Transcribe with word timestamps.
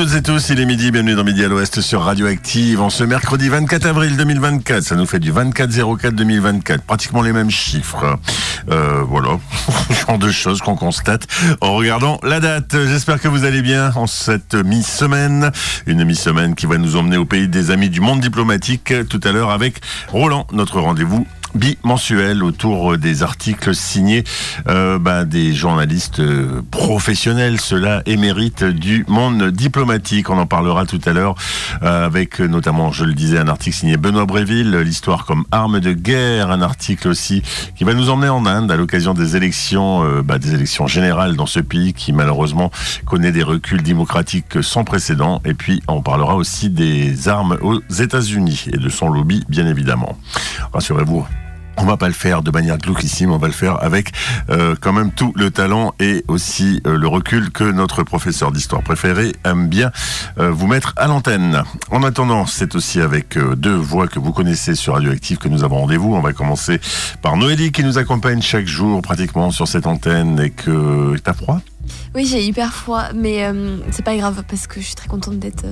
Toutes 0.00 0.14
et 0.14 0.22
tous, 0.22 0.48
il 0.48 0.58
est 0.58 0.64
midi, 0.64 0.90
bienvenue 0.90 1.14
dans 1.14 1.24
Midi 1.24 1.44
à 1.44 1.48
l'Ouest 1.48 1.82
sur 1.82 2.00
Radioactive. 2.00 2.80
En 2.80 2.88
ce 2.88 3.04
mercredi 3.04 3.50
24 3.50 3.84
avril 3.84 4.16
2024, 4.16 4.82
ça 4.82 4.96
nous 4.96 5.04
fait 5.04 5.18
du 5.18 5.30
24-04 5.30 6.12
2024, 6.12 6.84
pratiquement 6.84 7.20
les 7.20 7.34
mêmes 7.34 7.50
chiffres. 7.50 8.18
Euh, 8.70 9.02
voilà, 9.06 9.38
genre 10.08 10.18
de 10.18 10.30
choses 10.30 10.62
qu'on 10.62 10.74
constate 10.74 11.26
en 11.60 11.74
regardant 11.74 12.18
la 12.22 12.40
date. 12.40 12.74
J'espère 12.86 13.20
que 13.20 13.28
vous 13.28 13.44
allez 13.44 13.60
bien 13.60 13.92
en 13.94 14.06
cette 14.06 14.54
mi-semaine, 14.54 15.52
une 15.86 16.02
mi-semaine 16.04 16.54
qui 16.54 16.64
va 16.64 16.78
nous 16.78 16.96
emmener 16.96 17.18
au 17.18 17.26
pays 17.26 17.48
des 17.48 17.70
amis 17.70 17.90
du 17.90 18.00
monde 18.00 18.20
diplomatique 18.20 18.94
tout 19.06 19.20
à 19.22 19.32
l'heure 19.32 19.50
avec 19.50 19.82
Roland, 20.08 20.46
notre 20.50 20.80
rendez-vous 20.80 21.26
bimensuel 21.54 22.42
autour 22.42 22.96
des 22.98 23.22
articles 23.22 23.74
signés 23.74 24.24
euh, 24.68 24.98
bah, 24.98 25.24
des 25.24 25.52
journalistes 25.52 26.20
euh, 26.20 26.62
professionnels, 26.70 27.60
cela 27.60 28.02
émérite 28.06 28.64
du 28.64 29.04
monde 29.08 29.50
diplomatique. 29.50 30.30
On 30.30 30.38
en 30.38 30.46
parlera 30.46 30.86
tout 30.86 31.00
à 31.04 31.12
l'heure 31.12 31.34
euh, 31.82 32.06
avec 32.06 32.40
notamment, 32.40 32.92
je 32.92 33.04
le 33.04 33.14
disais, 33.14 33.38
un 33.38 33.48
article 33.48 33.76
signé 33.76 33.96
Benoît 33.96 34.26
Bréville, 34.26 34.76
l'histoire 34.78 35.24
comme 35.24 35.44
arme 35.50 35.80
de 35.80 35.92
guerre, 35.92 36.50
un 36.50 36.62
article 36.62 37.08
aussi 37.08 37.42
qui 37.76 37.84
va 37.84 37.94
nous 37.94 38.10
emmener 38.10 38.28
en 38.28 38.46
Inde 38.46 38.70
à 38.70 38.76
l'occasion 38.76 39.14
des 39.14 39.36
élections, 39.36 40.22
bah, 40.22 40.38
des 40.38 40.54
élections 40.54 40.86
générales 40.86 41.36
dans 41.36 41.46
ce 41.46 41.60
pays 41.60 41.92
qui 41.92 42.12
malheureusement 42.12 42.70
connaît 43.06 43.32
des 43.32 43.42
reculs 43.42 43.82
démocratiques 43.82 44.62
sans 44.62 44.84
précédent. 44.84 45.40
Et 45.44 45.54
puis 45.54 45.82
on 45.88 46.02
parlera 46.02 46.36
aussi 46.36 46.70
des 46.70 47.28
armes 47.28 47.58
aux 47.62 47.80
États-Unis 47.90 48.66
et 48.72 48.78
de 48.78 48.88
son 48.88 49.08
lobby, 49.08 49.44
bien 49.48 49.66
évidemment. 49.66 50.18
Rassurez-vous, 50.72 51.26
on 51.76 51.84
va 51.84 51.96
pas 51.96 52.08
le 52.08 52.14
faire 52.14 52.42
de 52.42 52.50
manière 52.50 52.78
glauquissime, 52.78 53.30
on 53.30 53.38
va 53.38 53.46
le 53.46 53.52
faire 53.52 53.82
avec 53.82 54.12
euh, 54.50 54.74
quand 54.80 54.92
même 54.92 55.12
tout 55.12 55.32
le 55.36 55.50
talent 55.50 55.94
et 55.98 56.24
aussi 56.28 56.80
euh, 56.86 56.96
le 56.96 57.08
recul 57.08 57.50
que 57.50 57.64
notre 57.64 58.02
professeur 58.02 58.52
d'histoire 58.52 58.82
préféré 58.82 59.34
aime 59.44 59.68
bien 59.68 59.90
euh, 60.38 60.50
vous 60.50 60.66
mettre 60.66 60.94
à 60.96 61.06
l'antenne. 61.06 61.62
En 61.90 62.02
attendant, 62.02 62.46
c'est 62.46 62.74
aussi 62.74 63.00
avec 63.00 63.38
deux 63.38 63.74
voix 63.74 64.08
que 64.08 64.18
vous 64.18 64.32
connaissez 64.32 64.74
sur 64.74 64.94
Radioactive 64.94 65.38
que 65.38 65.48
nous 65.48 65.64
avons 65.64 65.78
rendez-vous. 65.78 66.14
On 66.14 66.20
va 66.20 66.32
commencer 66.32 66.80
par 67.22 67.36
Noélie 67.36 67.72
qui 67.72 67.84
nous 67.84 67.98
accompagne 67.98 68.42
chaque 68.42 68.66
jour 68.66 69.02
pratiquement 69.02 69.50
sur 69.50 69.68
cette 69.68 69.86
antenne 69.86 70.38
et 70.40 70.50
que 70.50 71.16
t'as 71.22 71.32
froid? 71.32 71.60
Oui, 72.14 72.26
j'ai 72.26 72.44
hyper 72.44 72.72
froid, 72.72 73.04
mais 73.14 73.50
c'est 73.90 74.04
pas 74.04 74.16
grave 74.16 74.42
parce 74.48 74.66
que 74.66 74.80
je 74.80 74.86
suis 74.86 74.94
très 74.94 75.08
contente 75.08 75.38
d'être 75.38 75.64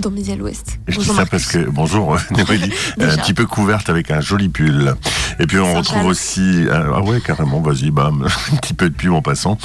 dans 0.00 0.10
à 0.10 0.36
l'Ouest. 0.36 0.80
Je 0.88 0.98
dis 0.98 1.04
ça 1.04 1.26
parce 1.26 1.46
que 1.46 1.58
bonjour 1.70 2.16
elle 2.48 2.64
est 2.64 3.12
un 3.12 3.16
petit 3.16 3.34
peu 3.34 3.46
couverte 3.46 3.88
avec 3.90 4.10
un 4.10 4.20
joli 4.20 4.48
pull. 4.48 4.94
Et 5.38 5.46
puis 5.46 5.58
on 5.58 5.74
retrouve 5.74 6.06
aussi 6.06 6.66
euh, 6.66 6.92
ah 6.94 7.02
ouais 7.02 7.20
carrément 7.20 7.60
vas-y 7.60 7.90
bam 7.90 8.26
un 8.52 8.56
petit 8.56 8.74
peu 8.74 8.88
de 8.88 8.94
pub 8.94 9.12
en 9.12 9.22
passant. 9.22 9.58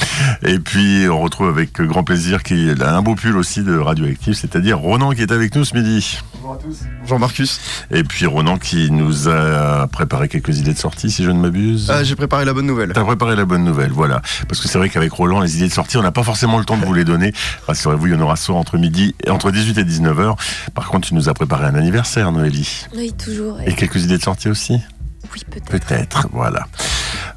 Et 0.44 0.60
puis 0.60 1.08
on 1.10 1.22
retrouve 1.22 1.50
avec 1.50 1.82
grand 1.82 2.04
plaisir 2.04 2.44
qui 2.44 2.70
a 2.80 2.96
un 2.96 3.02
beau 3.02 3.16
pull 3.16 3.38
aussi 3.38 3.64
de 3.64 3.78
Radioactive, 3.78 4.34
c'est-à-dire 4.34 4.80
Ronan 4.80 5.12
qui 5.12 5.22
est 5.22 5.32
avec 5.32 5.56
nous 5.56 5.66
ce 5.66 5.76
midi. 5.76 6.20
Bonjour 6.46 6.60
à 6.60 6.64
tous. 6.64 6.78
Bonjour 7.02 7.20
Marcus. 7.20 7.60
Et 7.90 8.04
puis 8.04 8.28
Ronan 8.28 8.60
qui 8.60 8.92
nous 8.92 9.28
a 9.28 9.88
préparé 9.88 10.28
quelques 10.28 10.60
idées 10.60 10.74
de 10.74 10.78
sortie 10.78 11.10
si 11.10 11.24
je 11.24 11.32
ne 11.32 11.40
m'abuse. 11.40 11.90
Ah, 11.90 12.04
J'ai 12.04 12.16
préparé 12.16 12.46
la 12.46 12.54
bonne 12.54 12.68
nouvelle. 12.68 12.94
T'as 12.94 13.04
préparé 13.04 13.36
la 13.36 13.46
bonne 13.46 13.64
nouvelle, 13.64 13.90
voilà. 13.90 14.22
Parce 14.48 14.62
que 14.62 14.68
c'est 14.68 14.78
vrai 14.78 14.90
qu'avec 14.90 15.12
Roland, 15.12 15.40
les 15.40 15.58
idées 15.58 15.70
de 15.70 15.74
sortie, 15.74 15.98
on 15.98 16.04
n'a 16.04 16.12
pas 16.12 16.22
forcément 16.22 16.60
le 16.60 16.66
temps 16.66 16.78
de 16.78 16.86
vous 16.86 16.94
les 16.94 17.04
donner. 17.04 17.34
Rassurez-vous, 17.66 18.06
il 18.06 18.14
y 18.14 18.16
en 18.16 18.22
aura 18.22 18.36
soit 18.36 18.54
entre 18.56 18.78
midi, 18.78 19.16
entre 19.28 19.50
18 19.50 19.80
et 19.80 19.84
19 19.84 20.20
heures. 20.20 20.36
Par 20.76 20.88
contre, 20.90 21.08
tu 21.08 21.16
nous 21.16 21.30
as 21.30 21.34
préparé 21.34 21.66
un 21.66 21.74
anniversaire, 21.74 22.32
Noélie. 22.32 22.86
Oui, 22.96 23.12
toujours. 23.12 23.60
Et 23.66 23.74
quelques 23.74 24.04
idées 24.04 24.20
de 24.20 24.24
sortie 24.24 24.50
aussi 24.50 24.80
Oui, 25.34 25.42
peut-être. 25.50 25.72
Peut-être, 25.72 26.28
voilà. 26.32 26.68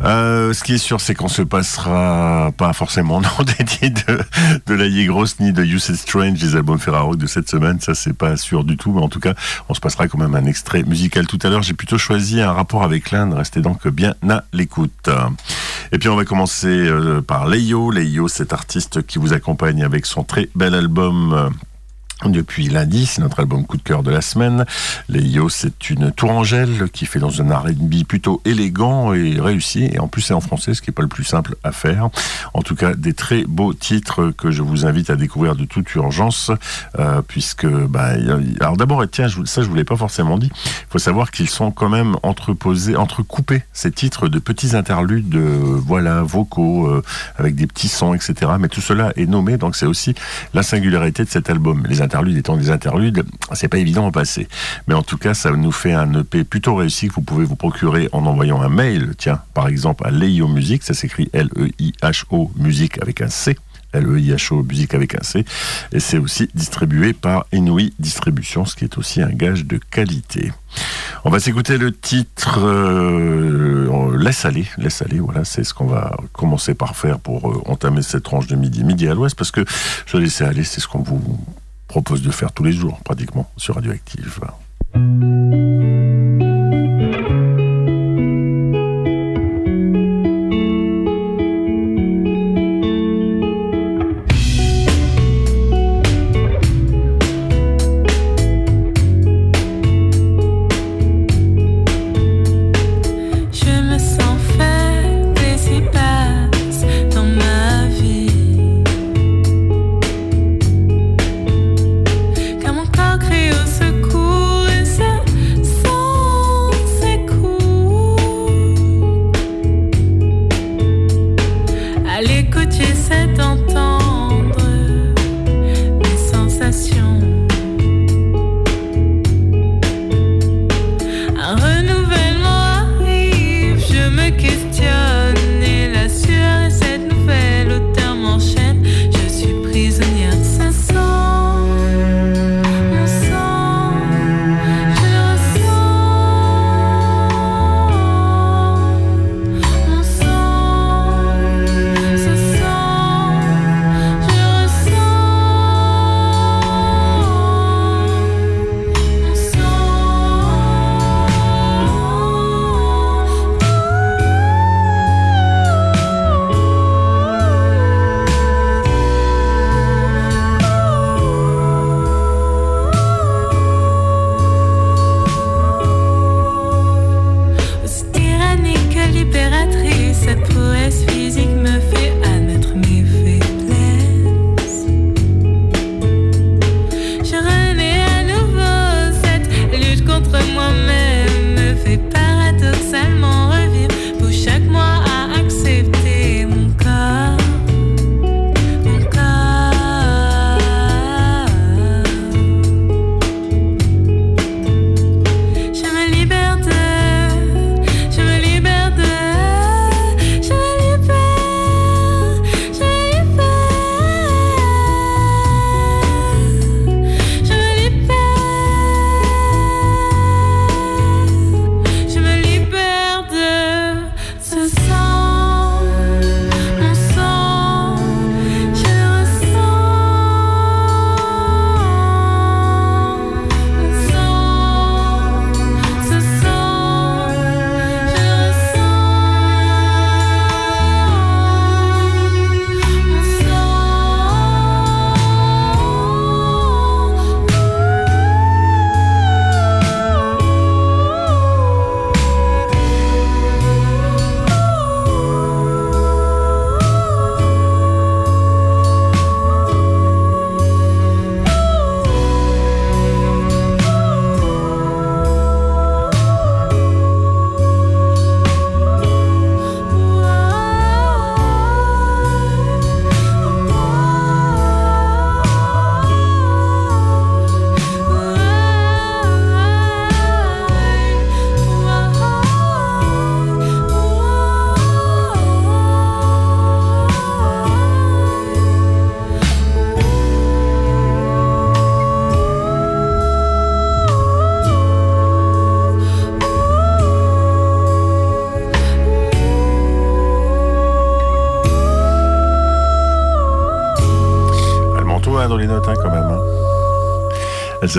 Euh, 0.02 0.52
ce 0.52 0.62
qui 0.62 0.74
est 0.74 0.78
sûr, 0.78 1.00
c'est 1.00 1.14
qu'on 1.14 1.28
se 1.28 1.42
passera 1.42 2.52
pas 2.56 2.72
forcément 2.72 3.20
non 3.20 3.44
dédié 3.58 3.90
de, 3.90 4.20
de 4.66 4.74
la 4.74 4.88
grosse 5.06 5.40
ni 5.40 5.52
de 5.52 5.64
You 5.64 5.78
Said 5.78 5.96
Strange, 5.96 6.40
les 6.40 6.56
albums 6.56 6.78
Ferraro 6.78 7.16
de 7.16 7.26
cette 7.26 7.48
semaine. 7.48 7.80
Ça, 7.80 7.94
c'est 7.94 8.12
pas 8.12 8.36
sûr 8.36 8.64
du 8.64 8.76
tout. 8.76 8.92
Mais 8.92 9.02
en 9.02 9.08
tout 9.08 9.20
cas, 9.20 9.34
on 9.68 9.74
se 9.74 9.80
passera 9.80 10.08
quand 10.08 10.18
même 10.18 10.34
un 10.34 10.44
extrait 10.44 10.82
musical 10.82 11.26
tout 11.26 11.38
à 11.42 11.48
l'heure. 11.48 11.62
J'ai 11.62 11.74
plutôt 11.74 11.98
choisi 11.98 12.40
un 12.40 12.52
rapport 12.52 12.82
avec 12.82 13.10
l'Inde. 13.10 13.34
Restez 13.34 13.60
donc 13.60 13.86
bien 13.88 14.14
à 14.28 14.44
l'écoute. 14.52 15.10
Et 15.92 15.98
puis, 15.98 16.08
on 16.08 16.16
va 16.16 16.24
commencer 16.24 16.68
euh, 16.68 17.20
par 17.20 17.46
Leio. 17.46 17.90
Leio, 17.90 18.28
cet 18.28 18.52
artiste 18.52 19.06
qui 19.06 19.18
vous 19.18 19.32
accompagne 19.32 19.82
avec 19.82 20.06
son 20.06 20.22
très 20.22 20.48
bel 20.54 20.74
album. 20.74 21.50
Depuis 22.26 22.68
lundi, 22.68 23.06
c'est 23.06 23.20
notre 23.20 23.40
album 23.40 23.64
coup 23.64 23.76
de 23.76 23.82
cœur 23.82 24.02
de 24.02 24.10
la 24.10 24.20
semaine. 24.20 24.66
Leio, 25.08 25.48
c'est 25.48 25.90
une 25.90 26.10
tourangelle 26.10 26.90
qui 26.92 27.06
fait 27.06 27.20
dans 27.20 27.40
un 27.40 27.54
R&B 27.54 28.04
plutôt 28.06 28.42
élégant 28.44 29.12
et 29.14 29.40
réussi. 29.40 29.88
Et 29.92 30.00
en 30.00 30.08
plus, 30.08 30.22
c'est 30.22 30.34
en 30.34 30.40
français, 30.40 30.74
ce 30.74 30.82
qui 30.82 30.90
n'est 30.90 30.94
pas 30.94 31.02
le 31.02 31.08
plus 31.08 31.24
simple 31.24 31.54
à 31.62 31.70
faire. 31.70 32.08
En 32.54 32.62
tout 32.62 32.74
cas, 32.74 32.94
des 32.94 33.12
très 33.12 33.44
beaux 33.44 33.72
titres 33.72 34.32
que 34.36 34.50
je 34.50 34.62
vous 34.62 34.84
invite 34.84 35.10
à 35.10 35.16
découvrir 35.16 35.54
de 35.54 35.64
toute 35.64 35.94
urgence, 35.94 36.50
euh, 36.98 37.22
puisque, 37.26 37.66
bah, 37.66 38.14
alors 38.60 38.76
d'abord, 38.76 39.04
tiens, 39.10 39.28
ça, 39.44 39.62
je 39.62 39.68
vous 39.68 39.74
l'ai 39.74 39.84
pas 39.84 39.96
forcément 39.96 40.38
dit. 40.38 40.50
Il 40.54 40.86
faut 40.90 40.98
savoir 40.98 41.30
qu'ils 41.30 41.48
sont 41.48 41.70
quand 41.70 41.88
même 41.88 42.16
entreposés, 42.22 42.96
entrecoupés 42.96 43.62
ces 43.72 43.92
titres 43.92 44.28
de 44.28 44.38
petits 44.38 44.74
interludes, 44.74 45.34
euh, 45.36 45.80
voilà, 45.86 46.22
vocaux, 46.22 46.88
euh, 46.88 47.02
avec 47.36 47.54
des 47.54 47.66
petits 47.66 47.88
sons, 47.88 48.14
etc. 48.14 48.52
Mais 48.58 48.68
tout 48.68 48.80
cela 48.80 49.12
est 49.16 49.26
nommé, 49.26 49.56
donc 49.56 49.76
c'est 49.76 49.86
aussi 49.86 50.14
la 50.52 50.62
singularité 50.62 51.24
de 51.24 51.30
cet 51.30 51.48
album. 51.48 51.84
Les 51.88 52.02
interludes 52.08 52.38
étant 52.38 52.56
des 52.56 52.70
interludes, 52.70 53.22
c'est 53.52 53.68
pas 53.68 53.76
évident 53.76 54.08
à 54.08 54.10
passer. 54.10 54.48
Mais 54.86 54.94
en 54.94 55.02
tout 55.02 55.18
cas, 55.18 55.34
ça 55.34 55.50
nous 55.50 55.72
fait 55.72 55.92
un 55.92 56.20
EP 56.20 56.42
plutôt 56.42 56.74
réussi 56.74 57.08
que 57.08 57.12
vous 57.12 57.20
pouvez 57.20 57.44
vous 57.44 57.56
procurer 57.56 58.08
en 58.12 58.24
envoyant 58.24 58.62
un 58.62 58.70
mail, 58.70 59.12
tiens, 59.18 59.42
par 59.52 59.68
exemple 59.68 60.06
à 60.06 60.10
Leio 60.10 60.48
Music, 60.48 60.82
ça 60.82 60.94
s'écrit 60.94 61.28
L-E-I-H-O 61.34 62.50
Music 62.56 62.98
avec 63.02 63.20
un 63.20 63.28
C. 63.28 63.56
L-E-I-H-O 63.92 64.62
Music 64.62 64.94
avec 64.94 65.14
un 65.14 65.22
C. 65.22 65.44
Et 65.92 66.00
c'est 66.00 66.18
aussi 66.18 66.48
distribué 66.54 67.12
par 67.12 67.46
Inouï 67.52 67.92
Distribution, 67.98 68.64
ce 68.64 68.74
qui 68.74 68.84
est 68.84 68.98
aussi 68.98 69.22
un 69.22 69.30
gage 69.30 69.64
de 69.64 69.78
qualité. 69.78 70.52
On 71.24 71.30
va 71.30 71.40
s'écouter 71.40 71.78
le 71.78 71.92
titre 71.92 72.60
euh, 72.62 74.16
Laisse 74.18 74.44
aller, 74.44 74.66
laisse 74.78 75.02
aller, 75.02 75.20
voilà, 75.20 75.44
c'est 75.44 75.64
ce 75.64 75.72
qu'on 75.72 75.86
va 75.86 76.16
commencer 76.32 76.74
par 76.74 76.96
faire 76.96 77.18
pour 77.18 77.50
euh, 77.50 77.62
entamer 77.66 78.02
cette 78.02 78.24
tranche 78.24 78.46
de 78.46 78.56
midi, 78.56 78.84
midi 78.84 79.08
à 79.08 79.14
l'ouest, 79.14 79.36
parce 79.36 79.50
que 79.50 79.64
je 80.06 80.16
laisse 80.16 80.40
aller, 80.42 80.64
c'est 80.64 80.80
ce 80.80 80.88
qu'on 80.88 81.02
vous 81.02 81.38
propose 81.88 82.22
de 82.22 82.30
faire 82.30 82.52
tous 82.52 82.64
les 82.64 82.72
jours, 82.72 83.00
pratiquement, 83.00 83.50
sur 83.56 83.74
Radioactive. 83.74 84.40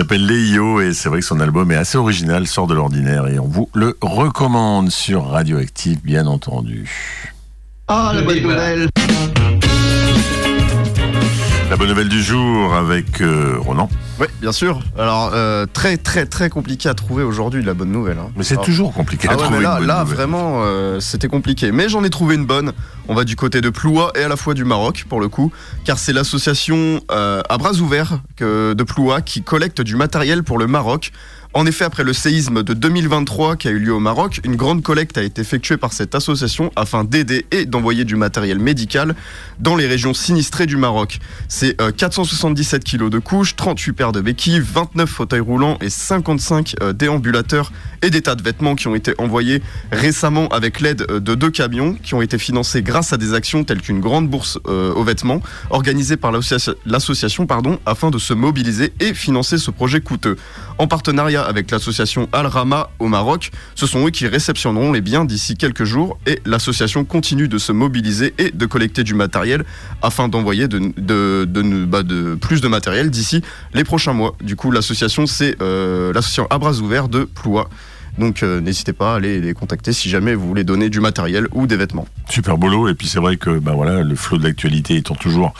S'appelle 0.00 0.26
Leio 0.26 0.80
et 0.80 0.94
c'est 0.94 1.10
vrai 1.10 1.20
que 1.20 1.26
son 1.26 1.40
album 1.40 1.70
est 1.72 1.76
assez 1.76 1.98
original, 1.98 2.46
sort 2.46 2.66
de 2.66 2.72
l'ordinaire 2.72 3.26
et 3.26 3.38
on 3.38 3.46
vous 3.46 3.68
le 3.74 3.98
recommande 4.00 4.90
sur 4.90 5.26
Radioactive 5.26 6.00
bien 6.02 6.26
entendu. 6.26 6.88
Ah, 7.86 8.12
la 8.14 8.22
bonne 8.22 8.40
nouvelle 8.40 8.88
La 11.68 11.76
bonne 11.76 11.88
nouvelle 11.88 12.08
du 12.08 12.22
jour 12.22 12.74
avec 12.74 13.20
euh, 13.20 13.58
Ronan. 13.58 13.90
Oui, 14.20 14.26
bien 14.42 14.52
sûr. 14.52 14.80
Alors, 14.98 15.30
euh, 15.34 15.64
très, 15.72 15.96
très, 15.96 16.26
très 16.26 16.50
compliqué 16.50 16.88
à 16.90 16.94
trouver 16.94 17.22
aujourd'hui, 17.24 17.62
la 17.62 17.72
bonne 17.72 17.90
nouvelle. 17.90 18.18
hein. 18.18 18.30
Mais 18.36 18.44
c'est 18.44 18.54
Alors- 18.54 18.64
toujours 18.66 18.92
compliqué 18.92 19.26
à 19.28 19.30
Ah 19.32 19.36
ouais, 19.36 19.42
trouver 19.44 19.58
mais 19.58 19.64
là, 19.64 19.72
une 19.72 19.78
bonne 19.78 19.86
là 19.88 20.00
nouvelle. 20.00 20.14
vraiment, 20.16 20.60
euh, 20.62 21.00
c'était 21.00 21.28
compliqué. 21.28 21.72
Mais 21.72 21.88
j'en 21.88 22.04
ai 22.04 22.10
trouvé 22.10 22.34
une 22.34 22.44
bonne. 22.44 22.72
On 23.08 23.14
va 23.14 23.24
du 23.24 23.34
côté 23.34 23.60
de 23.62 23.70
Ploua 23.70 24.12
et 24.14 24.22
à 24.22 24.28
la 24.28 24.36
fois 24.36 24.52
du 24.54 24.64
Maroc, 24.64 25.06
pour 25.08 25.20
le 25.20 25.28
coup, 25.28 25.50
car 25.84 25.98
c'est 25.98 26.12
l'association 26.12 27.00
euh, 27.10 27.40
à 27.48 27.56
bras 27.58 27.72
ouverts 27.74 28.20
de 28.38 28.82
Ploua 28.84 29.20
qui 29.22 29.42
collecte 29.42 29.80
du 29.80 29.96
matériel 29.96 30.42
pour 30.42 30.58
le 30.58 30.66
Maroc. 30.66 31.12
En 31.52 31.66
effet, 31.66 31.84
après 31.84 32.04
le 32.04 32.12
séisme 32.12 32.62
de 32.62 32.74
2023 32.74 33.56
qui 33.56 33.66
a 33.66 33.72
eu 33.72 33.80
lieu 33.80 33.92
au 33.92 33.98
Maroc, 33.98 34.40
une 34.44 34.54
grande 34.54 34.84
collecte 34.84 35.18
a 35.18 35.22
été 35.24 35.40
effectuée 35.42 35.76
par 35.76 35.92
cette 35.92 36.14
association 36.14 36.70
afin 36.76 37.02
d'aider 37.02 37.44
et 37.50 37.66
d'envoyer 37.66 38.04
du 38.04 38.14
matériel 38.14 38.60
médical 38.60 39.16
dans 39.58 39.74
les 39.74 39.88
régions 39.88 40.14
sinistrées 40.14 40.66
du 40.66 40.76
Maroc. 40.76 41.18
C'est 41.48 41.80
euh, 41.82 41.90
477 41.90 42.84
kilos 42.84 43.10
de 43.10 43.18
couches, 43.18 43.56
38 43.56 43.92
paires 43.94 44.12
de 44.12 44.20
béquilles, 44.20 44.60
29 44.60 45.10
fauteuils 45.10 45.40
roulants 45.40 45.76
et 45.80 45.90
55 45.90 46.76
euh, 46.82 46.92
déambulateurs 46.92 47.72
et 48.02 48.10
des 48.10 48.22
tas 48.22 48.36
de 48.36 48.42
vêtements 48.44 48.76
qui 48.76 48.86
ont 48.86 48.94
été 48.94 49.12
envoyés 49.18 49.60
récemment 49.90 50.46
avec 50.50 50.78
l'aide 50.78 51.04
euh, 51.10 51.18
de 51.18 51.34
deux 51.34 51.50
camions 51.50 51.94
qui 52.00 52.14
ont 52.14 52.22
été 52.22 52.38
financés 52.38 52.80
grâce 52.80 53.12
à 53.12 53.16
des 53.16 53.34
actions 53.34 53.64
telles 53.64 53.80
qu'une 53.82 53.98
grande 54.00 54.28
bourse 54.30 54.60
euh, 54.68 54.94
aux 54.94 55.02
vêtements 55.02 55.42
organisée 55.70 56.16
par 56.16 56.30
l'associa- 56.30 56.76
l'association 56.86 57.44
afin 57.86 58.10
de 58.10 58.18
se 58.18 58.34
mobiliser 58.34 58.92
et 59.00 59.14
financer 59.14 59.58
ce 59.58 59.72
projet 59.72 60.00
coûteux. 60.00 60.36
En 60.78 60.86
partenariat 60.86 61.39
avec 61.42 61.70
l'association 61.70 62.28
Al 62.32 62.46
Rama 62.46 62.90
au 62.98 63.08
Maroc, 63.08 63.50
ce 63.74 63.86
sont 63.86 64.06
eux 64.06 64.10
qui 64.10 64.26
réceptionneront 64.26 64.92
les 64.92 65.00
biens 65.00 65.24
d'ici 65.24 65.56
quelques 65.56 65.84
jours 65.84 66.18
et 66.26 66.40
l'association 66.44 67.04
continue 67.04 67.48
de 67.48 67.58
se 67.58 67.72
mobiliser 67.72 68.34
et 68.38 68.50
de 68.50 68.66
collecter 68.66 69.04
du 69.04 69.14
matériel 69.14 69.64
afin 70.02 70.28
d'envoyer 70.28 70.68
de, 70.68 71.84
bah, 71.84 72.02
plus 72.40 72.60
de 72.60 72.68
matériel 72.68 73.10
d'ici 73.10 73.42
les 73.74 73.84
prochains 73.84 74.12
mois. 74.12 74.36
Du 74.42 74.56
coup, 74.56 74.70
l'association, 74.70 75.26
c'est 75.26 75.56
euh, 75.60 76.12
l'association 76.12 76.46
à 76.50 76.58
bras 76.58 76.78
ouverts 76.78 77.08
de 77.08 77.24
Ploua. 77.24 77.68
Donc, 78.20 78.42
euh, 78.42 78.60
n'hésitez 78.60 78.92
pas 78.92 79.14
à 79.14 79.16
aller 79.16 79.40
les 79.40 79.54
contacter 79.54 79.92
si 79.92 80.08
jamais 80.10 80.34
vous 80.34 80.46
voulez 80.46 80.62
donner 80.62 80.90
du 80.90 81.00
matériel 81.00 81.48
ou 81.52 81.66
des 81.66 81.76
vêtements. 81.76 82.06
Super 82.28 82.58
bolo 82.58 82.86
et 82.88 82.94
puis 82.94 83.08
c'est 83.08 83.18
vrai 83.18 83.36
que 83.38 83.58
bah 83.58 83.72
voilà 83.74 84.02
le 84.02 84.14
flot 84.14 84.36
de 84.38 84.44
l'actualité 84.44 84.94
étant 84.96 85.14
toujours 85.16 85.52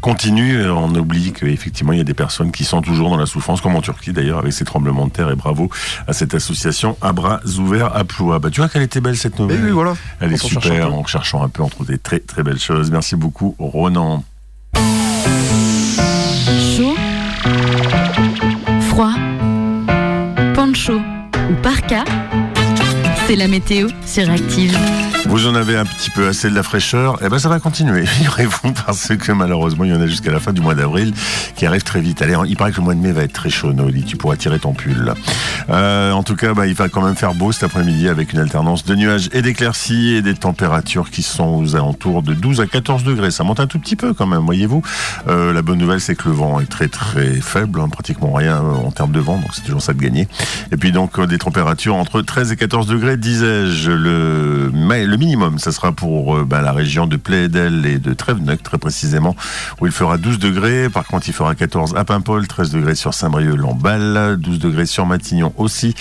continu, 0.00 0.56
euh, 0.56 0.72
on 0.72 0.92
oublie 0.94 1.32
qu'effectivement 1.32 1.92
il 1.92 1.98
y 1.98 2.00
a 2.00 2.04
des 2.04 2.14
personnes 2.14 2.50
qui 2.50 2.64
sont 2.64 2.80
toujours 2.82 3.10
dans 3.10 3.16
la 3.16 3.26
souffrance, 3.26 3.60
comme 3.60 3.76
en 3.76 3.80
Turquie 3.82 4.12
d'ailleurs 4.12 4.38
avec 4.38 4.52
ces 4.52 4.64
tremblements 4.64 5.06
de 5.06 5.12
terre 5.12 5.30
et 5.30 5.36
bravo 5.36 5.70
à 6.08 6.12
cette 6.12 6.34
association 6.34 6.96
à 7.02 7.12
bras 7.12 7.40
ouverts 7.58 7.94
à 7.94 8.02
Ploua. 8.04 8.38
Bah 8.38 8.48
tu 8.50 8.60
vois 8.60 8.68
qu'elle 8.68 8.82
était 8.82 9.00
belle 9.00 9.16
cette 9.16 9.38
Et 9.38 9.42
nouvelle. 9.42 9.60
oui, 9.64 9.70
voilà. 9.70 9.94
Elle 10.20 10.32
est 10.32 10.36
cherche 10.40 10.64
super 10.64 10.88
peu. 10.88 10.94
en 10.94 11.06
cherchant 11.06 11.42
un 11.44 11.48
peu 11.48 11.62
entre 11.62 11.84
des 11.84 11.98
très 11.98 12.18
très 12.18 12.42
belles 12.42 12.58
choses. 12.58 12.90
Merci 12.90 13.14
beaucoup 13.14 13.54
Ronan. 13.58 14.24
Chaud, 16.76 16.94
la 23.36 23.48
météo 23.48 23.88
sur 24.06 24.30
Active. 24.30 24.76
Vous 25.28 25.46
en 25.48 25.54
avez 25.54 25.76
un 25.76 25.84
petit 25.84 26.10
peu 26.10 26.28
assez 26.28 26.48
de 26.48 26.54
la 26.54 26.62
fraîcheur, 26.62 27.22
et 27.22 27.28
ben 27.28 27.38
ça 27.38 27.48
va 27.48 27.58
continuer, 27.58 28.06
figurez-vous, 28.06 28.72
parce 28.86 29.08
que 29.08 29.32
malheureusement 29.32 29.84
il 29.84 29.90
y 29.90 29.94
en 29.94 30.00
a 30.00 30.06
jusqu'à 30.06 30.30
la 30.30 30.40
fin 30.40 30.52
du 30.52 30.60
mois 30.60 30.74
d'avril 30.74 31.12
qui 31.56 31.66
arrive 31.66 31.82
très 31.82 32.00
vite. 32.00 32.22
Allez, 32.22 32.36
il 32.46 32.56
paraît 32.56 32.70
que 32.70 32.76
le 32.76 32.84
mois 32.84 32.94
de 32.94 33.00
mai 33.00 33.12
va 33.12 33.22
être 33.22 33.32
très 33.32 33.50
chaud, 33.50 33.72
Noli, 33.72 34.04
tu 34.04 34.16
pourras 34.16 34.36
tirer 34.36 34.58
ton 34.58 34.72
pull. 34.72 35.12
Euh, 35.68 36.12
en 36.12 36.22
tout 36.22 36.36
cas, 36.36 36.54
bah, 36.54 36.66
il 36.66 36.74
va 36.74 36.88
quand 36.88 37.02
même 37.02 37.16
faire 37.16 37.34
beau 37.34 37.52
cet 37.52 37.64
après-midi 37.64 38.08
avec 38.08 38.32
une 38.32 38.38
alternance 38.38 38.84
de 38.84 38.94
nuages 38.94 39.28
et 39.32 39.42
d'éclaircies 39.42 40.14
et 40.14 40.22
des 40.22 40.34
températures 40.34 41.10
qui 41.10 41.22
sont 41.22 41.56
aux 41.56 41.76
alentours 41.76 42.22
de 42.22 42.32
12 42.32 42.60
à 42.60 42.66
14 42.66 43.04
degrés. 43.04 43.30
Ça 43.30 43.44
monte 43.44 43.60
un 43.60 43.66
tout 43.66 43.78
petit 43.78 43.96
peu 43.96 44.14
quand 44.14 44.26
même, 44.26 44.44
voyez-vous. 44.44 44.82
Euh, 45.28 45.52
la 45.52 45.62
bonne 45.62 45.78
nouvelle, 45.78 46.00
c'est 46.00 46.14
que 46.14 46.28
le 46.28 46.34
vent 46.34 46.60
est 46.60 46.66
très 46.66 46.88
très 46.88 47.40
faible, 47.40 47.80
hein, 47.80 47.88
pratiquement 47.88 48.32
rien 48.32 48.56
euh, 48.56 48.86
en 48.86 48.90
termes 48.90 49.12
de 49.12 49.20
vent, 49.20 49.38
donc 49.38 49.50
c'est 49.52 49.64
toujours 49.64 49.82
ça 49.82 49.92
de 49.92 50.00
gagner. 50.00 50.28
Et 50.72 50.76
puis 50.76 50.92
donc 50.92 51.18
euh, 51.18 51.26
des 51.26 51.38
températures 51.38 51.96
entre 51.96 52.22
13 52.22 52.52
et 52.52 52.56
14 52.56 52.86
degrés, 52.86 53.16
disais-je. 53.16 53.90
Le, 53.90 54.70
mais 54.72 55.04
le 55.04 55.15
minimum, 55.16 55.58
ça 55.58 55.72
sera 55.72 55.92
pour 55.92 56.36
euh, 56.36 56.44
bah, 56.44 56.62
la 56.62 56.72
région 56.72 57.06
de 57.06 57.16
Plaidel 57.16 57.86
et 57.86 57.98
de 57.98 58.12
Tréveneuc, 58.12 58.62
très 58.62 58.78
précisément, 58.78 59.36
où 59.80 59.86
il 59.86 59.92
fera 59.92 60.18
12 60.18 60.38
degrés. 60.38 60.88
Par 60.88 61.06
contre, 61.06 61.28
il 61.28 61.32
fera 61.32 61.54
14 61.54 61.94
à 61.96 62.04
Paimpol, 62.04 62.46
13 62.46 62.70
degrés 62.70 62.94
sur 62.94 63.14
Saint-Brieuc-Lamballe, 63.14 64.36
12 64.38 64.58
degrés 64.58 64.86
sur 64.86 65.06
Matignon 65.06 65.52
aussi. 65.56 65.94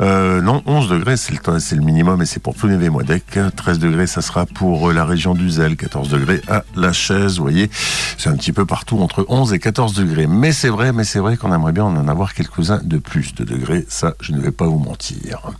Euh, 0.00 0.40
non, 0.40 0.62
11 0.66 0.88
degrés, 0.88 1.16
c'est 1.16 1.32
le, 1.32 1.40
le 1.76 1.82
minimum 1.82 2.22
et 2.22 2.26
c'est 2.26 2.40
pour 2.40 2.54
Plounévé 2.54 2.90
Moidec. 2.90 3.38
13 3.56 3.78
degrés, 3.78 4.06
ça 4.06 4.22
sera 4.22 4.46
pour 4.46 4.90
euh, 4.90 4.92
la 4.92 5.04
région 5.04 5.34
d'Uzel, 5.34 5.76
14 5.76 6.08
degrés 6.08 6.40
à 6.48 6.64
La 6.74 6.92
Chaise. 6.92 7.36
Vous 7.36 7.42
voyez, 7.42 7.70
c'est 8.18 8.28
un 8.28 8.36
petit 8.36 8.52
peu 8.52 8.66
partout 8.66 8.98
entre 9.00 9.24
11 9.28 9.52
et 9.52 9.58
14 9.58 9.94
degrés. 9.94 10.26
Mais 10.26 10.52
c'est 10.52 10.68
vrai, 10.68 10.92
mais 10.92 11.04
c'est 11.04 11.20
vrai 11.20 11.36
qu'on 11.36 11.52
aimerait 11.52 11.72
bien 11.72 11.84
en 11.84 12.08
avoir 12.08 12.34
quelques-uns 12.34 12.80
de 12.82 12.98
plus 12.98 13.34
de 13.34 13.44
degrés. 13.44 13.84
Ça, 13.88 14.14
je 14.20 14.32
ne 14.32 14.40
vais 14.40 14.52
pas 14.52 14.66
vous 14.66 14.78
mentir. 14.78 15.50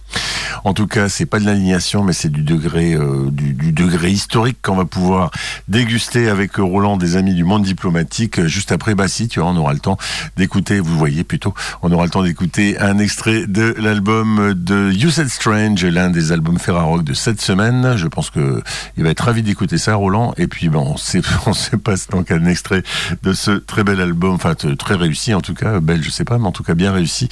En 0.65 0.75
tout 0.75 0.87
cas, 0.87 1.09
c'est 1.09 1.27
pas 1.27 1.39
de 1.39 1.45
l'alignation, 1.47 2.03
mais 2.05 2.13
c'est 2.13 2.29
du 2.31 2.43
degré, 2.43 2.95
euh, 2.95 3.29
du, 3.31 3.53
du 3.55 3.73
degré 3.73 4.11
historique 4.11 4.59
qu'on 4.63 4.77
va 4.77 4.85
pouvoir 4.85 5.31
déguster 5.69 6.29
avec 6.29 6.57
Roland 6.57 6.97
des 6.97 7.17
amis 7.17 7.35
du 7.35 7.45
monde 7.45 7.63
diplomatique. 7.63 8.39
euh, 8.39 8.47
Juste 8.49 8.73
après, 8.73 8.95
bah 8.95 9.09
si, 9.09 9.29
tu 9.29 9.41
vois, 9.41 9.51
on 9.51 9.57
aura 9.57 9.73
le 9.73 9.79
temps 9.81 9.97
d'écouter, 10.37 10.81
vous 10.81 10.97
voyez 10.99 11.25
plutôt, 11.25 11.55
on 11.83 11.93
aura 11.93 12.05
le 12.05 12.11
temps 12.11 12.23
d'écouter 12.23 12.79
un 12.79 12.99
extrait 12.99 13.47
de 13.47 13.75
l'album 13.79 14.55
de 14.55 14.91
You 14.93 15.11
Said 15.11 15.29
Strange, 15.29 15.85
l'un 15.85 16.11
des 16.11 16.33
albums 16.33 16.59
Ferrarock 16.59 17.05
de 17.05 17.15
cette 17.15 17.41
semaine. 17.41 17.95
Je 17.97 18.07
pense 18.07 18.31
que 18.31 18.63
il 18.97 19.05
va 19.05 19.11
être 19.11 19.21
ravi 19.21 19.43
d'écouter 19.43 19.79
ça, 19.79 19.95
Roland. 19.95 20.33
Et 20.37 20.47
puis, 20.47 20.69
bon, 20.69 20.93
on 20.93 20.97
sait, 20.97 21.21
on 21.47 21.53
se 21.53 21.77
passe 21.77 22.09
donc 22.09 22.31
un 22.31 22.47
extrait 22.47 22.83
de 23.23 23.33
ce 23.33 23.51
très 23.53 23.85
bel 23.85 24.01
album, 24.01 24.33
enfin 24.33 24.55
très 24.55 24.95
réussi 24.95 25.35
en 25.35 25.41
tout 25.41 25.55
cas, 25.55 25.81
belle, 25.81 26.03
je 26.03 26.11
sais 26.11 26.25
pas, 26.25 26.39
mais 26.39 26.47
en 26.47 26.53
tout 26.53 26.63
cas 26.63 26.75
bien 26.75 26.93
réussi 26.93 27.29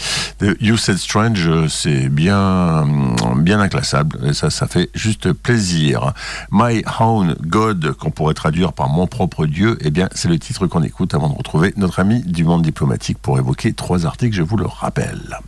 You 0.60 0.76
Said 0.76 0.98
Strange. 0.98 1.46
euh, 1.46 1.68
C'est 1.68 2.08
bien, 2.08 2.84
bien 3.36 3.60
inclassable. 3.60 4.18
Et 4.26 4.32
ça, 4.32 4.50
ça 4.50 4.66
fait 4.66 4.90
juste 4.94 5.32
plaisir. 5.32 6.12
My 6.50 6.82
Own 7.00 7.36
God, 7.40 7.92
qu'on 7.92 8.10
pourrait 8.10 8.34
traduire 8.34 8.72
par 8.72 8.88
mon 8.88 9.06
propre 9.06 9.46
Dieu, 9.46 9.78
eh 9.80 9.90
bien, 9.90 10.08
c'est 10.14 10.28
le 10.28 10.38
titre 10.38 10.66
qu'on 10.66 10.82
écoute 10.82 11.14
avant 11.14 11.28
de 11.28 11.34
retrouver 11.34 11.72
notre 11.76 12.00
ami 12.00 12.20
du 12.20 12.44
monde 12.44 12.62
diplomatique 12.62 13.18
pour 13.18 13.38
évoquer 13.38 13.72
trois 13.72 14.06
articles, 14.06 14.36
je 14.36 14.42
vous 14.42 14.56
le 14.56 14.66
rappelle. 14.66 15.38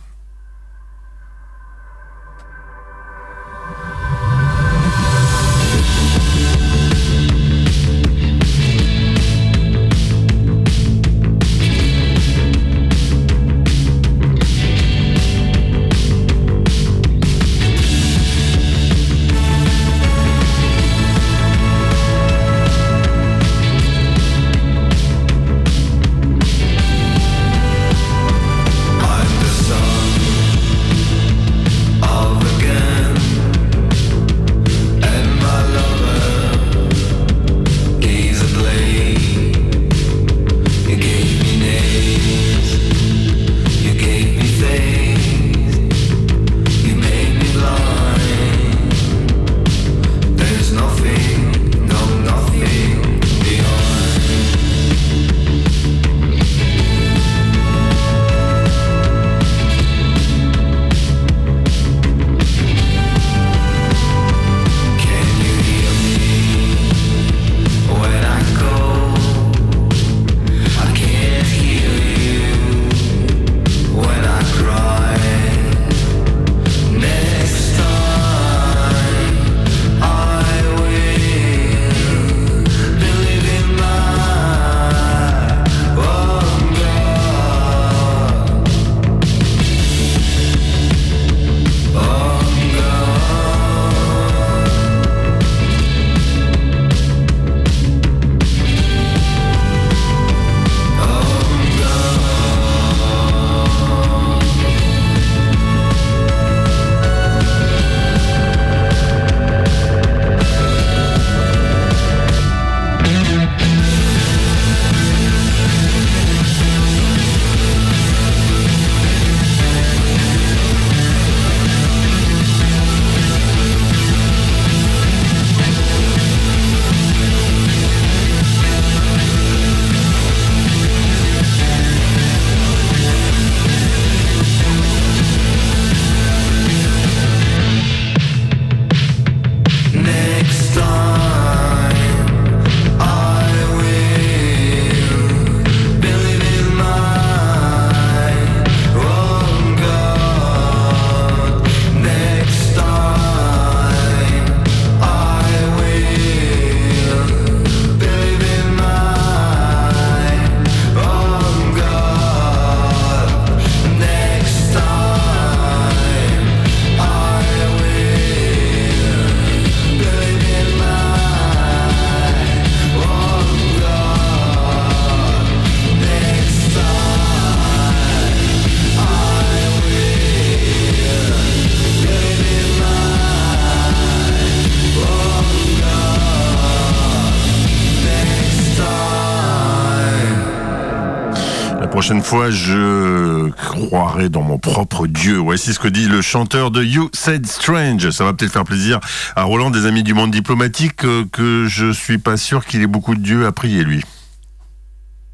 Prochaine 192.07 192.23
fois, 192.23 192.49
je 192.49 193.49
croirai 193.49 194.29
dans 194.29 194.41
mon 194.41 194.57
propre 194.57 195.07
Dieu. 195.07 195.35
Voici 195.39 195.73
ce 195.73 195.79
que 195.79 195.89
dit 195.89 196.07
le 196.07 196.21
chanteur 196.21 196.71
de 196.71 196.81
You 196.81 197.09
Said 197.11 197.45
Strange. 197.45 198.11
Ça 198.11 198.23
va 198.23 198.31
peut-être 198.31 198.53
faire 198.53 198.63
plaisir 198.63 199.01
à 199.35 199.43
Roland, 199.43 199.71
des 199.71 199.85
amis 199.85 200.03
du 200.03 200.13
monde 200.13 200.31
diplomatique, 200.31 201.03
euh, 201.03 201.25
que 201.29 201.65
je 201.67 201.91
suis 201.91 202.17
pas 202.17 202.37
sûr 202.37 202.65
qu'il 202.65 202.81
ait 202.81 202.87
beaucoup 202.87 203.13
de 203.13 203.19
Dieu 203.19 203.45
à 203.45 203.51
prier, 203.51 203.83
lui. 203.83 204.05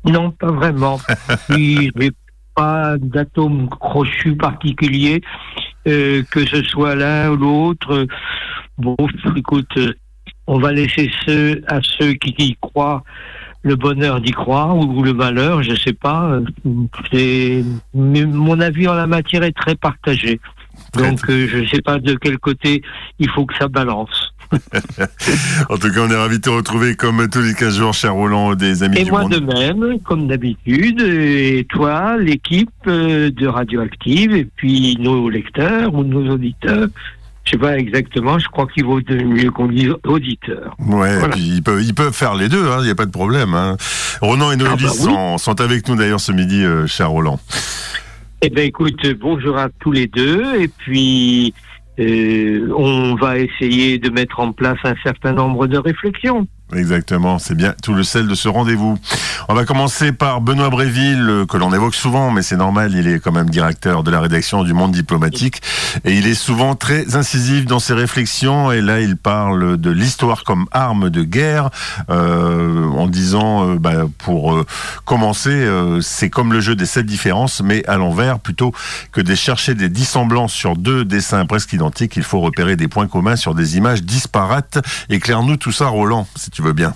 Non, 0.04 0.32
pas 0.32 0.52
vraiment. 0.52 1.00
Il 1.56 1.92
n'y 1.96 2.10
pas 2.56 2.96
d'atome 2.98 3.70
crochu 3.70 4.36
particulier, 4.36 5.22
euh, 5.88 6.24
que 6.32 6.44
ce 6.44 6.64
soit 6.64 6.96
l'un 6.96 7.30
ou 7.30 7.36
l'autre. 7.36 8.08
Bon, 8.80 8.96
écoute, 9.36 9.78
on 10.48 10.58
va 10.58 10.72
laisser 10.72 11.12
ceux, 11.24 11.62
à 11.68 11.82
ceux 11.84 12.14
qui 12.14 12.34
y 12.40 12.58
croient 12.60 13.04
le 13.64 13.76
bonheur 13.76 14.22
d'y 14.22 14.32
croire 14.32 14.78
ou 14.78 15.04
le 15.04 15.14
malheur, 15.14 15.64
je 15.64 15.76
sais 15.76 15.94
pas. 15.94 16.40
Mais 16.64 17.64
mon 17.94 18.60
avis 18.60 18.88
en 18.88 18.94
la 18.94 19.08
matière 19.08 19.44
est 19.44 19.54
très 19.54 19.76
partagé. 19.76 20.40
Donc 20.94 21.30
euh, 21.30 21.48
je 21.48 21.68
sais 21.70 21.82
pas 21.82 21.98
de 22.00 22.16
quel 22.16 22.38
côté 22.38 22.82
il 23.20 23.30
faut 23.30 23.46
que 23.46 23.56
ça 23.58 23.68
balance. 23.68 24.34
En 25.70 25.78
tout 25.78 25.92
cas, 25.92 26.02
on 26.02 26.10
est 26.10 26.16
ravis 26.16 26.38
de 26.38 26.44
te 26.44 26.50
retrouver 26.50 26.96
comme 26.96 27.28
tous 27.30 27.42
les 27.42 27.54
15 27.54 27.78
jours, 27.78 27.94
cher 27.94 28.14
Roland, 28.14 28.54
des 28.54 28.84
amis 28.84 29.00
Et 29.00 29.04
du 29.06 29.12
moi 29.12 29.22
monde. 29.22 29.32
de 29.32 29.40
même, 29.40 30.00
comme 30.02 30.28
d'habitude, 30.28 31.02
et 31.02 31.66
toi, 31.70 32.18
l'équipe 32.18 32.70
euh, 32.88 33.32
de 33.32 33.48
Radioactive, 33.48 34.36
et 34.36 34.46
puis 34.46 34.96
nos 35.00 35.30
lecteurs 35.30 35.94
ou 35.96 36.04
nos 36.04 36.34
auditeurs. 36.34 36.88
Je 37.46 37.52
sais 37.52 37.58
pas 37.58 37.78
exactement, 37.78 38.40
je 38.40 38.48
crois 38.48 38.68
qu'il 38.68 38.86
vaut 38.86 39.02
mieux 39.10 39.52
qu'on 39.52 39.68
dise 39.68 39.94
auditeurs. 40.06 40.76
Ouais, 40.80 41.18
Voilà. 41.18 41.36
puis 41.36 41.42
ils 41.56 41.62
peuvent, 41.64 41.84
ils 41.84 41.94
peuvent 41.94 42.14
faire 42.14 42.36
les 42.36 42.48
deux, 42.48 42.66
il 42.80 42.86
n'y 42.86 42.90
a 42.92 42.96
pas 42.96 43.06
de 43.06 43.12
problème. 43.12 43.54
Hein. 43.54 43.76
Ronan 44.22 44.52
et 44.52 44.56
Noélie 44.56 44.72
Ah 44.74 44.86
bah 44.88 44.92
oui. 44.94 45.04
sont, 45.04 45.38
sont 45.38 45.60
avec 45.62 45.88
nous 45.90 45.96
d'ailleurs 45.96 46.22
ce 46.22 46.32
midi, 46.32 46.64
euh, 46.64 46.88
cher 46.88 47.10
Roland. 47.10 47.40
Eh 48.42 48.50
ben 48.50 48.66
écoute, 48.66 49.06
bonjour 49.20 49.58
à 49.58 49.68
tous 49.80 49.92
les 49.92 50.08
deux, 50.08 50.56
et 50.60 50.68
puis 50.70 51.54
euh, 52.00 52.70
on 52.78 53.16
va 53.16 53.38
essayer 53.40 53.98
de 54.00 54.10
mettre 54.10 54.40
en 54.40 54.52
place 54.54 54.78
un 54.86 54.96
certain 55.04 55.34
nombre 55.34 55.68
de 55.68 55.78
réflexions. 55.78 56.48
Exactement, 56.76 57.40
c'est 57.40 57.56
bien 57.56 57.76
tout 57.84 57.94
le 57.94 58.04
sel 58.04 58.28
de 58.28 58.36
ce 58.36 58.48
rendez-vous. 58.48 58.98
On 59.48 59.54
va 59.54 59.66
commencer 59.66 60.12
par 60.12 60.42
Benoît 60.42 60.70
Bréville, 60.70 61.30
euh, 61.30 61.46
que 61.46 61.58
l'on 61.58 61.74
évoque 61.74 61.96
souvent, 61.96 62.32
mais 62.32 62.42
c'est 62.42 62.58
normal, 62.58 62.94
il 62.96 63.08
est 63.08 63.20
quand 63.20 63.32
même 63.32 63.50
directeur 63.50 64.04
de 64.04 64.10
la 64.10 64.20
rédaction 64.20 64.64
du 64.64 64.74
Monde 64.74 64.92
diplomatique, 64.92 65.62
et 66.04 66.14
il 66.14 66.28
est 66.28 66.34
souvent 66.34 66.76
très 66.76 67.16
incisif 67.16 67.66
dans 67.66 67.80
ses 67.80 67.94
réflexions, 67.94 68.72
et 68.72 68.82
là 68.82 69.02
il 69.02 69.18
parle 69.18 69.78
de 69.78 69.92
l'histoire 69.92 70.44
comme 70.44 70.66
arme 70.72 71.10
de 71.10 71.24
guerre, 71.24 71.70
euh, 72.10 72.88
en 72.90 73.08
disant, 73.08 73.70
euh, 73.70 73.76
bah, 73.78 74.06
pour 74.18 74.64
commencer, 75.06 75.68
c'est 76.02 76.30
comme 76.30 76.54
le 76.54 76.60
jeu 76.60 76.76
des 76.76 76.86
sept 76.86 77.06
différences, 77.06 77.62
mais 77.64 77.86
à 77.88 77.98
l'envers, 77.98 78.40
plutôt 78.40 78.74
que 79.12 79.22
de 79.22 79.36
chercher 79.36 79.76
des 79.76 79.90
dissemblances 79.90 80.54
sur 80.54 80.76
deux 80.76 81.06
dessins 81.06 81.46
presque 81.46 81.74
identiques, 81.74 82.16
il 82.16 82.24
faut 82.24 82.40
repérer 82.40 82.76
des 82.76 82.88
points 82.88 83.08
communs 83.08 83.36
sur 83.36 83.54
des 83.54 83.78
images 83.78 84.04
disparates. 84.04 84.80
Éclaire-nous 85.10 85.58
tout 85.58 85.72
ça, 85.72 85.88
Roland, 85.88 86.28
bien. 86.72 86.94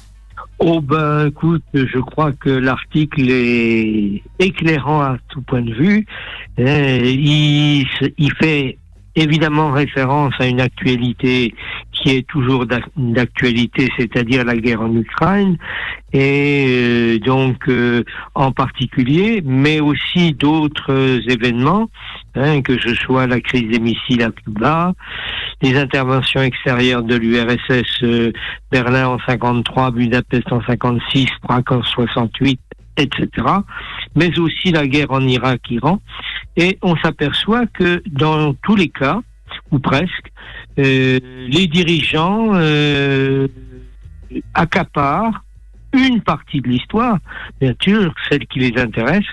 Oh 0.59 0.81
ben 0.81 1.27
écoute, 1.27 1.63
je 1.73 1.99
crois 1.99 2.31
que 2.31 2.49
l'article 2.49 3.29
est 3.29 4.23
éclairant 4.39 5.01
à 5.01 5.17
tout 5.27 5.41
point 5.41 5.61
de 5.61 5.73
vue. 5.73 6.05
Euh, 6.59 6.99
il 7.03 8.33
fait 8.39 8.77
évidemment 9.17 9.71
référence 9.71 10.33
à 10.39 10.47
une 10.47 10.61
actualité 10.61 11.53
qui 11.91 12.09
est 12.15 12.27
toujours 12.27 12.65
d'ac- 12.65 12.85
d'actualité, 12.95 13.89
c'est-à-dire 13.97 14.45
la 14.45 14.55
guerre 14.55 14.81
en 14.81 14.95
Ukraine, 14.95 15.57
et 16.13 16.65
euh, 16.69 17.19
donc 17.19 17.67
euh, 17.67 18.03
en 18.35 18.51
particulier, 18.51 19.41
mais 19.43 19.79
aussi 19.79 20.33
d'autres 20.33 21.19
événements, 21.29 21.89
hein, 22.35 22.61
que 22.61 22.77
ce 22.79 22.93
soit 22.93 23.27
la 23.27 23.41
crise 23.41 23.67
des 23.69 23.79
missiles 23.79 24.21
à 24.21 24.29
Cuba, 24.31 24.93
les 25.61 25.75
interventions 25.77 26.41
extérieures 26.41 27.03
de 27.03 27.15
l'URSS 27.15 28.03
euh, 28.03 28.31
Berlin 28.71 29.07
en 29.09 29.17
53, 29.27 29.91
Budapest 29.91 30.51
en 30.51 30.61
56, 30.61 31.27
Prague 31.41 31.71
en 31.71 31.81
68, 31.83 32.59
etc. 32.97 33.27
Mais 34.15 34.37
aussi 34.39 34.71
la 34.71 34.87
guerre 34.87 35.11
en 35.11 35.21
Irak-Iran. 35.21 36.01
Et 36.55 36.77
on 36.81 36.95
s'aperçoit 36.97 37.65
que 37.67 38.01
dans 38.07 38.53
tous 38.55 38.75
les 38.75 38.89
cas, 38.89 39.21
ou 39.71 39.79
presque, 39.79 40.31
euh, 40.79 41.19
les 41.47 41.67
dirigeants 41.67 42.51
euh, 42.53 43.47
accaparent 44.53 45.43
une 45.93 46.21
partie 46.21 46.61
de 46.61 46.67
l'histoire, 46.67 47.17
bien 47.61 47.73
sûr, 47.81 48.13
celle 48.29 48.45
qui 48.47 48.59
les 48.59 48.79
intéresse, 48.79 49.25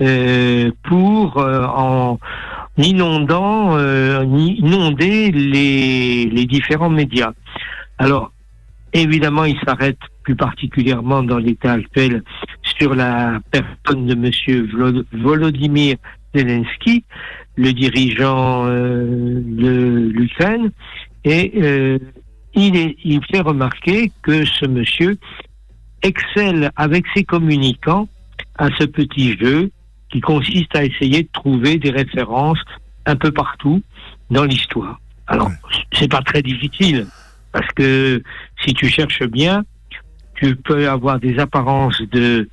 euh, 0.00 0.70
pour 0.84 1.38
euh, 1.38 1.64
en 1.64 2.18
inondant, 2.76 3.76
euh, 3.76 4.24
inonder 4.24 5.30
les, 5.30 6.26
les 6.26 6.46
différents 6.46 6.90
médias. 6.90 7.32
Alors, 7.98 8.32
évidemment, 8.92 9.44
il 9.44 9.58
s'arrête 9.66 9.98
plus 10.22 10.36
particulièrement 10.36 11.22
dans 11.22 11.38
l'état 11.38 11.72
actuel 11.72 12.22
sur 12.78 12.94
la 12.94 13.40
personne 13.50 14.06
de 14.06 14.14
Monsieur 14.14 14.68
Volodymyr 15.12 15.96
Zelensky, 16.34 17.04
le 17.56 17.72
dirigeant 17.72 18.66
euh, 18.66 19.40
de 19.44 20.10
l'Ukraine, 20.12 20.70
et 21.24 21.52
euh, 21.62 21.98
il, 22.54 22.76
est, 22.76 22.96
il 23.04 23.20
fait 23.30 23.40
remarquer 23.40 24.10
que 24.22 24.44
ce 24.44 24.66
monsieur 24.66 25.18
excelle 26.02 26.70
avec 26.76 27.04
ses 27.14 27.24
communicants 27.24 28.08
à 28.58 28.68
ce 28.78 28.84
petit 28.84 29.36
jeu 29.38 29.70
qui 30.10 30.20
consiste 30.20 30.74
à 30.76 30.84
essayer 30.84 31.22
de 31.22 31.28
trouver 31.32 31.78
des 31.78 31.90
références 31.90 32.58
un 33.06 33.16
peu 33.16 33.30
partout 33.30 33.82
dans 34.30 34.44
l'histoire. 34.44 35.00
Alors, 35.26 35.50
c'est 35.92 36.10
pas 36.10 36.22
très 36.22 36.42
difficile 36.42 37.06
parce 37.52 37.68
que 37.74 38.22
si 38.64 38.74
tu 38.74 38.88
cherches 38.88 39.24
bien, 39.24 39.64
tu 40.34 40.56
peux 40.56 40.88
avoir 40.88 41.20
des 41.20 41.38
apparences 41.38 42.00
de, 42.10 42.48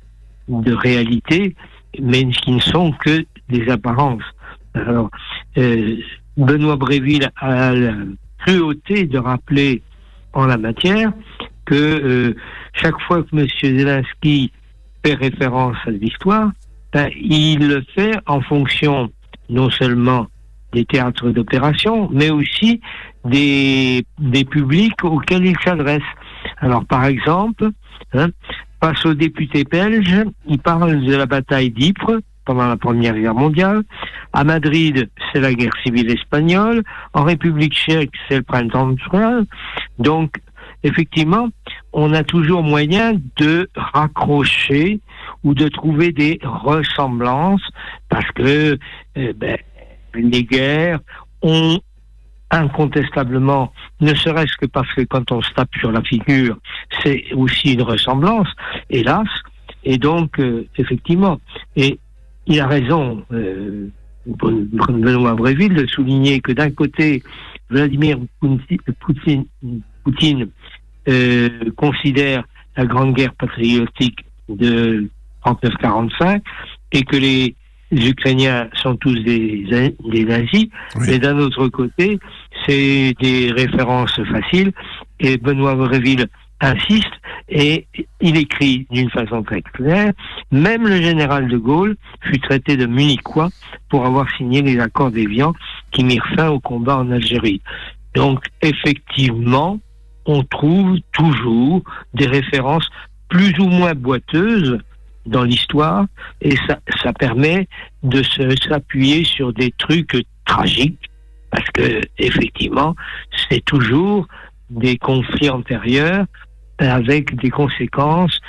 de 0.50 0.72
réalité, 0.72 1.54
mais 2.00 2.26
qui 2.26 2.52
ne 2.52 2.60
sont 2.60 2.92
que 2.92 3.24
des 3.48 3.68
apparences. 3.68 4.22
Alors, 4.74 5.10
euh, 5.58 5.96
Benoît 6.36 6.76
Bréville 6.76 7.30
a 7.36 7.72
la 7.72 7.94
cruauté 8.38 9.06
de 9.06 9.18
rappeler 9.18 9.82
en 10.32 10.46
la 10.46 10.56
matière 10.56 11.12
que 11.64 11.74
euh, 11.74 12.34
chaque 12.72 12.98
fois 13.02 13.22
que 13.22 13.36
M. 13.36 13.46
Zelensky 13.60 14.52
fait 15.04 15.14
référence 15.14 15.76
à 15.86 15.90
l'histoire, 15.90 16.50
ben, 16.92 17.10
il 17.20 17.68
le 17.68 17.82
fait 17.94 18.16
en 18.26 18.40
fonction 18.40 19.10
non 19.48 19.70
seulement 19.70 20.26
des 20.72 20.84
théâtres 20.84 21.30
d'opération, 21.30 22.08
mais 22.12 22.30
aussi 22.30 22.80
des, 23.24 24.04
publics 24.50 25.04
auxquels 25.04 25.44
il 25.44 25.56
s'adresse. 25.64 26.02
Alors, 26.58 26.84
par 26.84 27.04
exemple, 27.04 27.70
hein, 28.14 28.28
face 28.80 29.04
aux 29.04 29.14
députés 29.14 29.64
belges, 29.64 30.24
il 30.46 30.58
parle 30.58 31.04
de 31.04 31.14
la 31.14 31.26
bataille 31.26 31.70
d'Ypres 31.70 32.20
pendant 32.44 32.66
la 32.66 32.76
Première 32.76 33.14
Guerre 33.14 33.34
mondiale. 33.34 33.82
À 34.32 34.44
Madrid, 34.44 35.08
c'est 35.32 35.40
la 35.40 35.52
guerre 35.52 35.72
civile 35.84 36.10
espagnole. 36.10 36.82
En 37.12 37.24
République 37.24 37.74
tchèque, 37.74 38.12
c'est 38.28 38.38
le 38.38 38.42
printemps 38.42 38.88
de. 38.88 39.46
Donc, 39.98 40.40
effectivement, 40.82 41.48
on 41.92 42.12
a 42.12 42.24
toujours 42.24 42.62
moyen 42.62 43.14
de 43.36 43.68
raccrocher 43.74 45.00
ou 45.44 45.54
de 45.54 45.68
trouver 45.68 46.12
des 46.12 46.38
ressemblances 46.42 47.66
parce 48.08 48.30
que 48.32 48.78
euh, 49.16 49.32
ben, 49.36 49.56
les 50.14 50.44
guerres 50.44 51.00
ont 51.42 51.78
incontestablement, 52.50 53.72
ne 54.00 54.14
serait-ce 54.14 54.56
que 54.56 54.66
parce 54.66 54.92
que 54.94 55.02
quand 55.02 55.30
on 55.32 55.40
se 55.42 55.52
tape 55.52 55.74
sur 55.78 55.92
la 55.92 56.02
figure, 56.02 56.58
c'est 57.02 57.32
aussi 57.34 57.74
une 57.74 57.82
ressemblance, 57.82 58.48
hélas. 58.88 59.28
Et 59.84 59.98
donc, 59.98 60.38
euh, 60.38 60.66
effectivement, 60.76 61.40
et 61.76 61.98
il 62.46 62.60
a 62.60 62.66
raison, 62.66 63.24
euh, 63.32 63.88
Benoît 64.26 65.34
Bréville, 65.34 65.74
de 65.74 65.86
souligner 65.86 66.40
que 66.40 66.52
d'un 66.52 66.70
côté, 66.70 67.22
Vladimir 67.70 68.18
Poutine, 68.40 69.44
Poutine 70.04 70.48
euh, 71.08 71.48
considère 71.76 72.44
la 72.76 72.84
grande 72.84 73.14
guerre 73.14 73.34
patriotique 73.34 74.24
de 74.48 75.08
39-45 75.44 76.42
et 76.92 77.02
que 77.02 77.16
les 77.16 77.54
Ukrainiens 77.92 78.68
sont 78.74 78.96
tous 78.96 79.14
des, 79.24 79.64
des 80.08 80.24
nazis, 80.24 80.68
Oui. 80.96 81.06
mais 81.08 81.18
d'un 81.18 81.38
autre 81.38 81.68
côté, 81.68 82.18
c'est 82.66 83.14
des 83.20 83.50
références 83.52 84.20
faciles 84.32 84.72
et 85.18 85.36
Benoît 85.38 85.74
Bréville 85.74 86.26
insiste 86.60 87.10
et 87.48 87.86
il 88.20 88.36
écrit 88.36 88.86
d'une 88.90 89.10
façon 89.10 89.42
très 89.42 89.62
claire, 89.62 90.12
même 90.52 90.86
le 90.86 91.00
général 91.00 91.48
de 91.48 91.56
Gaulle 91.56 91.96
fut 92.22 92.38
traité 92.40 92.76
de 92.76 92.86
munichois 92.86 93.48
pour 93.88 94.04
avoir 94.04 94.28
signé 94.36 94.62
les 94.62 94.78
accords 94.78 95.10
d'Évian 95.10 95.54
qui 95.90 96.04
mirent 96.04 96.26
fin 96.36 96.48
au 96.50 96.60
combat 96.60 96.98
en 96.98 97.10
Algérie. 97.10 97.62
Donc 98.14 98.44
effectivement, 98.62 99.80
on 100.26 100.42
trouve 100.44 100.98
toujours 101.12 101.82
des 102.14 102.26
références 102.26 102.88
plus 103.28 103.58
ou 103.58 103.66
moins 103.66 103.94
boiteuses 103.94 104.78
dans 105.26 105.44
l'histoire 105.44 106.06
et 106.40 106.56
ça, 106.66 106.78
ça 107.02 107.12
permet 107.12 107.68
de 108.02 108.22
s'appuyer 108.68 109.24
sur 109.24 109.52
des 109.52 109.72
trucs 109.78 110.16
tragiques 110.46 111.10
parce 111.50 111.68
que 111.70 112.00
effectivement 112.18 112.94
c'est 113.48 113.64
toujours 113.64 114.26
des 114.70 114.96
conflits 114.96 115.50
antérieurs 115.50 116.26
avec 116.78 117.34
des 117.36 117.50
conséquences 117.50 118.40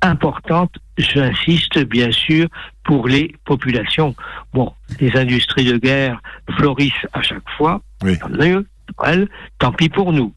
importantes, 0.00 0.74
j'insiste 0.96 1.84
bien 1.84 2.10
sûr, 2.10 2.46
pour 2.84 3.08
les 3.08 3.34
populations. 3.44 4.14
Bon, 4.54 4.72
les 5.00 5.14
industries 5.16 5.64
de 5.64 5.76
guerre 5.76 6.20
florissent 6.56 7.06
à 7.12 7.20
chaque 7.22 7.48
fois, 7.56 7.82
Oui. 8.02 8.18
tant 8.18 8.28
mieux 8.30 8.66
pour 8.94 9.06
elles, 9.06 9.28
tant 9.58 9.72
pis 9.72 9.88
pour 9.88 10.12
nous. 10.12 10.32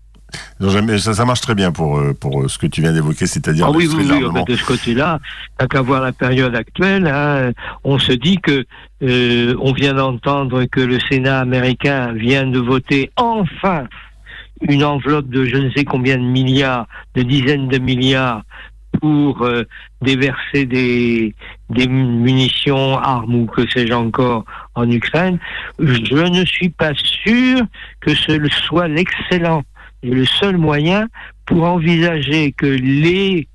Non, 0.59 0.69
jamais- 0.69 0.97
ça, 0.97 1.13
ça 1.13 1.25
marche 1.25 1.41
très 1.41 1.55
bien 1.55 1.71
pour, 1.71 1.97
euh, 1.99 2.13
pour 2.13 2.41
euh, 2.43 2.47
ce 2.47 2.57
que 2.57 2.67
tu 2.67 2.81
viens 2.81 2.93
d'évoquer, 2.93 3.25
c'est-à-dire 3.27 3.65
Ah 3.67 3.71
oui, 3.71 3.87
oui, 3.87 4.07
de 4.07 4.11
oui, 4.13 4.21
l'armement. 4.21 4.43
de 4.43 4.55
ce 4.55 4.63
côté-là, 4.65 5.19
t'as 5.57 5.67
qu'à 5.67 5.81
voir 5.81 6.01
la 6.01 6.11
période 6.11 6.55
actuelle, 6.55 7.07
hein, 7.07 7.51
on 7.83 7.99
se 7.99 8.11
dit 8.11 8.37
que 8.37 8.65
euh, 9.03 9.55
on 9.59 9.73
vient 9.73 9.93
d'entendre 9.93 10.65
que 10.65 10.79
le 10.81 10.99
Sénat 11.09 11.39
américain 11.39 12.13
vient 12.13 12.45
de 12.47 12.59
voter 12.59 13.11
enfin 13.15 13.85
une 14.69 14.83
enveloppe 14.83 15.27
de 15.29 15.45
je 15.45 15.57
ne 15.57 15.71
sais 15.71 15.83
combien 15.85 16.17
de 16.17 16.23
milliards, 16.23 16.85
de 17.15 17.23
dizaines 17.23 17.67
de 17.67 17.79
milliards 17.79 18.43
pour 19.01 19.41
euh, 19.41 19.63
déverser 20.01 20.65
des, 20.65 21.33
des 21.69 21.87
munitions, 21.87 22.97
armes 22.99 23.33
ou 23.35 23.45
que 23.47 23.67
sais-je 23.71 23.93
encore 23.93 24.45
en 24.75 24.89
Ukraine. 24.91 25.39
Je 25.79 26.15
ne 26.15 26.45
suis 26.45 26.69
pas 26.69 26.91
sûr 26.95 27.61
que 28.01 28.13
ce 28.13 28.37
soit 28.67 28.87
l'excellent 28.87 29.63
et 30.03 30.09
le 30.09 30.25
seul 30.25 30.57
moyen 30.57 31.07
pour 31.45 31.63
envisager 31.63 32.51
que 32.51 32.65
les 32.65 33.47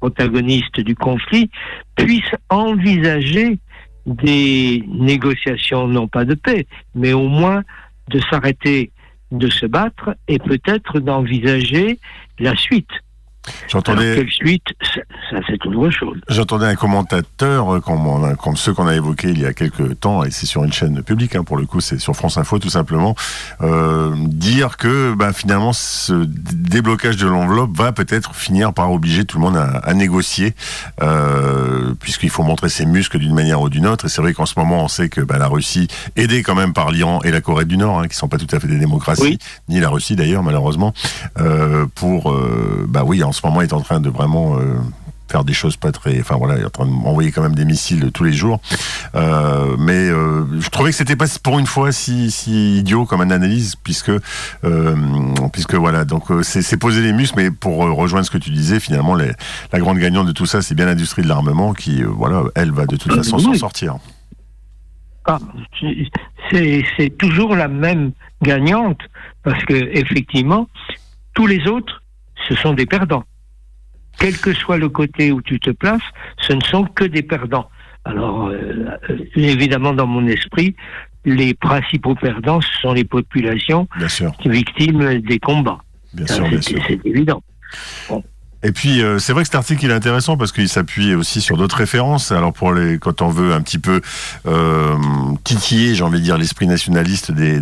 protagonistes 0.00 0.80
du 0.80 0.94
conflit 0.94 1.50
puissent 1.96 2.36
envisager 2.48 3.58
des 4.06 4.82
négociations, 4.88 5.86
non 5.86 6.08
pas 6.08 6.24
de 6.24 6.34
paix, 6.34 6.66
mais 6.94 7.12
au 7.12 7.28
moins 7.28 7.62
de 8.08 8.20
s'arrêter 8.30 8.90
de 9.30 9.48
se 9.48 9.66
battre 9.66 10.16
et 10.28 10.38
peut-être 10.38 11.00
d'envisager 11.00 11.98
la 12.38 12.56
suite. 12.56 12.90
J'entendais, 13.68 14.16
quelle 14.16 14.30
suite 14.30 14.64
Ça, 14.94 15.00
ça, 15.30 15.36
c'est 15.46 15.66
autre 15.66 15.90
chose. 15.90 16.18
j'entendais 16.28 16.66
un 16.66 16.74
commentateur, 16.74 17.76
euh, 17.76 17.80
comme, 17.80 18.56
ceux 18.56 18.72
qu'on 18.74 18.86
a 18.86 18.94
évoqués 18.94 19.30
il 19.30 19.40
y 19.40 19.46
a 19.46 19.52
quelques 19.52 19.98
temps, 20.00 20.24
et 20.24 20.30
c'est 20.30 20.46
sur 20.46 20.64
une 20.64 20.72
chaîne 20.72 21.02
publique, 21.02 21.34
hein, 21.36 21.44
pour 21.44 21.56
le 21.56 21.66
coup, 21.66 21.80
c'est 21.80 21.98
sur 21.98 22.14
France 22.14 22.36
Info 22.38 22.58
tout 22.58 22.70
simplement, 22.70 23.14
euh, 23.62 24.14
dire 24.16 24.76
que 24.76 25.14
bah, 25.14 25.32
finalement 25.32 25.72
ce 25.72 26.24
déblocage 26.26 27.16
de 27.16 27.26
l'enveloppe 27.26 27.76
va 27.76 27.92
peut-être 27.92 28.34
finir 28.34 28.72
par 28.72 28.92
obliger 28.92 29.24
tout 29.24 29.38
le 29.38 29.42
monde 29.44 29.56
à, 29.56 29.78
à 29.78 29.94
négocier, 29.94 30.54
euh, 31.02 31.94
puisqu'il 32.00 32.30
faut 32.30 32.42
montrer 32.42 32.68
ses 32.68 32.86
muscles 32.86 33.18
d'une 33.18 33.34
manière 33.34 33.60
ou 33.60 33.68
d'une 33.68 33.86
autre. 33.86 34.06
Et 34.06 34.08
c'est 34.08 34.22
vrai 34.22 34.34
qu'en 34.34 34.46
ce 34.46 34.58
moment, 34.58 34.84
on 34.84 34.88
sait 34.88 35.08
que 35.08 35.20
bah, 35.20 35.38
la 35.38 35.48
Russie, 35.48 35.88
aidée 36.16 36.42
quand 36.42 36.54
même 36.54 36.72
par 36.72 36.90
l'Iran 36.90 37.20
et 37.24 37.30
la 37.30 37.40
Corée 37.40 37.64
du 37.64 37.76
Nord, 37.76 38.00
hein, 38.00 38.08
qui 38.08 38.16
sont 38.16 38.28
pas 38.28 38.38
tout 38.38 38.54
à 38.54 38.60
fait 38.60 38.68
des 38.68 38.78
démocraties, 38.78 39.22
Oui. 39.22 39.38
ni 39.68 39.80
la 39.80 39.88
Russie 39.88 40.16
d'ailleurs 40.16 40.42
malheureusement, 40.42 40.92
euh, 41.38 41.86
pour 41.94 42.32
bah 42.88 43.02
oui, 43.04 43.22
en 43.32 43.34
ce 43.34 43.46
moment 43.46 43.62
est 43.62 43.72
en 43.72 43.80
train 43.80 43.98
de 43.98 44.10
vraiment 44.10 44.58
euh, 44.58 44.74
faire 45.30 45.42
des 45.42 45.54
choses 45.54 45.78
pas 45.78 45.90
très, 45.90 46.20
enfin 46.20 46.36
voilà, 46.36 46.56
il 46.58 46.60
est 46.62 46.66
en 46.66 46.70
train 46.70 46.84
de 46.84 46.90
m'envoyer 46.90 47.32
quand 47.32 47.40
même 47.40 47.54
des 47.54 47.64
missiles 47.64 48.10
tous 48.12 48.24
les 48.24 48.34
jours. 48.34 48.60
Euh, 49.14 49.74
mais 49.78 50.10
euh, 50.10 50.44
je 50.60 50.68
trouvais 50.68 50.90
que 50.90 50.96
c'était 50.96 51.16
pas 51.16 51.24
pour 51.42 51.58
une 51.58 51.64
fois 51.66 51.90
si, 51.92 52.30
si 52.30 52.76
idiot 52.80 53.06
comme 53.06 53.22
une 53.22 53.32
analyse, 53.32 53.74
puisque 53.76 54.10
euh, 54.64 54.96
puisque 55.50 55.74
voilà, 55.74 56.04
donc 56.04 56.24
c'est 56.42 56.76
poser 56.76 57.00
les 57.00 57.14
muscles, 57.14 57.36
mais 57.38 57.50
pour 57.50 57.78
rejoindre 57.78 58.26
ce 58.26 58.30
que 58.30 58.36
tu 58.36 58.50
disais, 58.50 58.78
finalement, 58.80 59.14
les- 59.14 59.32
la 59.72 59.78
grande 59.78 59.96
gagnante 59.98 60.26
de 60.26 60.32
tout 60.32 60.44
ça, 60.44 60.60
c'est 60.60 60.74
bien 60.74 60.84
l'industrie 60.84 61.22
de 61.22 61.28
l'armement 61.28 61.72
qui, 61.72 62.02
voilà, 62.02 62.42
elle 62.54 62.70
va 62.72 62.84
de 62.84 62.96
toute 62.96 63.14
façon 63.14 63.38
s'en 63.38 63.54
sortir. 63.54 63.96
Ah, 65.24 65.38
c'est 66.50 66.84
c'est 66.98 67.16
toujours 67.16 67.56
la 67.56 67.68
même 67.68 68.12
gagnante 68.42 68.98
parce 69.42 69.64
que 69.64 69.72
effectivement, 69.96 70.68
tous 71.34 71.46
les 71.46 71.66
autres, 71.68 72.01
ce 72.48 72.54
sont 72.54 72.74
des 72.74 72.86
perdants. 72.86 73.24
Quel 74.18 74.36
que 74.38 74.52
soit 74.52 74.76
le 74.76 74.88
côté 74.88 75.32
où 75.32 75.40
tu 75.42 75.58
te 75.58 75.70
places, 75.70 76.02
ce 76.38 76.52
ne 76.52 76.60
sont 76.62 76.84
que 76.84 77.04
des 77.04 77.22
perdants. 77.22 77.68
Alors, 78.04 78.48
euh, 78.48 78.86
euh, 79.10 79.18
évidemment, 79.36 79.92
dans 79.92 80.06
mon 80.06 80.26
esprit, 80.26 80.74
les 81.24 81.54
principaux 81.54 82.14
perdants, 82.14 82.60
ce 82.60 82.80
sont 82.80 82.92
les 82.92 83.04
populations 83.04 83.88
Bien 83.96 84.08
sûr, 84.08 84.32
victimes 84.44 85.20
des 85.20 85.38
combats. 85.38 85.78
bien 86.12 86.26
sûr. 86.26 86.46
c'est 86.60 87.00
évident. 87.06 87.42
Et 88.62 88.72
puis 88.72 89.02
euh, 89.02 89.18
c'est 89.18 89.32
vrai 89.32 89.42
que 89.42 89.48
cet 89.48 89.56
article 89.56 89.84
il 89.84 89.90
est 89.90 89.94
intéressant 89.94 90.36
parce 90.36 90.52
qu'il 90.52 90.68
s'appuie 90.68 91.14
aussi 91.14 91.40
sur 91.40 91.56
d'autres 91.56 91.76
références. 91.76 92.32
Alors 92.32 92.52
pour 92.52 92.72
quand 93.00 93.22
on 93.22 93.28
veut 93.28 93.52
un 93.52 93.60
petit 93.60 93.78
peu 93.78 94.00
euh, 94.46 94.96
titiller, 95.44 95.94
j'ai 95.94 96.04
envie 96.04 96.20
de 96.20 96.24
dire 96.24 96.38
l'esprit 96.38 96.66
nationaliste 96.66 97.32
des, 97.32 97.60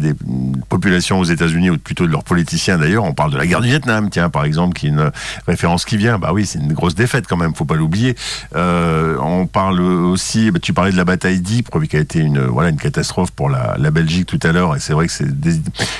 populations 0.68 1.18
aux 1.18 1.24
États-Unis 1.24 1.70
ou 1.70 1.78
plutôt 1.78 2.06
de 2.06 2.12
leurs 2.12 2.24
politiciens 2.24 2.78
d'ailleurs, 2.78 3.04
on 3.04 3.12
parle 3.12 3.32
de 3.32 3.38
la 3.38 3.46
guerre 3.46 3.60
du 3.60 3.68
Vietnam, 3.68 4.10
tiens 4.10 4.30
par 4.30 4.44
exemple, 4.44 4.74
qui 4.74 4.86
est 4.86 4.90
une 4.90 5.10
référence 5.46 5.84
qui 5.84 5.96
vient. 5.96 6.18
Bah 6.18 6.30
oui, 6.32 6.46
c'est 6.46 6.58
une 6.58 6.72
grosse 6.72 6.94
défaite 6.94 7.26
quand 7.28 7.36
même, 7.36 7.54
faut 7.54 7.64
pas 7.64 7.76
l'oublier. 7.76 8.14
Euh, 8.54 9.16
on 9.20 9.46
parle 9.46 9.80
aussi, 9.80 10.50
bah, 10.50 10.58
tu 10.60 10.72
parlais 10.72 10.92
de 10.92 10.96
la 10.96 11.04
bataille 11.04 11.40
d'Ypres, 11.40 11.80
qui 11.84 11.96
a 11.96 12.00
été 12.00 12.18
une 12.18 12.40
voilà 12.40 12.68
une 12.68 12.76
catastrophe 12.76 13.30
pour 13.30 13.48
la, 13.48 13.90
Belgique 13.90 14.26
tout 14.26 14.38
à 14.44 14.52
l'heure. 14.52 14.76
Et 14.76 14.80
c'est 14.80 14.92
vrai 14.92 15.08
que 15.08 15.12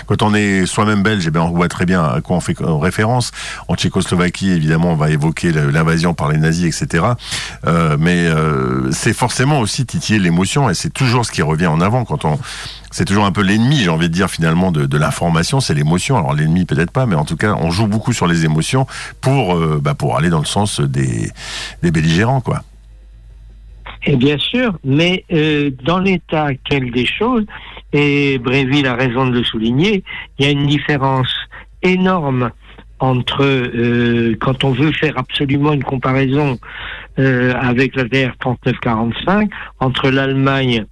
quand 0.07 0.23
on 0.23 0.33
est 0.35 0.65
soi-même 0.67 1.03
belge, 1.03 1.25
eh 1.27 1.31
bien, 1.31 1.43
on 1.43 1.51
voit 1.51 1.69
très 1.69 1.87
bien 1.87 2.05
à 2.05 2.21
quoi 2.21 2.37
on 2.37 2.41
fait 2.41 2.57
référence. 2.61 3.33
En 3.67 3.75
Tchécoslovaquie, 3.75 4.53
évidemment, 4.53 4.90
on 4.91 4.97
va 4.97 5.11
évoquer 5.11 5.53
l'invasion 5.53 6.15
par 6.15 6.31
les 6.31 6.39
nazis, 6.39 6.67
etc. 6.67 7.05
Euh, 7.67 7.97
mais 7.99 8.27
euh, 8.27 8.91
c'est 8.91 9.13
forcément 9.13 9.61
aussi 9.61 9.87
titiller 9.87 10.19
l'émotion, 10.19 10.69
et 10.69 10.75
c'est 10.75 10.93
toujours 10.93 11.25
ce 11.25 11.33
qui 11.33 11.43
revient 11.43 11.67
en 11.67 11.81
avant 11.81 12.05
quand 12.05 12.25
on. 12.25 12.39
C'est 12.93 13.05
toujours 13.05 13.25
un 13.25 13.31
peu 13.31 13.43
l'ennemi, 13.43 13.77
j'ai 13.77 13.89
envie 13.89 14.09
de 14.09 14.15
dire 14.15 14.29
finalement 14.29 14.73
de, 14.73 14.99
l'information, 14.99 15.61
c'est 15.61 15.75
l'émotion. 15.75 16.17
Alors 16.17 16.35
l'ennemi 16.35 16.65
peut-être 16.65 16.91
pas, 16.91 17.07
mais 17.07 17.15
en 17.15 17.25
tout 17.25 17.37
cas, 17.37 17.55
on 17.55 17.71
joue 17.71 17.87
beaucoup 17.87 18.13
sur 18.13 18.27
les 18.27 18.45
émotions 18.45 18.87
pour 19.21 19.55
euh, 19.55 19.81
bah, 19.81 19.95
pour 19.95 20.17
aller 20.17 20.29
dans 20.29 20.41
le 20.41 20.45
sens 20.45 20.81
des 20.81 21.31
des 21.83 21.91
belligérants, 21.93 22.41
quoi. 22.41 22.63
Et 24.07 24.17
bien 24.17 24.39
sûr, 24.39 24.79
mais 24.83 25.25
dans 25.85 25.99
l'état 25.99 26.45
actuel 26.45 26.91
des 26.91 27.05
choses, 27.05 27.45
et 27.93 28.39
Bréville 28.39 28.87
a 28.87 28.95
raison 28.95 29.27
de 29.27 29.33
le 29.33 29.45
souligner, 29.45 30.03
il 30.39 30.47
y 30.47 30.49
a 30.49 30.51
une 30.51 30.67
différence 30.67 31.29
énorme 31.83 32.51
entre 33.01 33.43
euh, 33.43 34.37
quand 34.41 34.63
on 34.65 34.73
veut 34.73 34.93
faire 34.93 35.19
absolument 35.19 35.73
une 35.73 35.83
comparaison 35.83 36.59
euh, 37.19 37.55
avec 37.55 37.97
la 37.97 38.05
guerre 38.05 38.35
39-45 38.41 39.51
entre 39.81 40.11
l'Allemagne 40.11 40.85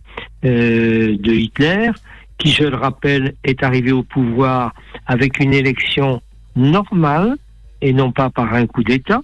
euh, 0.45 1.17
de 1.19 1.33
Hitler, 1.33 1.91
qui 2.39 2.51
je 2.51 2.65
le 2.65 2.77
rappelle 2.77 3.35
est 3.45 3.63
arrivé 3.63 3.93
au 3.93 4.03
pouvoir 4.03 4.75
avec 5.07 5.39
une 5.39 5.53
élection 5.53 6.23
normale 6.57 7.37
et 7.83 7.93
non 7.93 8.11
pas 8.11 8.31
par 8.31 8.55
un 8.55 8.67
coup 8.67 8.83
d'État, 8.83 9.21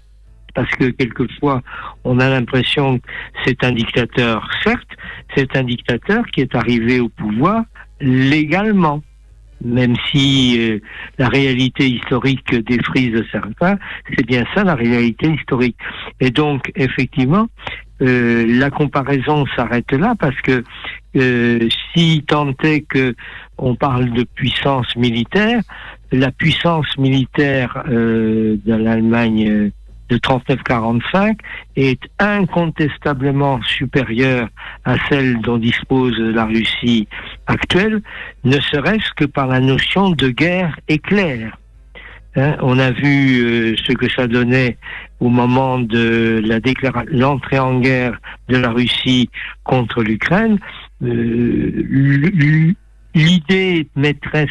parce 0.55 0.71
que 0.73 0.91
quelquefois 0.91 1.63
on 2.05 2.21
a 2.21 2.29
l'impression 2.29 2.99
que 2.99 3.07
c'est 3.45 3.65
un 3.65 3.73
dictateur, 3.73 4.49
certes, 4.63 4.91
c'est 5.35 5.57
un 5.57 5.65
dictateur 5.65 6.25
qui 6.27 6.43
est 6.43 6.55
arrivé 6.55 7.01
au 7.01 7.09
pouvoir 7.09 7.65
légalement, 8.01 9.03
même 9.65 9.97
si 10.11 10.57
euh, 10.59 10.79
la 11.19 11.29
réalité 11.29 11.89
historique 11.89 12.55
défrise 12.55 13.23
certains, 13.33 13.79
c'est 14.15 14.27
bien 14.27 14.45
ça 14.55 14.65
la 14.65 14.75
réalité 14.75 15.31
historique. 15.31 15.77
Et 16.21 16.31
donc, 16.31 16.71
effectivement, 16.77 17.49
euh, 18.03 18.45
la 18.47 18.71
comparaison 18.71 19.47
s'arrête 19.55 19.93
là 19.93 20.15
parce 20.19 20.41
que 20.43 20.65
euh, 21.17 21.69
si 21.95 22.25
tant 22.27 22.53
est 22.63 22.81
que 22.81 23.15
on 23.57 23.77
parle 23.77 24.11
de 24.11 24.25
puissance 24.25 24.97
militaire, 24.97 25.63
la 26.11 26.31
puissance 26.33 26.99
militaire 26.99 27.85
euh, 27.89 28.57
de 28.65 28.75
l'Allemagne 28.75 29.49
euh, 29.49 29.71
de 30.09 30.19
39-45 30.19 31.39
est 31.77 32.01
incontestablement 32.19 33.61
supérieure 33.63 34.49
à 34.85 34.97
celle 35.09 35.41
dont 35.41 35.59
dispose 35.59 36.19
la 36.19 36.45
Russie 36.45 37.09
actuelle, 37.47 38.01
ne 38.45 38.61
serait-ce 38.61 39.13
que 39.17 39.25
par 39.25 39.47
la 39.47 39.61
notion 39.61 40.11
de 40.11 40.29
guerre 40.29 40.79
éclair. 40.89 41.57
Hein, 42.37 42.57
on 42.61 42.79
a 42.81 42.91
vu 42.91 43.45
euh, 43.45 43.77
ce 43.87 43.93
que 43.93 44.11
ça 44.11 44.27
donnait 44.27 44.77
au 45.21 45.29
moment 45.29 45.79
de 45.79 46.43
la 46.45 46.59
l'entrée 47.13 47.61
en 47.61 47.79
guerre 47.79 48.19
de 48.49 48.57
la 48.57 48.71
Russie 48.71 49.31
contre 49.63 50.03
l'Ukraine. 50.03 50.59
Euh, 51.03 52.75
L'idée 53.15 53.87
maîtresse, 53.95 54.49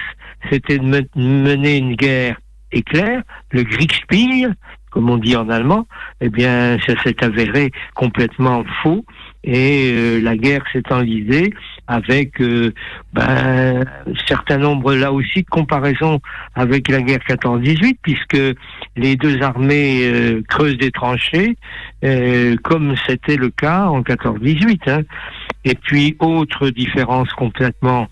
c'était 0.50 0.78
de 0.78 0.86
me- 0.86 1.10
mener 1.18 1.78
une 1.80 1.96
guerre 1.96 2.40
éclair, 2.72 3.22
le 3.52 3.64
Kriegspiel, 3.66 4.56
comme 4.94 5.10
on 5.10 5.18
dit 5.18 5.36
en 5.36 5.50
allemand, 5.50 5.88
eh 6.22 6.30
bien, 6.30 6.78
ça 6.86 6.94
s'est 7.02 7.24
avéré 7.24 7.72
complètement 7.96 8.64
faux 8.84 9.04
et 9.44 9.92
euh, 9.92 10.22
la 10.22 10.38
guerre 10.38 10.64
s'est 10.72 10.90
enlisée 10.92 11.54
avec 11.88 12.40
euh, 12.40 12.72
ben, 13.12 13.84
un 14.08 14.14
certain 14.28 14.58
nombre 14.58 14.94
là 14.94 15.12
aussi 15.12 15.42
de 15.42 15.50
comparaisons 15.50 16.20
avec 16.56 16.88
la 16.90 17.02
guerre 17.02 17.20
14-18, 17.28 17.98
puisque 18.04 18.38
les 18.96 19.16
deux 19.16 19.42
armées 19.42 20.02
euh, 20.04 20.42
creusent 20.48 20.78
des 20.78 20.92
tranchées, 20.92 21.58
comme 22.64 22.96
c'était 23.08 23.38
le 23.38 23.50
cas 23.50 23.86
en 23.86 24.02
14-18. 24.02 24.90
Hein. 24.90 25.02
Et 25.66 25.76
puis, 25.76 26.16
autre 26.20 26.70
différence 26.70 27.30
complètement 27.32 28.08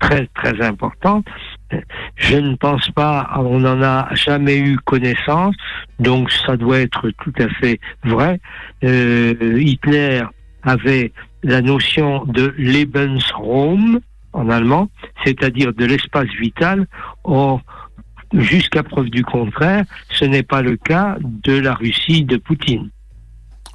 très 0.00 0.26
très 0.34 0.60
importante, 0.62 1.26
je 2.16 2.36
ne 2.36 2.56
pense 2.56 2.90
pas, 2.90 3.30
on 3.36 3.60
n'en 3.60 3.82
a 3.82 4.08
jamais 4.14 4.58
eu 4.58 4.76
connaissance, 4.78 5.54
donc 5.98 6.30
ça 6.30 6.56
doit 6.56 6.78
être 6.78 7.10
tout 7.22 7.32
à 7.38 7.48
fait 7.48 7.80
vrai. 8.04 8.40
Euh, 8.84 9.58
Hitler 9.58 10.22
avait 10.62 11.12
la 11.42 11.62
notion 11.62 12.24
de 12.26 12.54
Lebensraum 12.56 14.00
en 14.32 14.50
allemand, 14.50 14.88
c'est-à-dire 15.24 15.72
de 15.72 15.84
l'espace 15.84 16.28
vital. 16.40 16.86
Or, 17.24 17.62
jusqu'à 18.32 18.82
preuve 18.82 19.10
du 19.10 19.24
contraire, 19.24 19.84
ce 20.10 20.24
n'est 20.24 20.42
pas 20.42 20.62
le 20.62 20.76
cas 20.76 21.16
de 21.20 21.58
la 21.58 21.74
Russie 21.74 22.24
de 22.24 22.36
Poutine. 22.36 22.90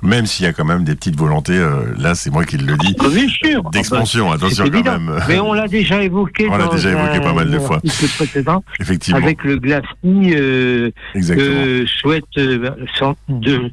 Même 0.03 0.25
s'il 0.25 0.45
y 0.45 0.49
a 0.49 0.53
quand 0.53 0.65
même 0.65 0.83
des 0.83 0.95
petites 0.95 1.15
volontés, 1.15 1.57
euh, 1.57 1.93
là 1.97 2.15
c'est 2.15 2.31
moi 2.31 2.43
qui 2.45 2.57
le 2.57 2.75
dis, 2.77 2.95
Ah, 2.99 3.69
d'expansion, 3.71 4.27
Ah 4.31 4.37
ben, 4.37 4.45
attention 4.45 4.65
quand 4.65 4.73
évident. 4.73 4.99
même. 4.99 5.19
Mais 5.27 5.39
on 5.39 5.53
l'a 5.53 5.67
déjà 5.67 6.03
évoqué 6.03 6.47
On 6.49 6.57
l'a 6.57 6.67
déjà 6.67 6.91
évoqué 6.91 7.19
pas 7.19 7.33
mal 7.33 7.49
de 7.49 7.59
fois. 7.59 7.79
précédent 8.17 8.63
Effectivement, 8.79 9.19
avec 9.21 9.43
le 9.43 9.57
glacis 9.57 9.85
euh, 10.35 10.91
souhaite 12.01 12.23
euh, 12.37 12.75
de 13.29 13.71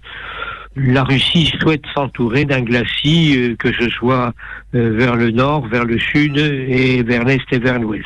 la 0.76 1.02
Russie 1.04 1.52
souhaite 1.60 1.82
s'entourer 1.94 2.44
d'un 2.44 2.60
glacis 2.60 3.34
euh, 3.36 3.56
que 3.58 3.72
ce 3.72 3.88
soit 3.90 4.32
euh, 4.74 4.96
vers 4.96 5.16
le 5.16 5.30
nord, 5.30 5.66
vers 5.66 5.84
le 5.84 5.98
sud 5.98 6.36
et 6.38 7.02
vers 7.02 7.24
l'est 7.24 7.40
et 7.50 7.58
vers 7.58 7.78
l'ouest. 7.78 8.04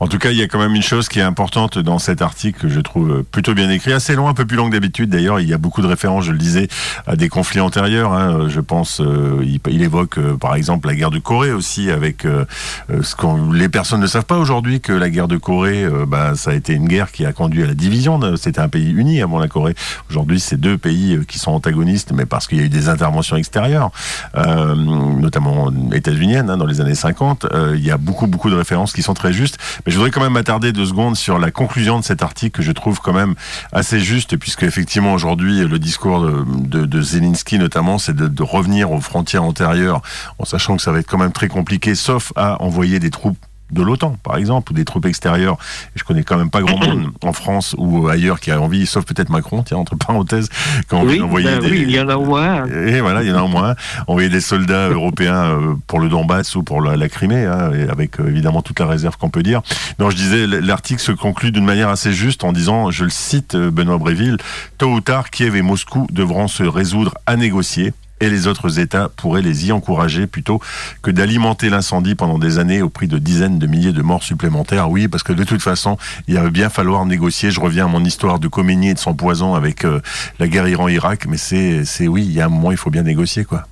En 0.00 0.08
tout 0.08 0.18
cas, 0.18 0.30
il 0.30 0.36
y 0.36 0.42
a 0.42 0.48
quand 0.48 0.58
même 0.58 0.74
une 0.74 0.82
chose 0.82 1.08
qui 1.08 1.18
est 1.18 1.22
importante 1.22 1.78
dans 1.78 1.98
cet 1.98 2.22
article 2.22 2.60
que 2.60 2.68
je 2.68 2.80
trouve 2.80 3.22
plutôt 3.24 3.54
bien 3.54 3.70
écrit, 3.70 3.92
assez 3.92 4.14
long, 4.14 4.28
un 4.28 4.34
peu 4.34 4.44
plus 4.44 4.56
long 4.56 4.68
que 4.68 4.72
d'habitude. 4.72 5.10
D'ailleurs, 5.10 5.40
il 5.40 5.48
y 5.48 5.54
a 5.54 5.58
beaucoup 5.58 5.82
de 5.82 5.86
références, 5.86 6.24
je 6.24 6.32
le 6.32 6.38
disais, 6.38 6.68
à 7.06 7.16
des 7.16 7.28
conflits 7.28 7.60
antérieurs. 7.60 8.12
hein. 8.12 8.48
Je 8.48 8.60
pense, 8.60 9.00
euh, 9.00 9.44
il, 9.44 9.82
évoque 9.82 10.18
euh, 10.18 10.36
par 10.36 10.54
exemple 10.54 10.88
la 10.88 10.94
guerre 10.94 11.10
de 11.10 11.18
Corée 11.18 11.52
aussi, 11.52 11.90
avec 11.90 12.24
euh, 12.24 12.44
euh, 12.90 13.02
ce 13.02 13.14
qu'on 13.14 13.52
les 13.52 13.68
personnes 13.68 14.00
ne 14.00 14.06
savent 14.06 14.24
pas 14.24 14.38
aujourd'hui 14.38 14.80
que 14.80 14.92
la 14.92 15.10
guerre 15.10 15.28
de 15.28 15.36
Corée, 15.36 15.86
bah, 16.06 16.32
ça 16.34 16.50
a 16.50 16.54
été 16.54 16.72
une 16.72 16.88
guerre 16.88 17.12
qui 17.12 17.24
a 17.24 17.32
conduit 17.32 17.62
à 17.62 17.66
la 17.66 17.74
division. 17.74 18.20
C'était 18.36 18.60
un 18.60 18.68
pays 18.68 18.90
uni 18.90 19.22
avant 19.22 19.38
la 19.38 19.48
Corée. 19.48 19.74
Aujourd'hui, 20.10 20.40
c'est 20.40 20.56
deux 20.56 20.78
pays 20.78 21.20
qui 21.26 21.38
sont 21.38 21.52
antagonistes, 21.52 22.12
mais 22.12 22.26
parce 22.26 22.46
qu'il 22.46 22.58
y 22.58 22.60
a 22.60 22.64
eu 22.64 22.68
des 22.68 22.88
interventions 22.88 23.36
extérieures, 23.36 23.90
notamment 24.34 25.70
états-uniennes 25.92 26.50
hein, 26.50 26.56
dans 26.56 26.66
les 26.66 26.80
années 26.80 26.94
50. 26.94 27.46
Euh, 27.52 27.74
il 27.76 27.84
y 27.84 27.90
a 27.90 27.96
beaucoup 27.96 28.26
beaucoup 28.26 28.50
de 28.50 28.56
références 28.56 28.92
qui 28.92 29.02
sont 29.02 29.14
très 29.14 29.32
justes. 29.32 29.55
Mais 29.84 29.92
je 29.92 29.96
voudrais 29.96 30.10
quand 30.10 30.20
même 30.22 30.32
m'attarder 30.32 30.72
deux 30.72 30.86
secondes 30.86 31.16
sur 31.16 31.38
la 31.38 31.50
conclusion 31.50 31.98
de 31.98 32.04
cet 32.04 32.22
article 32.22 32.56
que 32.58 32.62
je 32.62 32.72
trouve 32.72 33.00
quand 33.00 33.12
même 33.12 33.34
assez 33.72 34.00
juste, 34.00 34.36
puisque 34.36 34.62
effectivement 34.62 35.12
aujourd'hui 35.12 35.66
le 35.66 35.78
discours 35.78 36.20
de, 36.20 37.02
Zelensky 37.02 37.58
notamment, 37.58 37.98
c'est 37.98 38.16
de 38.16 38.42
revenir 38.42 38.90
aux 38.90 39.00
frontières 39.00 39.44
antérieures, 39.44 40.02
en 40.38 40.44
sachant 40.44 40.76
que 40.76 40.82
ça 40.82 40.92
va 40.92 40.98
être 40.98 41.08
quand 41.08 41.18
même 41.18 41.32
très 41.32 41.48
compliqué, 41.48 41.94
sauf 41.94 42.32
à 42.36 42.62
envoyer 42.62 42.98
des 42.98 43.10
troupes 43.10 43.38
de 43.70 43.82
l'OTAN, 43.82 44.16
par 44.22 44.36
exemple, 44.36 44.72
ou 44.72 44.74
des 44.74 44.84
troupes 44.84 45.06
extérieures. 45.06 45.58
Et 45.94 45.98
je 45.98 46.04
connais 46.04 46.22
quand 46.22 46.36
même 46.36 46.50
pas 46.50 46.60
grand 46.60 46.78
monde 46.78 47.10
en 47.22 47.32
France 47.32 47.74
ou 47.78 48.08
ailleurs 48.08 48.40
qui 48.40 48.50
a 48.50 48.60
envie, 48.60 48.86
sauf 48.86 49.04
peut-être 49.04 49.30
Macron, 49.30 49.62
tiens, 49.62 49.78
entre 49.78 49.96
parenthèses, 49.96 50.48
Oui, 50.92 51.18
d'envoyer 51.18 51.48
ben 51.48 51.60
des... 51.60 51.70
oui, 51.70 51.84
il 51.86 51.90
y 51.90 52.00
en 52.00 52.08
a 52.08 52.16
au 52.16 52.24
moins. 52.24 52.66
Et 52.66 53.00
voilà, 53.00 53.22
il 53.22 53.28
y 53.28 53.32
en 53.32 53.38
a 53.38 53.42
au 53.42 53.48
moins. 53.48 53.74
Envoyer 54.06 54.28
des 54.28 54.40
soldats 54.40 54.88
européens 54.88 55.44
euh, 55.44 55.74
pour 55.86 56.00
le 56.00 56.08
Donbass 56.08 56.54
ou 56.54 56.62
pour 56.62 56.80
la, 56.80 57.08
Crimée, 57.08 57.44
hein, 57.44 57.70
avec 57.90 58.20
euh, 58.20 58.28
évidemment 58.28 58.62
toute 58.62 58.80
la 58.80 58.86
réserve 58.86 59.16
qu'on 59.16 59.30
peut 59.30 59.42
dire. 59.42 59.62
Non, 59.98 60.10
je 60.10 60.16
disais, 60.16 60.46
l'article 60.46 61.00
se 61.00 61.12
conclut 61.12 61.52
d'une 61.52 61.64
manière 61.64 61.88
assez 61.88 62.12
juste 62.12 62.44
en 62.44 62.52
disant, 62.52 62.90
je 62.90 63.04
le 63.04 63.10
cite, 63.10 63.54
euh, 63.54 63.70
Benoît 63.70 63.98
Bréville, 63.98 64.38
tôt 64.78 64.92
ou 64.92 65.00
tard, 65.00 65.30
Kiev 65.30 65.56
et 65.56 65.62
Moscou 65.62 66.06
devront 66.10 66.48
se 66.48 66.62
résoudre 66.62 67.14
à 67.26 67.36
négocier. 67.36 67.92
Et 68.20 68.30
les 68.30 68.46
autres 68.46 68.78
États 68.78 69.10
pourraient 69.10 69.42
les 69.42 69.68
y 69.68 69.72
encourager 69.72 70.26
plutôt 70.26 70.60
que 71.02 71.10
d'alimenter 71.10 71.68
l'incendie 71.68 72.14
pendant 72.14 72.38
des 72.38 72.58
années 72.58 72.80
au 72.80 72.88
prix 72.88 73.08
de 73.08 73.18
dizaines 73.18 73.58
de 73.58 73.66
milliers 73.66 73.92
de 73.92 74.00
morts 74.00 74.22
supplémentaires. 74.22 74.90
Oui, 74.90 75.06
parce 75.06 75.22
que 75.22 75.34
de 75.34 75.44
toute 75.44 75.62
façon, 75.62 75.98
il 76.26 76.34
va 76.34 76.48
bien 76.48 76.70
falloir 76.70 77.04
négocier. 77.04 77.50
Je 77.50 77.60
reviens 77.60 77.84
à 77.84 77.88
mon 77.88 78.04
histoire 78.04 78.38
de 78.38 78.48
Khomeini 78.48 78.90
et 78.90 78.94
de 78.94 78.98
son 78.98 79.14
poison 79.14 79.54
avec 79.54 79.84
euh, 79.84 80.00
la 80.38 80.48
guerre 80.48 80.66
Iran-Irak, 80.66 81.26
mais 81.28 81.36
c'est, 81.36 82.08
oui, 82.08 82.24
il 82.24 82.32
y 82.32 82.40
a 82.40 82.46
un 82.46 82.48
moment, 82.48 82.70
il 82.70 82.78
faut 82.78 82.90
bien 82.90 83.02
négocier, 83.02 83.44
quoi. 83.44 83.64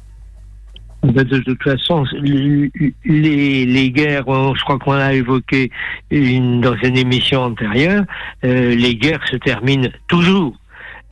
Ben, 1.02 1.22
de 1.22 1.38
toute 1.38 1.62
façon, 1.62 2.04
les, 2.14 2.70
guerres, 3.90 4.28
euh, 4.28 4.54
je 4.56 4.64
crois 4.64 4.78
qu'on 4.78 4.92
a 4.92 5.12
évoqué 5.12 5.70
dans 6.10 6.76
une 6.82 6.96
émission 6.96 7.42
antérieure, 7.42 8.04
euh, 8.44 8.74
les 8.74 8.96
guerres 8.96 9.26
se 9.30 9.36
terminent 9.36 9.90
toujours. 10.08 10.54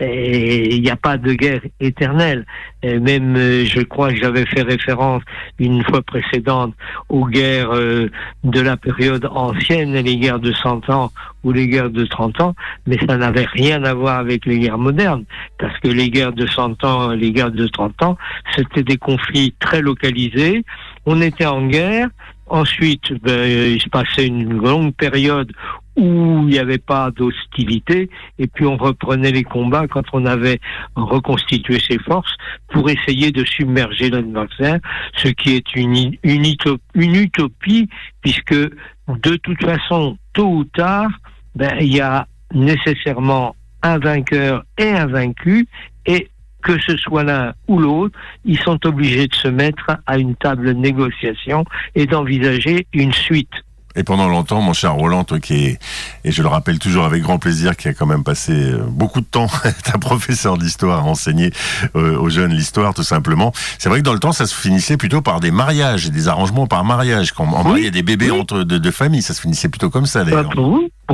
Il 0.01 0.83
n'y 0.83 0.91
a 0.91 0.97
pas 0.97 1.17
de 1.17 1.33
guerre 1.33 1.61
éternelle. 1.81 2.45
Même, 2.83 3.37
euh, 3.37 3.65
je 3.65 3.83
crois 3.83 4.11
que 4.13 4.17
j'avais 4.17 4.45
fait 4.47 4.63
référence 4.63 5.23
une 5.61 5.85
fois 5.85 6.03
précédente 6.03 6.75
aux 7.09 7.27
guerres 7.27 7.71
euh, 7.73 8.09
de 8.43 8.61
la 8.61 8.77
période 8.77 9.25
ancienne, 9.27 9.95
les 9.95 10.17
guerres 10.17 10.41
de 10.41 10.53
100 10.53 10.91
ans 10.91 11.13
ou 11.45 11.53
les 11.53 11.69
guerres 11.69 11.91
de 11.91 12.05
30 12.05 12.41
ans, 12.41 12.55
mais 12.87 12.99
ça 13.07 13.17
n'avait 13.17 13.47
rien 13.53 13.85
à 13.85 13.95
voir 13.95 14.19
avec 14.19 14.47
les 14.47 14.59
guerres 14.59 14.79
modernes, 14.79 15.25
parce 15.59 15.79
que 15.79 15.89
les 15.89 16.11
guerres 16.11 16.33
de 16.33 16.47
100 16.47 16.85
ans, 16.85 17.11
les 17.11 17.33
guerres 17.33 17.53
de 17.53 17.67
30 17.69 18.03
ans, 18.03 18.19
c'était 18.57 18.83
des 18.83 18.97
conflits 18.97 19.55
très 19.61 19.81
localisés. 19.81 20.65
On 21.07 21.21
était 21.21 21.47
en 21.47 21.67
guerre. 21.67 22.09
Ensuite, 22.49 23.13
ben, 23.23 23.49
il 23.49 23.81
se 23.81 23.89
passait 23.89 24.27
une 24.27 24.59
longue 24.59 24.93
période 24.95 25.51
où 25.97 26.41
il 26.43 26.47
n'y 26.47 26.59
avait 26.59 26.79
pas 26.79 27.11
d'hostilité, 27.11 28.09
et 28.39 28.47
puis 28.47 28.67
on 28.67 28.77
reprenait 28.77 29.33
les 29.33 29.45
combats 29.45 29.87
quand 29.87 30.05
on 30.13 30.25
avait 30.27 30.61
reconstitué 30.97 31.79
ses 31.81 31.99
forces 31.99 32.35
pour 32.69 32.89
essayer 32.89 33.31
de 33.31 33.45
submerger 33.45 34.11
l'adversaire, 34.11 34.79
ce 35.17 35.29
qui 35.29 35.55
est 35.57 35.75
une, 35.75 36.17
une, 36.23 36.45
utop- 36.45 36.81
une 36.95 37.17
utopie, 37.17 37.89
puisque 38.23 38.55
de 38.55 39.37
toute 39.37 39.63
façon, 39.63 40.17
tôt 40.33 40.49
ou 40.49 40.65
tard, 40.65 41.11
ben, 41.55 41.77
il 41.81 41.95
y 41.95 42.01
a 42.01 42.27
nécessairement 42.55 43.55
un 43.83 43.99
vainqueur 43.99 44.65
et 44.79 44.91
un 44.91 45.07
vaincu, 45.07 45.67
et 46.07 46.29
que 46.63 46.81
ce 46.81 46.97
soit 46.97 47.25
l'un 47.25 47.55
ou 47.67 47.79
l'autre, 47.79 48.17
ils 48.45 48.59
sont 48.59 48.87
obligés 48.87 49.27
de 49.27 49.35
se 49.35 49.49
mettre 49.49 49.99
à 50.07 50.17
une 50.17 50.37
table 50.37 50.69
de 50.69 50.73
négociation 50.73 51.65
et 51.95 52.07
d'envisager 52.07 52.87
une 52.93 53.13
suite. 53.13 53.53
Et 53.95 54.05
pendant 54.05 54.29
longtemps, 54.29 54.61
mon 54.61 54.73
cher 54.73 54.95
Roland, 54.95 55.25
toi 55.25 55.39
qui 55.39 55.65
est, 55.65 55.79
et 56.25 56.33
je 56.33 56.43
le 56.43 56.49
rappelle 56.49 56.79
toujours 56.79 57.05
avec 57.05 57.23
grand 57.23 57.39
plaisir, 57.39 57.77
qui 57.77 57.89
a 57.89 57.95
quand 57.95 58.07
même 58.07 58.25
passé 58.25 58.53
euh, 58.53 58.85
beaucoup 58.89 59.21
de 59.21 59.27
temps, 59.27 59.49
être 59.65 59.95
un 59.95 59.99
professeur 59.99 60.57
d'histoire, 60.59 61.01
à 61.01 61.03
enseigner 61.03 61.51
euh, 61.97 62.19
aux 62.19 62.31
jeunes 62.31 62.53
l'histoire, 62.53 62.95
tout 62.95 63.03
simplement. 63.03 63.53
C'est 63.79 63.89
vrai 63.89 63.99
que 63.99 64.05
dans 64.05 64.15
le 64.15 64.19
temps, 64.21 64.33
ça 64.33 64.47
se 64.47 64.55
finissait 64.55 64.97
plutôt 64.97 65.21
par 65.21 65.41
des 65.41 65.51
mariages, 65.51 66.07
et 66.07 66.11
des 66.11 66.29
arrangements 66.29 66.67
par 66.67 66.85
mariage. 66.85 67.33
Quand 67.33 67.45
on 67.53 67.65
mariait 67.65 67.91
des 67.91 68.03
bébés 68.03 68.31
oui. 68.31 68.41
entre 68.41 68.65
de, 68.65 68.79
de 68.79 68.91
familles, 68.91 69.23
ça 69.23 69.35
se 69.35 69.41
finissait 69.41 69.69
plutôt 69.69 69.91
comme 69.91 70.07
ça, 70.07 70.25
d'ailleurs, 70.25 70.51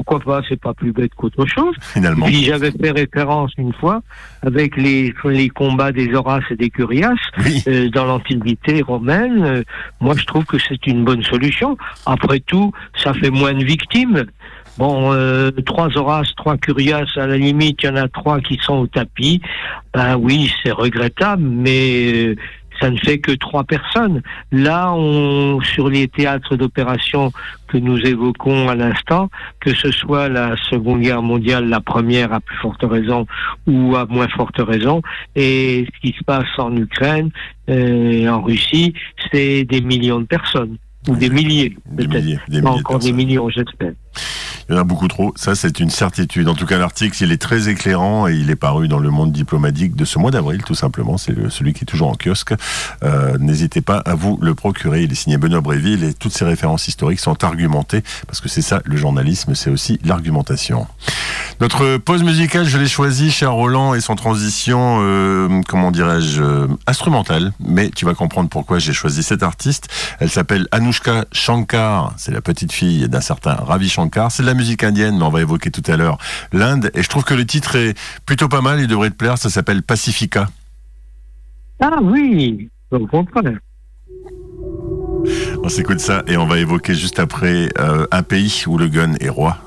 pourquoi 0.04 0.20
pas, 0.20 0.42
c'est 0.48 0.60
pas 0.60 0.74
plus 0.74 0.92
bête 0.92 1.12
qu'autre 1.16 1.44
chose. 1.46 1.74
finalement. 1.80 2.26
Puis 2.26 2.44
j'avais 2.44 2.70
fait 2.70 2.90
référence 2.90 3.52
une 3.58 3.72
fois 3.72 4.00
avec 4.42 4.76
les, 4.76 5.12
les 5.24 5.48
combats 5.48 5.90
des 5.92 6.14
Horaces 6.14 6.44
et 6.50 6.56
des 6.56 6.70
Curias 6.70 7.16
Oui. 7.44 7.62
euh, 7.66 7.88
dans 7.90 8.04
l'Antiquité 8.04 8.82
romaine. 8.82 9.42
Euh, 9.44 9.62
moi, 10.00 10.14
je 10.16 10.24
trouve 10.24 10.44
que 10.44 10.56
c'est 10.58 10.86
une 10.86 11.04
bonne 11.04 11.22
solution. 11.24 11.76
Après 12.06 12.40
tout, 12.40 12.72
ça 13.02 13.12
fait 13.12 13.30
moins 13.30 13.54
de 13.54 13.64
victimes. 13.64 14.24
Bon, 14.78 15.12
euh, 15.12 15.50
trois 15.66 15.96
Horaces, 15.98 16.32
trois 16.36 16.56
Curias, 16.56 17.08
à 17.16 17.26
la 17.26 17.36
limite, 17.36 17.82
il 17.82 17.86
y 17.86 17.88
en 17.88 17.96
a 17.96 18.06
trois 18.08 18.40
qui 18.40 18.56
sont 18.62 18.76
au 18.76 18.86
tapis. 18.86 19.40
Ben 19.92 20.16
oui, 20.16 20.52
c'est 20.62 20.70
regrettable, 20.70 21.42
mais 21.42 22.36
ça 22.80 22.88
ne 22.90 22.96
fait 22.96 23.18
que 23.18 23.32
trois 23.32 23.64
personnes. 23.64 24.22
Là, 24.52 24.92
on, 24.92 25.60
sur 25.62 25.88
les 25.88 26.06
théâtres 26.06 26.54
d'opération 26.54 27.32
que 27.68 27.78
nous 27.78 27.98
évoquons 28.00 28.68
à 28.68 28.74
l'instant, 28.74 29.28
que 29.60 29.74
ce 29.74 29.90
soit 29.90 30.28
la 30.28 30.56
Seconde 30.70 31.00
Guerre 31.00 31.22
mondiale, 31.22 31.68
la 31.68 31.80
première 31.80 32.32
à 32.32 32.40
plus 32.40 32.56
forte 32.56 32.82
raison 32.82 33.26
ou 33.66 33.94
à 33.96 34.06
moins 34.06 34.28
forte 34.28 34.58
raison, 34.58 35.02
et 35.36 35.86
ce 35.86 36.00
qui 36.00 36.16
se 36.18 36.24
passe 36.24 36.48
en 36.58 36.74
Ukraine 36.76 37.30
euh, 37.68 38.10
et 38.10 38.28
en 38.28 38.42
Russie, 38.42 38.94
c'est 39.30 39.64
des 39.64 39.80
millions 39.80 40.20
de 40.20 40.26
personnes. 40.26 40.78
Ou 41.06 41.16
des 41.16 41.30
milliers, 41.30 41.76
Des 41.86 42.06
peut-être. 42.08 42.22
milliers, 42.24 42.40
des 42.48 42.60
de 42.60 42.66
encore 42.66 42.98
des 42.98 43.12
millions, 43.12 43.48
j'espère. 43.48 43.92
Il 44.68 44.74
y 44.74 44.76
en 44.76 44.80
a 44.82 44.84
beaucoup 44.84 45.08
trop, 45.08 45.32
ça 45.36 45.54
c'est 45.54 45.80
une 45.80 45.88
certitude. 45.88 46.46
En 46.46 46.54
tout 46.54 46.66
cas, 46.66 46.76
l'article, 46.76 47.16
il 47.24 47.32
est 47.32 47.40
très 47.40 47.70
éclairant 47.70 48.28
et 48.28 48.34
il 48.34 48.50
est 48.50 48.56
paru 48.56 48.86
dans 48.86 48.98
le 48.98 49.08
monde 49.08 49.32
diplomatique 49.32 49.96
de 49.96 50.04
ce 50.04 50.18
mois 50.18 50.30
d'avril, 50.30 50.62
tout 50.62 50.74
simplement. 50.74 51.16
C'est 51.16 51.34
celui 51.48 51.72
qui 51.72 51.84
est 51.84 51.86
toujours 51.86 52.08
en 52.08 52.14
kiosque. 52.16 52.52
Euh, 53.02 53.38
N'hésitez 53.38 53.80
pas 53.80 53.96
à 53.98 54.14
vous 54.14 54.38
le 54.42 54.54
procurer. 54.54 55.04
Il 55.04 55.12
est 55.12 55.14
signé 55.14 55.38
Benoît 55.38 55.62
Bréville 55.62 56.04
et 56.04 56.12
toutes 56.12 56.32
ces 56.32 56.44
références 56.44 56.86
historiques 56.86 57.20
sont 57.20 57.44
argumentées 57.44 58.02
parce 58.26 58.42
que 58.42 58.50
c'est 58.50 58.60
ça, 58.60 58.82
le 58.84 58.96
journalisme, 58.98 59.54
c'est 59.54 59.70
aussi 59.70 60.00
l'argumentation. 60.04 60.86
Notre 61.60 61.96
pause 61.96 62.22
musicale, 62.22 62.66
je 62.66 62.76
l'ai 62.76 62.86
choisie, 62.88 63.30
cher 63.30 63.52
Roland, 63.52 63.94
et 63.94 64.00
son 64.00 64.16
transition, 64.16 64.98
euh, 65.00 65.60
comment 65.66 65.90
dirais-je, 65.90 66.42
euh, 66.42 66.66
instrumentale. 66.86 67.52
Mais 67.58 67.88
tu 67.90 68.04
vas 68.04 68.14
comprendre 68.14 68.48
pourquoi 68.50 68.78
j'ai 68.78 68.92
choisi 68.92 69.22
cette 69.22 69.42
artiste. 69.42 69.88
Elle 70.20 70.30
s'appelle 70.30 70.68
Anushka 70.88 71.26
Shankar. 71.32 72.14
C'est 72.16 72.32
la 72.32 72.40
petite 72.40 72.72
fille 72.72 73.10
d'un 73.10 73.20
certain 73.20 73.52
Ravi 73.52 73.90
Shankar. 73.90 74.32
C'est 74.32 74.42
de 74.42 74.46
la 74.46 74.54
musique 74.54 74.82
indienne, 74.82 75.18
mais 75.18 75.22
on 75.22 75.28
va 75.28 75.42
évoquer 75.42 75.70
tout 75.70 75.82
à 75.86 75.98
l'heure 75.98 76.16
l'Inde. 76.50 76.90
Et 76.94 77.02
je 77.02 77.08
trouve 77.10 77.24
que 77.24 77.34
le 77.34 77.44
titre 77.44 77.76
est 77.76 77.94
plutôt 78.24 78.48
pas 78.48 78.62
mal. 78.62 78.80
Il 78.80 78.86
devrait 78.86 79.10
te 79.10 79.14
plaire. 79.14 79.36
Ça 79.36 79.50
s'appelle 79.50 79.82
Pacifica. 79.82 80.48
Ah 81.78 81.98
oui, 82.00 82.70
au 82.90 83.06
contraire. 83.06 83.58
On 85.62 85.68
s'écoute 85.68 86.00
ça 86.00 86.22
et 86.26 86.38
on 86.38 86.46
va 86.46 86.58
évoquer 86.58 86.94
juste 86.94 87.18
après 87.18 87.68
euh, 87.78 88.06
un 88.10 88.22
pays 88.22 88.64
où 88.66 88.78
le 88.78 88.88
gun 88.88 89.12
est 89.20 89.28
roi. 89.28 89.58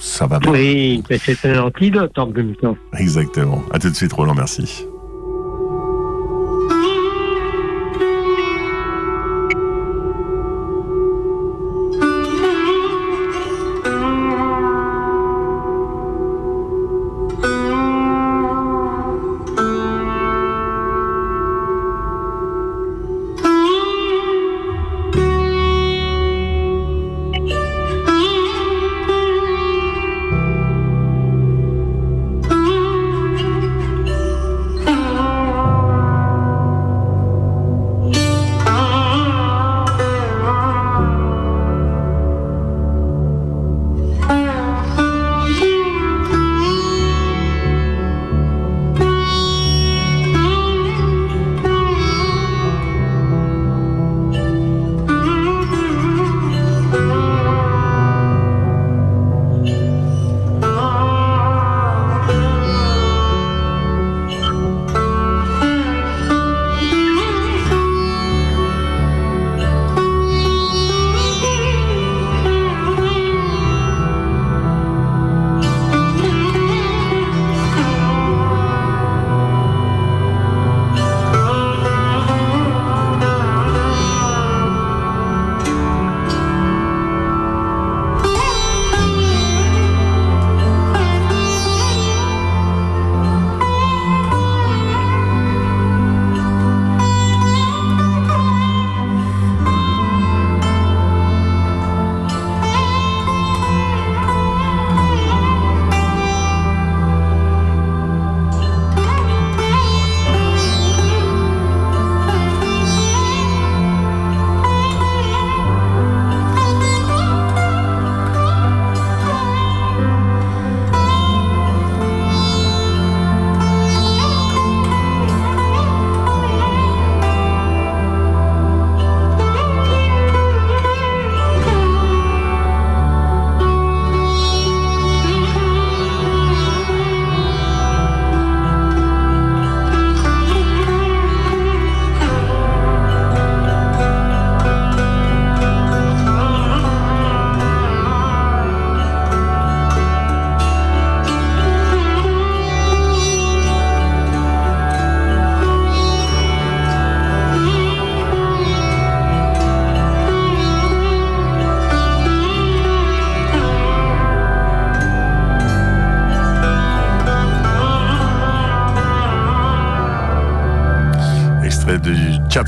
Ça 0.00 0.26
va 0.26 0.38
bien. 0.38 0.52
Oui, 0.52 1.02
mais 1.08 1.16
c'est 1.16 1.46
un 1.46 1.62
antidote 1.62 2.18
en 2.18 2.26
même 2.26 2.54
temps. 2.56 2.76
Exactement. 2.98 3.62
À 3.72 3.78
tout 3.78 3.88
de 3.88 3.94
suite, 3.96 4.12
Roland. 4.12 4.34
Merci. 4.34 4.84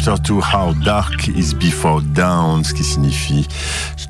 Chapter 0.02 0.32
2, 0.32 0.40
How 0.40 0.72
Dark 0.82 1.28
is 1.28 1.52
Before 1.54 2.00
Dawn, 2.00 2.64
ce 2.64 2.72
qui 2.72 2.84
signifie 2.84 3.46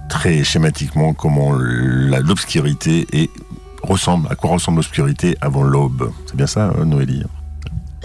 très 0.09 0.45
schématiquement 0.45 1.15
comment 1.15 1.51
l'obscurité 1.51 3.09
est 3.13 3.29
ressemble, 3.83 4.29
à 4.31 4.37
quoi 4.37 4.51
ressemble 4.51 4.77
l'obscurité 4.77 5.37
avant 5.41 5.65
l'aube. 5.65 6.13
C'est 6.27 6.37
bien 6.37 6.47
ça, 6.47 6.73
hein, 6.79 6.85
Noélie? 6.85 7.25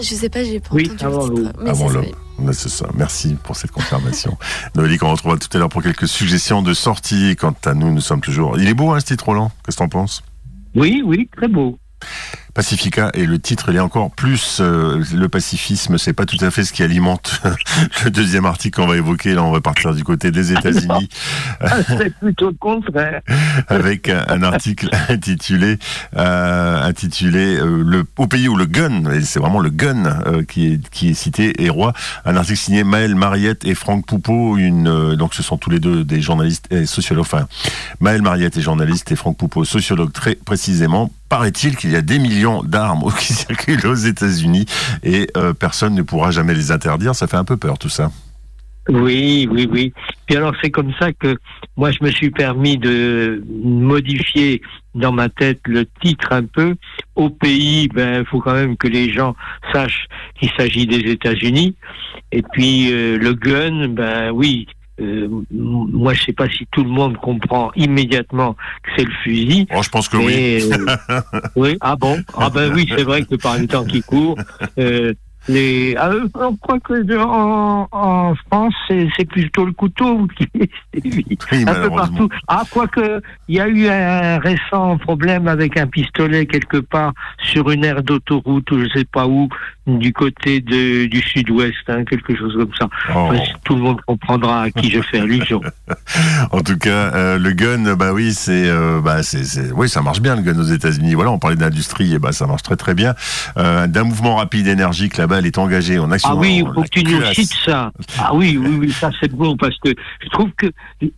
Je 0.00 0.02
sais 0.02 0.28
pas, 0.28 0.42
j'ai 0.42 0.58
pas 0.58 0.70
Oui, 0.72 0.90
entendu 0.92 1.04
avant 1.04 1.26
l'aube. 1.28 1.52
Avant 1.64 1.88
c'est 1.88 1.92
ça, 1.92 2.00
l'aube. 2.00 2.52
C'est 2.52 2.68
ça. 2.70 2.88
Merci 2.94 3.36
pour 3.44 3.54
cette 3.54 3.70
confirmation. 3.70 4.36
Noélie, 4.74 4.98
qu'on 4.98 5.12
retrouvera 5.12 5.38
tout 5.38 5.48
à 5.52 5.58
l'heure 5.58 5.68
pour 5.68 5.82
quelques 5.84 6.08
suggestions 6.08 6.62
de 6.62 6.74
sortie. 6.74 7.36
Quant 7.36 7.54
à 7.66 7.74
nous, 7.74 7.92
nous 7.92 8.00
sommes 8.00 8.20
toujours. 8.20 8.58
Il 8.58 8.66
est 8.66 8.74
beau, 8.74 8.90
hein, 8.90 8.98
ce 8.98 9.06
titre, 9.06 9.26
Roland? 9.26 9.52
Qu'est-ce 9.64 9.76
que 9.76 9.84
t'en 9.84 9.88
penses? 9.88 10.24
Oui, 10.74 11.04
oui, 11.06 11.30
très 11.36 11.46
beau. 11.46 11.78
Pacifica 12.56 13.10
et 13.12 13.26
le 13.26 13.38
titre 13.38 13.68
il 13.68 13.76
est 13.76 13.80
encore 13.80 14.10
plus 14.10 14.60
euh, 14.62 15.04
le 15.14 15.28
pacifisme 15.28 15.98
c'est 15.98 16.14
pas 16.14 16.24
tout 16.24 16.42
à 16.42 16.50
fait 16.50 16.64
ce 16.64 16.72
qui 16.72 16.82
alimente 16.82 17.42
le 18.04 18.10
deuxième 18.10 18.46
article 18.46 18.80
qu'on 18.80 18.86
va 18.86 18.96
évoquer. 18.96 19.34
Là 19.34 19.42
on 19.42 19.52
va 19.52 19.60
partir 19.60 19.94
du 19.94 20.02
côté 20.04 20.30
des 20.30 20.52
États-Unis. 20.52 21.10
Ah, 21.60 21.82
c'est 21.86 22.14
plutôt 22.18 22.48
le 22.48 22.56
contraire. 22.58 23.20
avec 23.68 24.08
un, 24.08 24.24
un 24.28 24.42
article 24.42 24.88
intitulé 25.10 25.78
euh, 26.16 26.82
intitulé 26.82 27.56
euh, 27.56 27.82
le 27.84 28.06
au 28.16 28.26
pays 28.26 28.48
où 28.48 28.56
le 28.56 28.64
gun 28.64 29.10
et 29.10 29.20
c'est 29.20 29.38
vraiment 29.38 29.60
le 29.60 29.68
gun 29.68 30.06
euh, 30.06 30.42
qui 30.42 30.72
est 30.72 30.88
qui 30.88 31.10
est 31.10 31.14
cité 31.14 31.62
et 31.62 31.68
roi. 31.68 31.92
Un 32.24 32.36
article 32.36 32.58
signé 32.58 32.84
Maël 32.84 33.14
Mariette 33.14 33.66
et 33.66 33.74
Franck 33.74 34.06
Poupeau 34.06 34.56
une 34.56 34.88
euh, 34.88 35.16
donc 35.16 35.34
ce 35.34 35.42
sont 35.42 35.58
tous 35.58 35.68
les 35.68 35.78
deux 35.78 36.04
des 36.04 36.22
journalistes 36.22 36.72
et 36.72 36.86
sociologues 36.86 37.26
enfin 37.26 37.48
Maël 38.00 38.22
Mariette 38.22 38.56
est 38.56 38.62
journaliste 38.62 39.12
et 39.12 39.16
Franck 39.16 39.36
Poupeau 39.36 39.64
sociologue 39.64 40.12
très 40.12 40.36
précisément 40.36 41.10
paraît-il 41.28 41.76
qu'il 41.76 41.90
y 41.90 41.96
a 41.96 42.02
des 42.02 42.18
millions 42.18 42.62
d'armes 42.62 43.04
qui 43.18 43.32
circulent 43.32 43.86
aux 43.86 43.94
États-Unis 43.94 44.66
et 45.02 45.28
euh, 45.36 45.52
personne 45.52 45.94
ne 45.94 46.02
pourra 46.02 46.30
jamais 46.30 46.54
les 46.54 46.72
interdire 46.72 47.14
ça 47.14 47.26
fait 47.26 47.36
un 47.36 47.44
peu 47.44 47.56
peur 47.56 47.78
tout 47.78 47.88
ça 47.88 48.10
Oui, 48.88 49.48
oui, 49.50 49.68
oui. 49.70 49.92
Puis 50.26 50.36
alors 50.36 50.54
c'est 50.62 50.70
comme 50.70 50.92
ça 50.98 51.12
que 51.12 51.36
moi 51.76 51.90
je 51.90 51.98
me 52.02 52.10
suis 52.10 52.30
permis 52.30 52.78
de 52.78 53.42
modifier 53.62 54.62
dans 54.94 55.12
ma 55.12 55.28
tête 55.28 55.60
le 55.66 55.84
titre 56.02 56.32
un 56.32 56.44
peu. 56.44 56.74
Au 57.14 57.30
pays, 57.30 57.88
ben 57.88 58.20
il 58.20 58.26
faut 58.26 58.40
quand 58.40 58.54
même 58.54 58.76
que 58.76 58.88
les 58.88 59.12
gens 59.12 59.36
sachent 59.72 60.06
qu'il 60.38 60.50
s'agit 60.56 60.86
des 60.86 61.10
États-Unis. 61.10 61.76
Et 62.32 62.42
puis 62.42 62.92
euh, 62.92 63.18
le 63.18 63.34
gun, 63.34 63.88
ben 63.88 64.30
oui, 64.30 64.66
euh, 65.00 65.28
moi, 65.50 66.14
je 66.14 66.24
sais 66.24 66.32
pas 66.32 66.48
si 66.48 66.66
tout 66.70 66.82
le 66.82 66.88
monde 66.88 67.16
comprend 67.18 67.70
immédiatement 67.76 68.54
que 68.82 68.90
c'est 68.96 69.04
le 69.04 69.12
fusil. 69.22 69.66
Oh, 69.74 69.82
je 69.82 69.88
pense 69.90 70.08
que 70.08 70.16
oui. 70.16 70.62
Euh, 70.62 71.20
oui, 71.56 71.76
ah 71.80 71.96
bon? 71.96 72.18
Ah 72.34 72.48
ben 72.48 72.72
oui, 72.72 72.86
c'est 72.88 73.04
vrai 73.04 73.22
que 73.24 73.34
par 73.34 73.58
le 73.58 73.66
temps 73.66 73.84
qui 73.84 74.00
court, 74.02 74.36
euh, 74.78 75.12
les, 75.48 75.94
ah, 75.98 76.08
euh, 76.10 76.28
on 76.34 76.56
croit 76.56 76.80
que 76.80 77.02
de- 77.02 77.16
en, 77.18 77.88
en 77.92 78.34
France, 78.46 78.74
c'est 78.88 79.24
plutôt 79.24 79.64
le 79.64 79.72
couteau 79.72 80.26
qui. 80.36 80.48
Oui, 81.52 81.64
un 81.66 81.74
peu 81.74 81.90
partout. 81.90 82.28
Ah, 82.48 82.62
quoique, 82.70 83.20
il 83.48 83.56
y 83.56 83.60
a 83.60 83.68
eu 83.68 83.86
un 83.88 84.38
récent 84.38 84.98
problème 84.98 85.48
avec 85.48 85.76
un 85.76 85.86
pistolet 85.86 86.46
quelque 86.46 86.78
part 86.78 87.12
sur 87.42 87.70
une 87.70 87.84
aire 87.84 88.02
d'autoroute 88.02 88.70
ou 88.70 88.80
je 88.80 88.88
sais 88.98 89.04
pas 89.04 89.26
où, 89.26 89.48
du 89.86 90.12
côté 90.12 90.60
de, 90.60 91.06
du 91.06 91.20
sud-ouest, 91.20 91.76
hein, 91.88 92.04
quelque 92.04 92.36
chose 92.36 92.54
comme 92.56 92.74
ça. 92.78 92.88
Oh. 93.10 93.18
Enfin, 93.30 93.38
tout 93.64 93.76
le 93.76 93.82
monde 93.82 94.00
comprendra 94.06 94.62
à 94.62 94.70
qui 94.70 94.90
je 94.90 95.00
fais 95.00 95.20
allusion. 95.20 95.60
En 96.52 96.60
tout 96.60 96.78
cas, 96.78 97.12
euh, 97.14 97.38
le 97.38 97.52
gun, 97.52 97.94
bah 97.94 98.12
oui, 98.12 98.32
c'est, 98.32 98.68
euh, 98.68 99.00
bah 99.00 99.22
c'est, 99.22 99.72
oui, 99.72 99.88
ça 99.88 100.02
marche 100.02 100.20
bien 100.20 100.36
le 100.36 100.42
gun 100.42 100.58
aux 100.58 100.62
États-Unis. 100.64 101.14
Voilà, 101.14 101.30
on 101.30 101.38
parlait 101.38 101.56
d'industrie, 101.56 102.14
et 102.14 102.18
bah 102.18 102.32
ça 102.32 102.46
marche 102.46 102.62
très 102.62 102.76
très 102.76 102.94
bien. 102.94 103.14
Euh, 103.58 103.86
d'un 103.86 104.04
mouvement 104.04 104.36
rapide, 104.36 104.66
énergique, 104.66 105.16
la 105.16 105.26
balle 105.36 105.46
est 105.46 105.58
engagée 105.58 105.98
en 105.98 106.10
action. 106.10 106.30
Ah 106.32 106.36
oui, 106.36 106.64
il 106.64 106.74
faut 106.74 106.82
que 106.82 106.88
tu 106.88 107.04
nous 107.04 107.22
cites 107.34 107.54
ça. 107.64 107.92
Ah 108.18 108.34
oui, 108.34 108.56
oui, 108.58 108.76
oui, 108.80 108.90
ça 108.90 109.10
c'est 109.20 109.30
bon 109.30 109.56
parce 109.56 109.76
que 109.78 109.90
je 110.22 110.28
trouve 110.30 110.50
que 110.56 110.66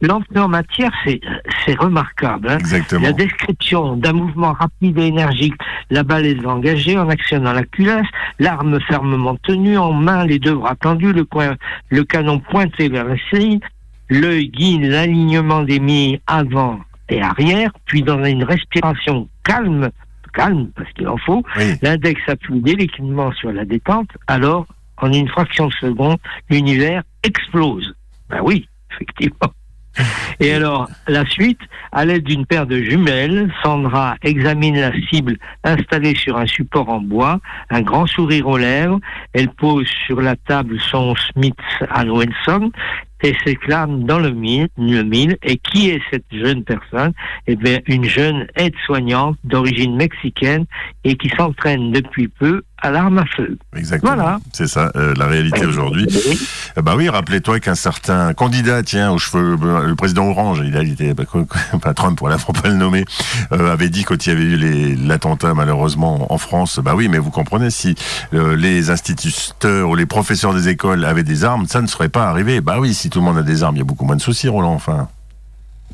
l'entrée 0.02 0.40
en 0.40 0.48
matière, 0.48 0.90
c'est, 1.04 1.20
c'est 1.64 1.78
remarquable. 1.78 2.48
Hein. 2.50 2.58
Exactement. 2.58 3.02
La 3.02 3.12
description 3.12 3.96
d'un 3.96 4.12
mouvement 4.12 4.52
rapide 4.52 4.98
et 4.98 5.06
énergique, 5.06 5.54
la 5.90 6.02
balle 6.02 6.26
est 6.26 6.44
engagée 6.44 6.98
en 6.98 7.08
actionnant 7.08 7.52
la 7.52 7.62
culasse, 7.62 8.06
l'arme 8.40 8.80
fermement 8.88 9.36
tenue 9.36 9.78
en 9.78 9.92
main, 9.92 10.24
les 10.26 10.40
deux 10.40 10.54
bras 10.54 10.74
tendus, 10.74 11.12
le, 11.12 12.04
canon 12.04 12.40
pointé 12.40 12.88
vers 12.88 13.04
la 13.04 13.16
cible, 13.30 13.64
l'œil 14.10 14.48
guide 14.48 14.82
l'alignement 14.82 15.62
des 15.62 15.78
mines 15.78 16.18
avant 16.26 16.80
et 17.08 17.22
arrière, 17.22 17.70
puis 17.86 18.02
dans 18.02 18.22
une 18.24 18.42
respiration 18.42 19.28
calme, 19.44 19.90
calme 20.32 20.70
parce 20.74 20.90
qu'il 20.92 21.08
en 21.08 21.16
faut, 21.18 21.42
Oui. 21.56 21.74
l'index 21.82 22.20
appuie 22.28 22.60
délicatement 22.60 23.32
sur 23.32 23.52
la 23.52 23.64
détente, 23.64 24.10
alors 24.26 24.66
en 24.98 25.12
une 25.12 25.28
fraction 25.28 25.68
de 25.68 25.72
seconde, 25.74 26.18
l'univers 26.50 27.02
explose. 27.22 27.94
Ben 28.28 28.40
oui, 28.42 28.68
effectivement. 28.92 29.52
Et 30.40 30.52
alors, 30.52 30.88
la 31.08 31.24
suite, 31.26 31.60
à 31.92 32.04
l'aide 32.04 32.22
d'une 32.24 32.46
paire 32.46 32.66
de 32.66 32.80
jumelles, 32.82 33.52
Sandra 33.62 34.16
examine 34.22 34.78
la 34.78 34.92
cible 35.08 35.36
installée 35.64 36.14
sur 36.14 36.36
un 36.36 36.46
support 36.46 36.88
en 36.88 37.00
bois, 37.00 37.40
un 37.70 37.82
grand 37.82 38.06
sourire 38.06 38.46
aux 38.46 38.58
lèvres. 38.58 39.00
Elle 39.32 39.48
pose 39.48 39.88
sur 40.06 40.20
la 40.20 40.36
table 40.36 40.78
son 40.80 41.14
Smith 41.16 41.58
Wilson 42.06 42.70
et 43.22 43.34
s'éclame 43.44 44.04
dans 44.04 44.18
le 44.18 44.30
mille, 44.30 44.68
le 44.76 45.02
mille. 45.02 45.36
Et 45.42 45.56
qui 45.56 45.90
est 45.90 46.00
cette 46.10 46.24
jeune 46.30 46.64
personne? 46.64 47.12
Eh 47.46 47.56
bien, 47.56 47.78
une 47.86 48.04
jeune 48.04 48.46
aide-soignante 48.56 49.36
d'origine 49.44 49.96
mexicaine 49.96 50.66
et 51.04 51.16
qui 51.16 51.28
s'entraîne 51.30 51.92
depuis 51.92 52.28
peu 52.28 52.62
à 52.80 52.90
l'arme 52.90 53.18
à 53.18 53.24
feu. 53.26 53.58
Exactement. 53.76 54.14
Voilà. 54.14 54.38
C'est 54.52 54.68
ça, 54.68 54.90
euh, 54.96 55.12
la 55.16 55.26
réalité 55.26 55.66
aujourd'hui. 55.66 56.06
Eh 56.76 56.82
bah 56.82 56.94
oui, 56.96 57.08
rappelez-toi 57.08 57.58
qu'un 57.60 57.74
certain 57.74 58.32
candidat, 58.34 58.82
tiens, 58.82 59.10
aux 59.10 59.18
cheveux, 59.18 59.56
euh, 59.62 59.86
le 59.88 59.94
président 59.96 60.26
Orange, 60.28 60.62
il 60.64 60.76
a 60.76 60.82
était, 60.82 61.12
bah, 61.14 61.24
pas 61.82 61.94
Trump, 61.94 62.18
voilà, 62.20 62.38
faut 62.38 62.52
pas 62.52 62.68
le 62.68 62.76
nommer, 62.76 63.04
euh, 63.52 63.72
avait 63.72 63.88
dit 63.88 64.04
quand 64.04 64.26
il 64.26 64.28
y 64.28 64.32
avait 64.32 64.44
eu 64.44 64.96
l'attentat 64.96 65.54
malheureusement 65.54 66.32
en 66.32 66.38
France, 66.38 66.78
bah 66.82 66.94
oui, 66.94 67.08
mais 67.08 67.18
vous 67.18 67.30
comprenez, 67.30 67.70
si 67.70 67.94
euh, 68.34 68.54
les 68.56 68.90
instituteurs 68.90 69.88
ou 69.90 69.94
les 69.96 70.06
professeurs 70.06 70.54
des 70.54 70.68
écoles 70.68 71.04
avaient 71.04 71.24
des 71.24 71.44
armes, 71.44 71.66
ça 71.66 71.80
ne 71.82 71.86
serait 71.86 72.08
pas 72.08 72.28
arrivé. 72.28 72.60
Bah 72.60 72.76
oui, 72.78 72.94
si 72.94 73.10
tout 73.10 73.18
le 73.18 73.24
monde 73.24 73.38
a 73.38 73.42
des 73.42 73.62
armes, 73.62 73.76
il 73.76 73.80
y 73.80 73.82
a 73.82 73.84
beaucoup 73.84 74.04
moins 74.04 74.16
de 74.16 74.20
soucis, 74.22 74.48
Roland, 74.48 74.72
enfin. 74.74 75.08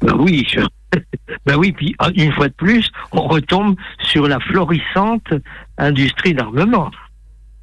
Ben 0.02 0.14
oui, 0.18 0.46
je- 0.52 0.60
ben 1.46 1.56
oui, 1.56 1.72
puis 1.72 1.94
ah, 1.98 2.10
une 2.14 2.32
fois 2.32 2.48
de 2.48 2.54
plus, 2.54 2.90
on 3.12 3.22
retombe 3.22 3.76
sur 4.00 4.26
la 4.28 4.40
florissante 4.40 5.32
industrie 5.78 6.34
d'armement. 6.34 6.90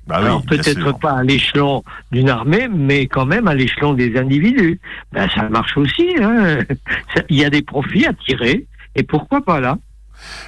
Bah 0.08 0.18
Alors 0.18 0.44
peut-être 0.46 0.98
pas 1.00 1.20
à 1.20 1.24
l'échelon 1.24 1.84
d'une 2.12 2.30
armée, 2.30 2.68
mais 2.68 3.06
quand 3.08 3.26
même 3.26 3.48
à 3.48 3.54
l'échelon 3.54 3.94
des 3.94 4.18
individus. 4.18 4.80
Ben 5.12 5.30
ça 5.30 5.48
marche 5.50 5.78
aussi. 5.78 6.16
hein. 6.22 6.60
Il 7.30 7.38
y 7.38 7.46
a 7.46 7.50
des 7.50 7.62
profits 7.62 8.06
à 8.06 8.14
tirer, 8.14 8.66
et 8.96 9.04
pourquoi 9.04 9.42
pas 9.42 9.60
là? 9.60 9.78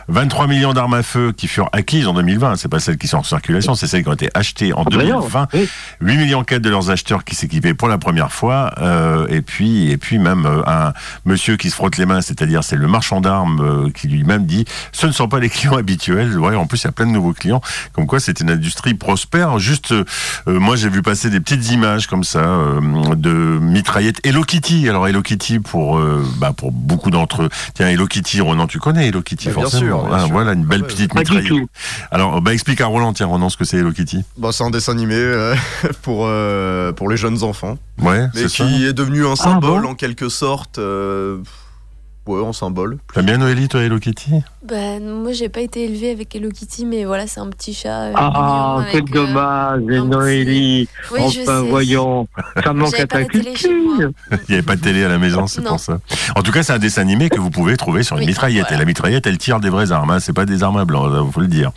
23 0.07 0.47
millions 0.47 0.73
d'armes 0.73 0.93
à 0.93 1.03
feu 1.03 1.31
qui 1.35 1.47
furent 1.47 1.69
acquises 1.71 2.07
en 2.07 2.13
2020, 2.13 2.55
c'est 2.57 2.67
pas 2.67 2.79
celles 2.79 2.97
qui 2.97 3.07
sont 3.07 3.17
en 3.17 3.23
circulation, 3.23 3.75
c'est 3.75 3.87
celles 3.87 4.03
qui 4.03 4.09
ont 4.09 4.13
été 4.13 4.29
achetées 4.33 4.73
en 4.73 4.83
Ah 4.85 4.89
ben 4.89 4.97
non, 5.07 5.19
2020. 5.21 5.47
oui. 5.53 5.69
8 6.01 6.17
millions 6.17 6.43
4 6.43 6.61
de 6.61 6.69
leurs 6.69 6.89
acheteurs 6.91 7.23
qui 7.23 7.35
s'équipaient 7.35 7.73
pour 7.73 7.87
la 7.87 7.97
première 7.97 8.31
fois, 8.31 8.71
euh, 8.79 9.25
et 9.29 9.41
puis 9.41 9.89
et 9.91 9.97
puis 9.97 10.17
même 10.19 10.45
euh, 10.45 10.61
un 10.67 10.93
monsieur 11.25 11.57
qui 11.57 11.69
se 11.69 11.75
frotte 11.75 11.97
les 11.97 12.05
mains, 12.05 12.21
c'est-à-dire 12.21 12.63
c'est 12.63 12.75
le 12.75 12.87
marchand 12.87 13.21
d'armes 13.21 13.61
euh, 13.61 13.89
qui 13.91 14.07
lui-même 14.07 14.45
dit 14.45 14.65
ce 14.91 15.07
ne 15.07 15.11
sont 15.11 15.27
pas 15.27 15.39
les 15.39 15.49
clients 15.49 15.77
habituels. 15.77 16.37
Ouais, 16.37 16.55
en 16.55 16.65
plus 16.65 16.81
il 16.81 16.85
y 16.85 16.87
a 16.87 16.91
plein 16.91 17.05
de 17.05 17.11
nouveaux 17.11 17.33
clients, 17.33 17.61
comme 17.93 18.07
quoi 18.07 18.19
c'est 18.19 18.39
une 18.39 18.49
industrie 18.51 18.93
prospère. 18.93 19.59
Juste, 19.59 19.93
moi 20.47 20.75
j'ai 20.75 20.89
vu 20.89 21.01
passer 21.01 21.29
des 21.29 21.39
petites 21.39 21.71
images 21.71 22.07
comme 22.07 22.23
ça 22.23 22.59
de 23.15 23.29
mitraillettes 23.61 24.19
Hello 24.25 24.43
Kitty. 24.43 24.89
Alors 24.89 25.07
Hello 25.07 25.21
Kitty 25.21 25.59
pour 25.59 25.99
bah, 26.37 26.53
pour 26.55 26.71
beaucoup 26.71 27.09
d'entre 27.11 27.43
eux. 27.43 27.49
Tiens 27.73 27.87
Hello 27.87 28.07
Kitty, 28.07 28.41
Ronan, 28.41 28.67
tu 28.67 28.79
connais 28.79 29.07
Hello 29.07 29.21
Kitty 29.21 29.49
Bien 29.63 29.69
forcément. 29.69 29.99
sûr, 30.01 30.07
bien 30.09 30.17
Ah, 30.17 30.19
sûr. 30.25 30.31
Voilà 30.33 30.53
une 30.53 30.65
belle 30.65 30.81
Ah 30.83 30.87
ouais. 30.87 30.87
petite 30.89 31.47
tout. 31.47 31.67
Alors 32.11 32.41
bah 32.41 32.53
explique 32.53 32.81
à 32.81 32.85
Roland, 32.87 33.13
tiens 33.13 33.27
Ronan 33.27 33.49
ce 33.49 33.57
que 33.57 33.65
c'est 33.65 33.77
Hello 33.77 33.91
Kitty. 33.91 34.23
Bah, 34.37 34.49
c'est 34.51 34.63
un 34.63 34.69
dessin 34.69 34.91
animé 34.93 35.15
euh, 35.15 35.55
pour, 36.01 36.25
euh, 36.27 36.91
pour 36.91 37.09
les 37.09 37.17
jeunes 37.17 37.43
enfants, 37.43 37.77
Ouais, 38.01 38.27
mais 38.35 38.41
c'est 38.41 38.49
ça. 38.49 38.65
qui 38.65 38.85
est 38.85 38.93
devenu 38.93 39.25
un 39.25 39.35
symbole 39.35 39.83
bon? 39.83 39.89
en 39.89 39.95
quelque 39.95 40.29
sorte. 40.29 40.77
euh, 40.79 41.37
ouais, 42.27 42.45
un 42.45 42.53
symbole. 42.53 42.97
T'aimes 43.13 43.25
bien 43.25 43.37
Noélie, 43.37 43.67
toi, 43.67 43.81
Hello 43.81 43.99
Kitty? 43.99 44.31
Ben, 44.67 45.03
moi, 45.03 45.31
j'ai 45.33 45.49
pas 45.49 45.61
été 45.61 45.83
élevée 45.85 46.11
avec 46.11 46.33
Hello 46.35 46.49
Kitty, 46.49 46.85
mais 46.85 47.03
voilà, 47.05 47.27
c'est 47.27 47.39
un 47.39 47.49
petit 47.49 47.73
chat. 47.73 48.03
euh, 48.05 48.13
Ah, 48.15 48.77
mignon 48.79 48.89
quel 48.91 49.01
euh, 49.03 49.25
dommage, 49.25 49.81
un 49.81 49.85
petit- 49.85 50.07
Noélie. 50.07 50.87
Oui, 51.11 51.19
enfin, 51.41 51.61
voyons, 51.61 52.27
ça 52.63 52.73
manque 52.73 52.93
à 52.99 53.07
pas 53.07 53.19
ta 53.19 53.23
culture. 53.25 53.71
Il 54.31 54.37
n'y 54.49 54.53
avait 54.55 54.61
pas 54.61 54.75
de 54.75 54.81
télé 54.81 55.03
à 55.03 55.09
la 55.09 55.17
maison, 55.17 55.47
c'est 55.47 55.63
pour 55.63 55.79
ça. 55.79 55.99
En 56.35 56.41
tout 56.43 56.51
cas, 56.51 56.63
c'est 56.63 56.73
un 56.73 56.79
dessin 56.79 57.01
animé 57.01 57.29
que 57.29 57.39
vous 57.39 57.49
pouvez 57.49 57.75
trouver 57.77 58.03
sur 58.03 58.15
une 58.15 58.21
Oui, 58.21 58.27
mitraillette. 58.27 58.63
voilà. 58.63 58.75
Et 58.75 58.79
la 58.79 58.85
mitraillette, 58.85 59.27
elle 59.27 59.37
tire 59.37 59.59
des 59.59 59.69
vraies 59.69 59.91
armes. 59.91 60.11
Hein. 60.11 60.19
C'est 60.19 60.33
pas 60.33 60.45
des 60.45 60.63
armes 60.63 60.77
à 60.77 60.85
blanc, 60.85 61.09
il 61.25 61.31
faut 61.31 61.41
le 61.41 61.47
dire. 61.47 61.71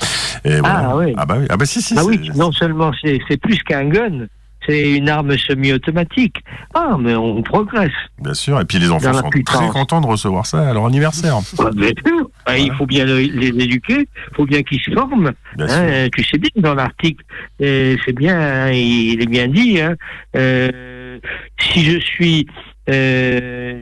Et 0.45 0.61
voilà. 0.61 0.91
Ah, 0.91 0.97
oui. 0.97 1.13
Ah 1.17 1.27
bah 1.27 1.37
oui. 1.41 1.47
Ah 1.51 1.57
bah 1.57 1.67
si, 1.67 1.83
si. 1.83 1.95
Ah 1.97 2.01
c'est- 2.03 2.07
oui, 2.07 2.31
non 2.37 2.53
seulement 2.53 2.93
c'est 3.03 3.37
plus 3.39 3.59
qu'un 3.65 3.85
gun, 3.89 4.27
c'est 4.67 4.91
une 4.97 5.09
arme 5.09 5.37
semi-automatique. 5.39 6.37
Ah, 6.75 6.97
mais 6.99 7.15
on 7.15 7.43
progresse. 7.43 7.91
Bien 8.21 8.35
sûr. 8.35 8.61
Et 8.61 8.65
puis 8.65 8.79
les 8.79 8.91
enfants 8.91 9.13
sont 9.13 9.31
puissance. 9.31 9.57
très 9.57 9.69
contents 9.69 10.01
de 10.01 10.07
recevoir 10.07 10.47
ça 10.47 10.69
à 10.69 10.73
leur 10.75 10.87
anniversaire. 10.87 11.37
Ah, 11.59 11.71
bien 11.75 11.89
sûr. 12.07 12.31
Ah, 12.47 12.59
Il 12.59 12.73
faut 12.75 12.87
bien 12.87 13.05
le- 13.05 13.19
les 13.21 13.49
éduquer, 13.49 14.01
il 14.31 14.35
faut 14.37 14.45
bien 14.47 14.63
qu'ils 14.63 14.81
se 14.81 14.91
forment. 14.93 15.33
Bien. 15.57 15.67
Hein, 15.69 16.09
tu 16.15 16.23
sais 16.25 16.39
bien 16.39 16.51
dans 16.57 16.75
l'article, 16.75 17.25
euh, 17.63 17.97
c'est 18.05 18.13
bien, 18.15 18.39
hein, 18.39 18.71
il 18.73 19.21
est 19.23 19.27
bien 19.29 19.49
dit. 19.49 19.81
Hein, 19.81 19.97
euh, 20.37 21.19
si 21.61 21.85
je 21.85 21.99
suis, 21.99 22.47
euh, 22.91 23.81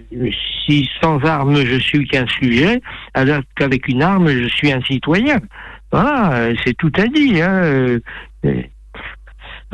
si 0.66 0.88
sans 1.02 1.18
arme 1.24 1.62
je 1.64 1.78
suis 1.78 2.06
qu'un 2.06 2.26
sujet, 2.26 2.80
alors 3.12 3.42
qu'avec 3.56 3.86
une 3.88 4.02
arme 4.02 4.28
je 4.30 4.48
suis 4.48 4.72
un 4.72 4.80
citoyen. 4.82 5.38
Voilà, 5.92 6.48
c'est 6.64 6.74
tout 6.76 6.92
à 6.96 7.06
dit. 7.06 7.40
Hein, 7.42 7.52
euh, 7.62 8.00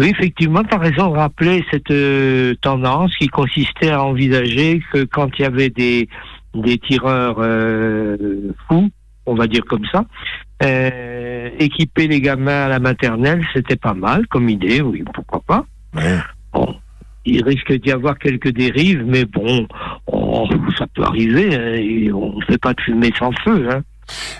oui, 0.00 0.08
effectivement, 0.08 0.64
tu 0.64 0.74
as 0.74 0.78
raison 0.78 1.10
de 1.10 1.18
rappeler 1.18 1.62
cette 1.70 1.90
euh, 1.90 2.54
tendance 2.62 3.14
qui 3.18 3.28
consistait 3.28 3.90
à 3.90 4.02
envisager 4.02 4.80
que 4.90 5.04
quand 5.04 5.28
il 5.38 5.42
y 5.42 5.44
avait 5.44 5.68
des, 5.68 6.08
des 6.54 6.78
tireurs 6.78 7.36
euh, 7.38 8.16
fous, 8.66 8.88
on 9.26 9.34
va 9.34 9.46
dire 9.46 9.62
comme 9.66 9.84
ça, 9.92 10.06
euh, 10.62 11.50
équiper 11.58 12.08
les 12.08 12.22
gamins 12.22 12.64
à 12.64 12.68
la 12.68 12.78
maternelle, 12.78 13.46
c'était 13.52 13.76
pas 13.76 13.92
mal 13.92 14.26
comme 14.28 14.48
idée, 14.48 14.80
oui, 14.80 15.04
pourquoi 15.12 15.42
pas. 15.46 15.66
Ouais. 15.94 16.16
Bon, 16.54 16.74
il 17.26 17.44
risque 17.44 17.70
d'y 17.74 17.92
avoir 17.92 18.18
quelques 18.18 18.52
dérives, 18.52 19.04
mais 19.06 19.26
bon, 19.26 19.68
oh, 20.06 20.48
ça 20.78 20.86
peut 20.94 21.02
arriver, 21.02 21.54
hein, 21.54 21.74
et 21.74 22.10
on 22.10 22.38
ne 22.38 22.44
fait 22.46 22.58
pas 22.58 22.72
de 22.72 22.80
fumée 22.80 23.12
sans 23.18 23.32
feu. 23.44 23.68
Hein. 23.70 23.82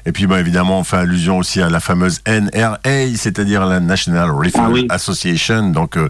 Et 0.06 0.12
puis, 0.12 0.26
bah, 0.26 0.40
évidemment, 0.40 0.80
on 0.80 0.84
fait 0.84 0.96
allusion 0.96 1.38
aussi 1.38 1.60
à 1.60 1.68
la 1.68 1.80
fameuse 1.80 2.20
NRA, 2.26 2.78
c'est-à-dire 3.16 3.66
la 3.66 3.80
National 3.80 4.30
Rifle 4.30 4.60
Ah 4.60 4.68
oui. 4.70 4.86
Association, 4.88 5.70
donc 5.70 5.96
euh, 5.96 6.08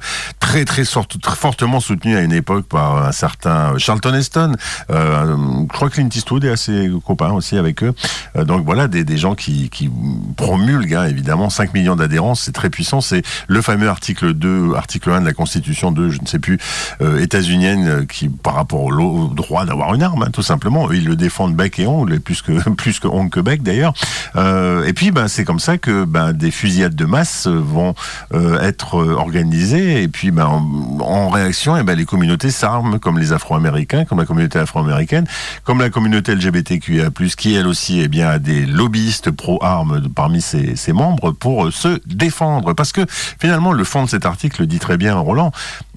très, 0.50 0.64
très, 0.64 0.84
fortement 0.84 1.78
soutenue 1.78 2.16
à 2.16 2.22
une 2.22 2.32
époque 2.32 2.66
par 2.66 3.06
un 3.06 3.12
certain 3.12 3.78
Charlton 3.78 4.14
Heston. 4.14 4.56
Euh, 4.90 5.36
je 5.62 5.66
crois 5.68 5.88
que 5.88 5.94
Clint 5.94 6.08
Eastwood 6.12 6.44
est 6.44 6.50
assez 6.50 6.90
copain 7.06 7.30
aussi 7.30 7.56
avec 7.56 7.84
eux. 7.84 7.94
Euh, 8.36 8.44
donc 8.44 8.64
voilà, 8.64 8.88
des, 8.88 9.16
gens 9.16 9.36
qui, 9.36 9.70
qui 9.70 9.88
promulguent, 10.36 10.94
hein, 10.94 11.06
évidemment, 11.06 11.50
5 11.50 11.72
millions 11.72 11.94
d'adhérents, 11.94 12.34
c'est 12.34 12.50
très 12.50 12.68
puissant. 12.68 13.00
C'est 13.00 13.22
le 13.46 13.62
fameux 13.62 13.88
article 13.88 14.34
2, 14.34 14.74
article 14.74 15.10
1 15.10 15.20
de 15.20 15.26
la 15.26 15.32
Constitution 15.32 15.92
de, 15.92 16.10
je 16.10 16.20
ne 16.20 16.26
sais 16.26 16.40
plus, 16.40 16.58
euh, 17.00 17.20
états-unienne, 17.20 18.06
qui, 18.08 18.28
par 18.28 18.54
rapport 18.54 18.82
au, 18.82 19.28
droit 19.28 19.64
d'avoir 19.64 19.94
une 19.94 20.02
arme, 20.02 20.24
hein, 20.24 20.30
tout 20.32 20.42
simplement, 20.42 20.90
ils 20.90 21.04
le 21.04 21.14
défendent 21.14 21.54
bec 21.54 21.78
et 21.78 21.86
ongle, 21.86 22.18
plus 22.18 22.42
que, 22.42 22.68
plus 22.76 22.98
que 22.98 23.06
ongle 23.06 23.30
que 23.30 23.40
bec 23.40 23.62
d'ailleurs. 23.62 23.92
Et 24.36 24.92
puis, 24.94 25.12
ben, 25.12 25.28
c'est 25.28 25.44
comme 25.44 25.60
ça 25.60 25.78
que 25.78 26.04
ben, 26.04 26.32
des 26.32 26.50
fusillades 26.50 26.96
de 26.96 27.04
masse 27.04 27.46
vont 27.46 27.94
être 28.32 28.94
organisées. 28.96 30.02
Et 30.02 30.08
puis, 30.08 30.30
ben, 30.30 30.39
ben, 30.40 30.46
en, 30.46 31.00
en 31.00 31.28
réaction, 31.28 31.76
eh 31.76 31.82
ben, 31.82 31.94
les 31.96 32.06
communautés 32.06 32.50
s'arment, 32.50 32.98
comme 32.98 33.18
les 33.18 33.32
Afro-Américains, 33.32 34.06
comme 34.06 34.18
la 34.18 34.24
communauté 34.24 34.58
afro-américaine, 34.58 35.26
comme 35.64 35.80
la 35.80 35.90
communauté 35.90 36.34
LGBTQIA+, 36.34 37.10
qui 37.36 37.54
elle 37.54 37.66
aussi, 37.66 38.00
eh 38.00 38.08
bien, 38.08 38.28
a 38.28 38.38
des 38.38 38.64
lobbyistes 38.64 39.30
pro-armes 39.30 40.08
parmi 40.14 40.40
ses, 40.40 40.76
ses 40.76 40.92
membres 40.94 41.32
pour 41.32 41.66
euh, 41.66 41.70
se 41.70 42.00
défendre. 42.06 42.72
Parce 42.72 42.92
que 42.92 43.04
finalement, 43.08 43.72
le 43.72 43.84
fond 43.84 44.04
de 44.04 44.08
cet 44.08 44.24
article 44.24 44.62
le 44.62 44.66
dit 44.66 44.78
très 44.78 44.96
bien, 44.96 45.14
Roland. 45.16 45.52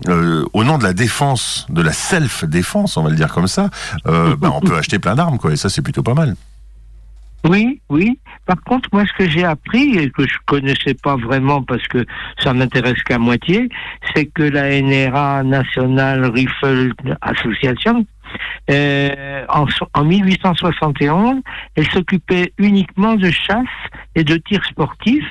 euh, 0.10 0.44
au 0.52 0.66
nom 0.66 0.78
de 0.78 0.84
la 0.84 0.94
défense, 0.94 1.66
de 1.70 1.82
la 1.82 1.94
self-défense, 1.94 2.98
on 2.98 3.04
va 3.04 3.10
le 3.12 3.16
dire 3.16 3.32
comme 3.32 3.48
ça, 3.48 3.70
euh, 4.08 4.36
ben, 4.36 4.52
on 4.54 4.60
peut 4.60 4.76
acheter 4.78 5.00
plein 5.00 5.16
d'armes, 5.16 5.38
quoi. 5.38 5.54
Et 5.54 5.56
ça, 5.58 5.70
c'est 5.70 5.82
plutôt 5.82 6.04
pas 6.04 6.16
mal. 6.16 6.36
Oui, 7.46 7.82
oui. 7.90 8.20
Par 8.46 8.62
contre, 8.64 8.88
moi, 8.94 9.04
ce 9.06 9.14
que 9.22 9.30
j'ai 9.30 9.44
appris 9.44 9.98
et 9.98 10.10
que 10.10 10.26
je 10.26 10.38
connaissais 10.46 10.94
pas 10.94 11.18
vraiment 11.18 11.62
parce 11.62 11.86
que 11.90 12.06
ça 12.40 12.54
m'intéresse 12.54 13.02
qu'à 13.04 13.20
moitié, 13.20 13.68
c'est 14.16 14.28
que 14.28 14.44
la 14.44 14.82
NRA 14.82 15.44
National 15.44 16.26
Rifle 16.32 16.94
Association, 17.22 18.06
euh, 18.72 19.46
en, 19.50 19.68
so- 19.68 19.90
en 19.94 20.06
1871, 20.06 21.42
elle 21.76 21.88
s'occupait 21.92 22.54
uniquement 22.58 23.16
de 23.16 23.30
chasse 23.30 23.66
et 24.16 24.24
de 24.24 24.38
tir 24.38 24.64
sportif, 24.66 25.26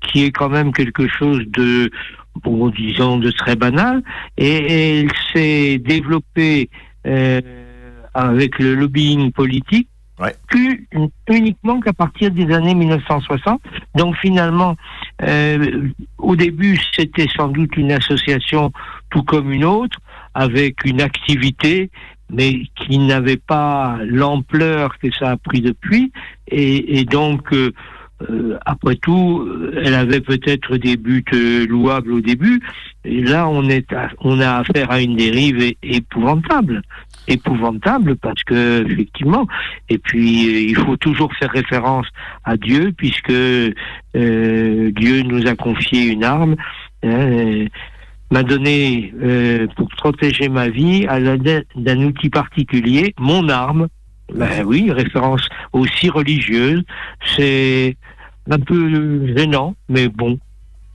qui 0.00 0.24
est 0.24 0.30
quand 0.30 0.48
même 0.50 0.72
quelque 0.72 1.08
chose 1.08 1.42
de, 1.48 1.90
bon, 2.44 2.68
disons, 2.68 3.18
de 3.18 3.32
très 3.32 3.56
banal. 3.56 4.02
Et, 4.38 4.46
et 4.56 5.00
elle 5.00 5.10
s'est 5.32 5.78
développée 5.78 6.70
euh, 7.08 7.40
avec 8.14 8.58
le 8.60 8.76
lobbying 8.76 9.32
politique 9.32 9.88
que- 10.48 10.98
uniquement 11.28 11.80
qu'à 11.80 11.92
partir 11.92 12.30
des 12.30 12.52
années 12.52 12.74
1960. 12.74 13.60
Donc 13.94 14.16
finalement, 14.16 14.76
euh, 15.22 15.88
au 16.18 16.36
début, 16.36 16.78
c'était 16.92 17.28
sans 17.36 17.48
doute 17.48 17.76
une 17.76 17.92
association 17.92 18.72
tout 19.10 19.22
comme 19.22 19.52
une 19.52 19.64
autre, 19.64 19.98
avec 20.34 20.84
une 20.84 21.00
activité, 21.00 21.90
mais 22.30 22.62
qui 22.76 22.98
n'avait 22.98 23.36
pas 23.36 23.98
l'ampleur 24.04 24.98
que 24.98 25.10
ça 25.12 25.30
a 25.30 25.36
pris 25.36 25.60
depuis. 25.60 26.12
Et, 26.48 27.04
donc, 27.04 27.52
euh, 27.52 27.72
euh, 28.30 28.58
après 28.64 28.96
tout, 28.96 29.48
elle 29.82 29.94
avait 29.94 30.20
peut-être 30.20 30.76
des 30.76 30.96
buts 30.96 31.24
euh, 31.32 31.66
louables 31.66 32.12
au 32.12 32.20
début. 32.20 32.60
Et 33.04 33.22
là, 33.22 33.48
on, 33.48 33.68
est 33.68 33.86
on 34.20 34.40
a 34.40 34.56
affaire 34.56 34.90
à 34.90 35.00
une 35.00 35.16
dérive 35.16 35.74
épouvantable 35.82 36.82
épouvantable 37.28 38.16
parce 38.16 38.42
que 38.44 38.84
effectivement 38.90 39.46
et 39.88 39.98
puis 39.98 40.48
euh, 40.48 40.60
il 40.70 40.76
faut 40.76 40.96
toujours 40.96 41.32
faire 41.34 41.50
référence 41.50 42.06
à 42.44 42.56
Dieu 42.56 42.92
puisque 42.96 43.30
euh, 43.30 43.72
Dieu 44.14 45.22
nous 45.22 45.46
a 45.46 45.54
confié 45.54 46.06
une 46.06 46.24
arme 46.24 46.56
euh, 47.04 47.66
m'a 48.30 48.42
donné 48.42 49.12
euh, 49.22 49.66
pour 49.76 49.88
protéger 49.88 50.48
ma 50.48 50.68
vie 50.68 51.06
à 51.08 51.20
l'aide 51.20 51.66
d'un 51.76 52.02
outil 52.02 52.30
particulier 52.30 53.14
mon 53.18 53.48
arme. 53.48 53.88
Ben 54.34 54.64
oui 54.64 54.90
référence 54.90 55.48
aussi 55.72 56.10
religieuse. 56.10 56.82
C'est 57.36 57.96
un 58.50 58.58
peu 58.58 59.36
gênant 59.36 59.76
mais 59.88 60.08
bon 60.08 60.38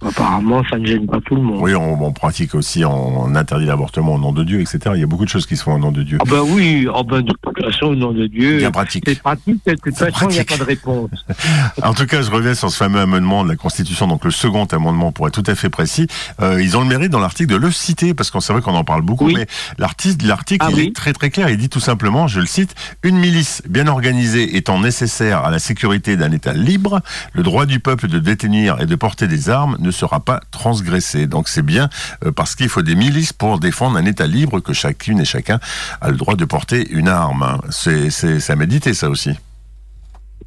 apparemment 0.05 0.63
ça 0.69 0.77
ne 0.77 0.85
gêne 0.85 1.07
pas 1.07 1.19
tout 1.25 1.35
le 1.35 1.41
monde 1.41 1.59
Oui, 1.61 1.75
on, 1.75 2.03
on 2.03 2.11
pratique 2.11 2.55
aussi, 2.55 2.83
on, 2.85 3.33
interdit 3.35 3.65
l'avortement 3.65 4.15
au 4.15 4.19
nom 4.19 4.31
de 4.31 4.43
Dieu, 4.43 4.59
etc. 4.59 4.79
Il 4.95 4.99
y 4.99 5.03
a 5.03 5.07
beaucoup 5.07 5.23
de 5.25 5.29
choses 5.29 5.45
qui 5.45 5.55
se 5.55 5.63
font 5.63 5.73
au 5.75 5.79
nom 5.79 5.91
de 5.91 6.03
Dieu. 6.03 6.17
Ah 6.21 6.25
ben 6.29 6.41
oui, 6.41 6.87
ah 6.93 7.01
ben 7.03 7.21
de 7.21 7.31
toute 7.31 7.63
façon, 7.63 7.87
au 7.87 7.95
nom 7.95 8.11
de 8.11 8.27
Dieu. 8.27 8.57
Bien 8.57 8.71
pratique. 8.71 9.03
C'est 9.07 9.21
pratique, 9.21 9.59
de 9.65 9.73
toute 9.75 9.95
façon, 9.95 10.27
il 10.29 10.33
n'y 10.33 10.39
a 10.39 10.43
pas 10.43 10.57
de 10.57 10.63
réponse. 10.63 11.09
En 11.83 11.93
tout 11.93 12.05
cas, 12.05 12.21
je 12.21 12.29
reviens 12.31 12.53
sur 12.53 12.69
ce 12.69 12.77
fameux 12.77 12.99
amendement 12.99 13.43
de 13.43 13.49
la 13.49 13.55
Constitution, 13.55 14.07
donc 14.07 14.25
le 14.25 14.31
second 14.31 14.65
amendement 14.65 15.11
pour 15.11 15.27
être 15.27 15.41
tout 15.41 15.49
à 15.49 15.55
fait 15.55 15.69
précis. 15.69 16.07
Euh, 16.41 16.61
ils 16.61 16.77
ont 16.77 16.81
le 16.81 16.87
mérite 16.87 17.11
dans 17.11 17.19
l'article 17.19 17.49
de 17.51 17.55
le 17.55 17.71
citer, 17.71 18.13
parce 18.13 18.29
qu'on 18.31 18.39
c'est 18.39 18.53
vrai 18.53 18.61
qu'on 18.61 18.75
en 18.75 18.83
parle 18.83 19.01
beaucoup, 19.01 19.25
Oui. 19.25 19.35
mais 19.37 19.47
l'article, 19.77 20.25
l'article 20.27 20.65
Ah 20.67 20.71
il 20.71 20.75
oui. 20.75 20.87
est 20.87 20.95
très 20.95 21.13
très 21.13 21.29
clair. 21.29 21.49
Il 21.49 21.57
dit 21.57 21.69
tout 21.69 21.79
simplement, 21.79 22.27
je 22.27 22.39
le 22.39 22.45
cite, 22.45 22.75
une 23.03 23.17
milice 23.17 23.61
bien 23.69 23.87
organisée 23.87 24.57
étant 24.57 24.79
nécessaire 24.79 25.43
à 25.43 25.51
la 25.51 25.59
sécurité 25.59 26.17
d'un 26.17 26.31
État 26.31 26.53
libre, 26.53 27.01
le 27.33 27.43
droit 27.43 27.65
du 27.65 27.79
peuple 27.79 28.07
de 28.07 28.19
détenir 28.19 28.79
et 28.81 28.85
de 28.85 28.95
porter 28.95 29.27
des 29.27 29.49
armes 29.49 29.77
ne 29.79 29.90
sera 29.91 30.19
pas 30.19 30.41
transgressé. 30.51 31.27
Donc 31.27 31.47
c'est 31.47 31.65
bien 31.65 31.89
euh, 32.25 32.31
parce 32.31 32.55
qu'il 32.55 32.69
faut 32.69 32.81
des 32.81 32.95
milices 32.95 33.33
pour 33.33 33.59
défendre 33.59 33.97
un 33.97 34.05
État 34.05 34.27
libre 34.27 34.59
que 34.59 34.73
chacune 34.73 35.19
et 35.19 35.25
chacun 35.25 35.59
a 36.01 36.09
le 36.09 36.17
droit 36.17 36.35
de 36.35 36.45
porter 36.45 36.89
une 36.91 37.07
arme. 37.07 37.43
hein. 37.43 37.59
C'est, 37.69 38.49
à 38.49 38.55
méditer 38.55 38.93
ça 38.93 39.09
aussi. 39.09 39.31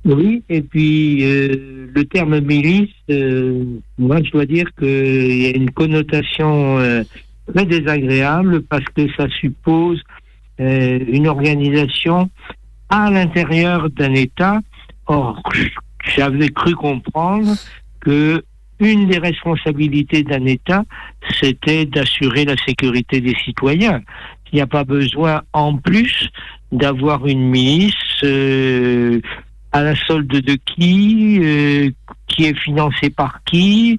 Oui, 0.05 0.43
et 0.51 0.61
puis 0.61 1.25
euh, 1.25 1.89
le 1.95 2.05
terme 2.05 2.41
milice, 2.41 2.91
euh, 3.11 3.65
moi 3.97 4.19
je 4.23 4.31
dois 4.31 4.45
dire 4.45 4.67
qu'il 4.79 5.43
y 5.43 5.47
a 5.47 5.57
une 5.57 5.71
connotation 5.71 6.79
très 7.53 7.65
désagréable 7.65 8.63
parce 8.63 8.85
que 8.95 9.07
ça 9.17 9.27
suppose 9.41 10.03
une 10.59 11.27
organisation 11.27 12.31
à 12.91 13.11
l'intérieur 13.11 13.91
d'un 13.91 14.15
État. 14.15 14.61
Or, 15.07 15.43
j'avais 16.17 16.49
cru 16.51 16.75
comprendre 16.75 17.55
que 18.01 18.45
une 18.81 19.09
des 19.09 19.19
responsabilités 19.19 20.23
d'un 20.23 20.45
État, 20.47 20.85
c'était 21.41 21.85
d'assurer 21.87 22.45
la 22.45 22.57
sécurité 22.57 23.21
des 23.21 23.35
citoyens. 23.45 24.01
Il 24.53 24.57
n'y 24.57 24.63
a 24.63 24.67
pas 24.67 24.85
besoin, 24.85 25.43
en 25.53 25.77
plus, 25.77 26.29
d'avoir 26.71 27.27
une 27.27 27.49
milice 27.49 27.95
euh, 28.23 29.21
à 29.73 29.83
la 29.83 29.97
solde 29.97 30.29
de 30.29 30.55
qui, 30.55 31.41
euh, 31.43 31.91
qui 32.29 32.45
est 32.45 32.59
financée 32.59 33.11
par 33.11 33.43
qui, 33.45 33.99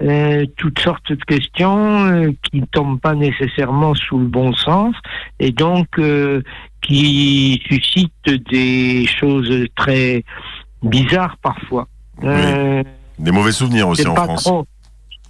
euh, 0.00 0.46
toutes 0.56 0.78
sortes 0.78 1.10
de 1.10 1.24
questions 1.24 2.06
euh, 2.06 2.30
qui 2.44 2.60
ne 2.60 2.66
tombent 2.66 3.00
pas 3.00 3.16
nécessairement 3.16 3.96
sous 3.96 4.18
le 4.18 4.26
bon 4.26 4.52
sens 4.52 4.94
et 5.40 5.50
donc 5.50 5.98
euh, 5.98 6.40
qui 6.82 7.60
suscitent 7.66 8.30
des 8.48 9.06
choses 9.06 9.66
très 9.74 10.22
bizarres 10.84 11.36
parfois. 11.42 11.88
Euh, 12.22 12.84
Des 13.18 13.30
mauvais 13.32 13.52
souvenirs 13.52 13.88
aussi 13.88 14.06
en 14.06 14.14
France. 14.14 14.44
trop. 14.44 14.66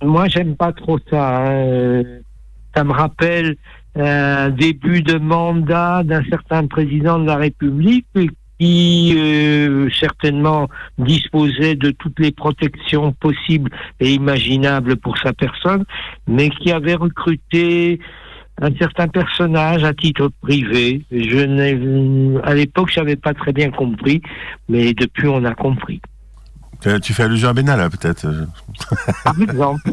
Moi, 0.03 0.29
j'aime 0.29 0.55
pas 0.57 0.73
trop 0.73 0.99
ça. 1.11 1.39
hein. 1.39 1.51
Euh, 1.51 2.21
Ça 2.77 2.85
me 2.85 2.93
rappelle 2.93 3.57
un 3.97 4.51
début 4.51 5.03
de 5.03 5.19
mandat 5.19 6.03
d'un 6.05 6.23
certain 6.31 6.67
président 6.67 7.19
de 7.19 7.27
la 7.27 7.37
République 7.37 8.07
qui 8.61 9.15
euh, 9.17 9.89
certainement 9.91 10.69
disposait 10.99 11.75
de 11.77 11.91
toutes 11.91 12.19
les 12.21 12.31
protections 12.33 13.13
possibles 13.13 13.71
et 14.01 14.13
imaginables 14.13 14.97
pour 14.97 15.17
sa 15.19 15.33
personne, 15.33 15.85
mais 16.27 16.51
qui 16.51 16.71
avait 16.73 16.95
recruté 16.95 18.01
un 18.61 18.75
certain 18.77 19.07
personnage 19.09 19.85
à 19.85 19.95
titre 19.95 20.31
privé. 20.41 21.03
Je 21.13 22.41
à 22.43 22.55
l'époque, 22.55 22.91
j'avais 22.93 23.17
pas 23.17 23.33
très 23.35 23.53
bien 23.53 23.71
compris, 23.71 24.21
mais 24.69 24.93
depuis, 24.93 25.29
on 25.29 25.45
a 25.45 25.55
compris. 25.55 26.01
Tu- 26.81 27.01
Tu 27.01 27.15
fais 27.15 27.25
allusion 27.25 27.49
à 27.49 27.53
Benalla, 27.53 27.91
peut-être. 27.91 28.25
euh. 28.27 28.47
Par 29.25 29.35
exemple. 29.41 29.91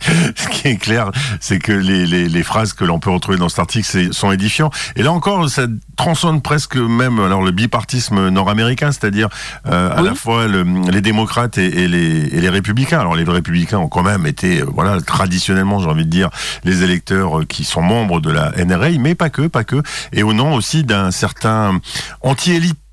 Ce 0.36 0.48
qui 0.48 0.68
est 0.68 0.76
clair, 0.76 1.10
c'est 1.40 1.58
que 1.58 1.72
les, 1.72 2.06
les, 2.06 2.28
les 2.28 2.42
phrases 2.42 2.72
que 2.72 2.84
l'on 2.84 2.98
peut 2.98 3.10
retrouver 3.10 3.38
dans 3.38 3.48
cet 3.48 3.58
article 3.60 4.12
sont 4.12 4.30
édifiants. 4.32 4.70
Et 4.96 5.02
là 5.02 5.12
encore, 5.12 5.48
ça 5.48 5.66
transcende 5.96 6.42
presque 6.42 6.76
même 6.76 7.18
alors 7.20 7.42
le 7.42 7.50
bipartisme 7.50 8.28
nord-américain, 8.28 8.92
c'est-à-dire 8.92 9.28
euh, 9.66 9.96
à 9.96 10.02
la 10.02 10.14
fois 10.14 10.46
le- 10.46 10.64
les 10.90 11.00
démocrates 11.00 11.58
et, 11.58 11.66
et 11.84 11.88
les, 11.88 12.26
et 12.26 12.40
les 12.40 12.48
républicains. 12.48 13.00
Alors 13.00 13.16
les 13.16 13.24
républicains 13.24 13.78
ont 13.78 13.88
quand 13.88 14.02
même 14.02 14.26
été, 14.26 14.60
euh, 14.60 14.66
voilà, 14.72 15.00
traditionnellement, 15.00 15.80
j'ai 15.80 15.88
envie 15.88 16.04
de 16.04 16.10
dire, 16.10 16.30
les 16.64 16.82
électeurs 16.82 17.40
euh, 17.40 17.44
qui 17.44 17.64
sont 17.64 17.82
membres 17.82 18.20
de 18.20 18.30
la 18.30 18.52
NRA, 18.64 18.90
mais 19.00 19.14
pas 19.14 19.30
que, 19.30 19.46
pas 19.46 19.64
que. 19.64 19.82
Et 20.12 20.22
au 20.22 20.32
nom 20.32 20.54
aussi 20.54 20.84
d'un 20.84 21.10
certain 21.10 21.80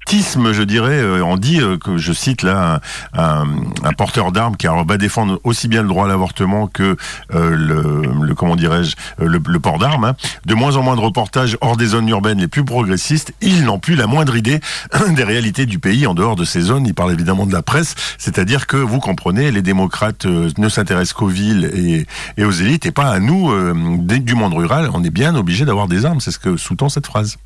je 0.10 0.64
dirais, 0.64 1.00
euh, 1.00 1.24
on 1.24 1.38
dit 1.38 1.60
euh, 1.62 1.78
que 1.78 1.98
je 1.98 2.14
cite 2.14 2.44
là 2.44 2.80
un, 3.14 3.42
un- 3.42 3.48
un 3.84 3.94
porteur 3.94 4.32
d'armes 4.32 4.56
qui 4.56 4.68
va 4.68 4.98
défendre 4.98 5.40
aussi 5.44 5.68
bien 5.68 5.82
le 5.82 5.88
droit 5.88 6.06
à 6.06 6.08
l'avortement 6.08 6.68
que 6.68 6.96
euh, 7.34 7.50
le, 7.56 8.26
le- 8.26 8.36
comment 8.36 8.56
dirais-je 8.56 8.96
euh, 9.22 9.28
le, 9.28 9.40
le 9.46 9.60
port 9.60 9.80
d'armes. 9.80 10.06
hein. 10.06 10.16
De 10.46 10.54
moins 10.54 10.76
en 10.76 10.84
moins 10.84 10.96
de 10.96 11.02
reportages 11.02 11.58
hors 11.62 11.76
des 11.78 11.88
zones 11.88 12.08
urbaines 12.10 12.40
les 12.40 12.48
plus 12.48 12.64
progressistes, 12.64 13.34
ils 13.42 13.64
n'ont 13.64 13.80
plus 13.80 13.96
la 13.96 14.08
moindre 14.08 14.36
idée 14.36 14.60
des 15.16 15.24
réalités 15.24 15.66
du 15.66 15.80
pays 15.80 16.06
en 16.08 16.14
dehors 16.14 16.36
de 16.36 16.46
ces 16.46 16.62
zones. 16.62 16.86
Ils 16.86 16.94
parlent 16.94 17.12
évidemment 17.14 17.46
de 17.46 17.54
la 17.54 17.62
presse, 17.64 17.96
c'est-à-dire 18.18 18.68
que 18.68 18.78
vous 18.78 19.00
comprenez, 19.00 19.52
les 19.52 19.62
démocrates 19.62 20.26
euh, 20.26 20.50
ne 20.58 20.70
s'intéressent 20.70 21.14
qu'aux 21.14 21.28
villes 21.28 21.72
et, 21.74 22.06
et 22.38 22.46
aux 22.46 22.52
élites 22.52 22.86
et 22.86 22.92
pas 22.92 23.10
à 23.10 23.20
nous 23.20 23.50
euh, 23.52 23.74
du 24.00 24.36
monde 24.36 24.54
rural. 24.54 24.90
On 24.94 25.04
est 25.04 25.10
bien 25.10 25.36
obligé 25.36 25.66
d'avoir 25.66 25.88
des 25.88 26.06
armes, 26.06 26.20
c'est 26.22 26.32
ce 26.32 26.40
que 26.40 26.58
sous-tend 26.58 26.90
cette 26.90 27.08
phrase. 27.08 27.38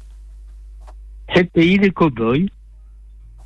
C'est 1.34 1.44
le 1.44 1.50
pays 1.50 1.78
des 1.80 1.92
cow-boys. 1.92 2.48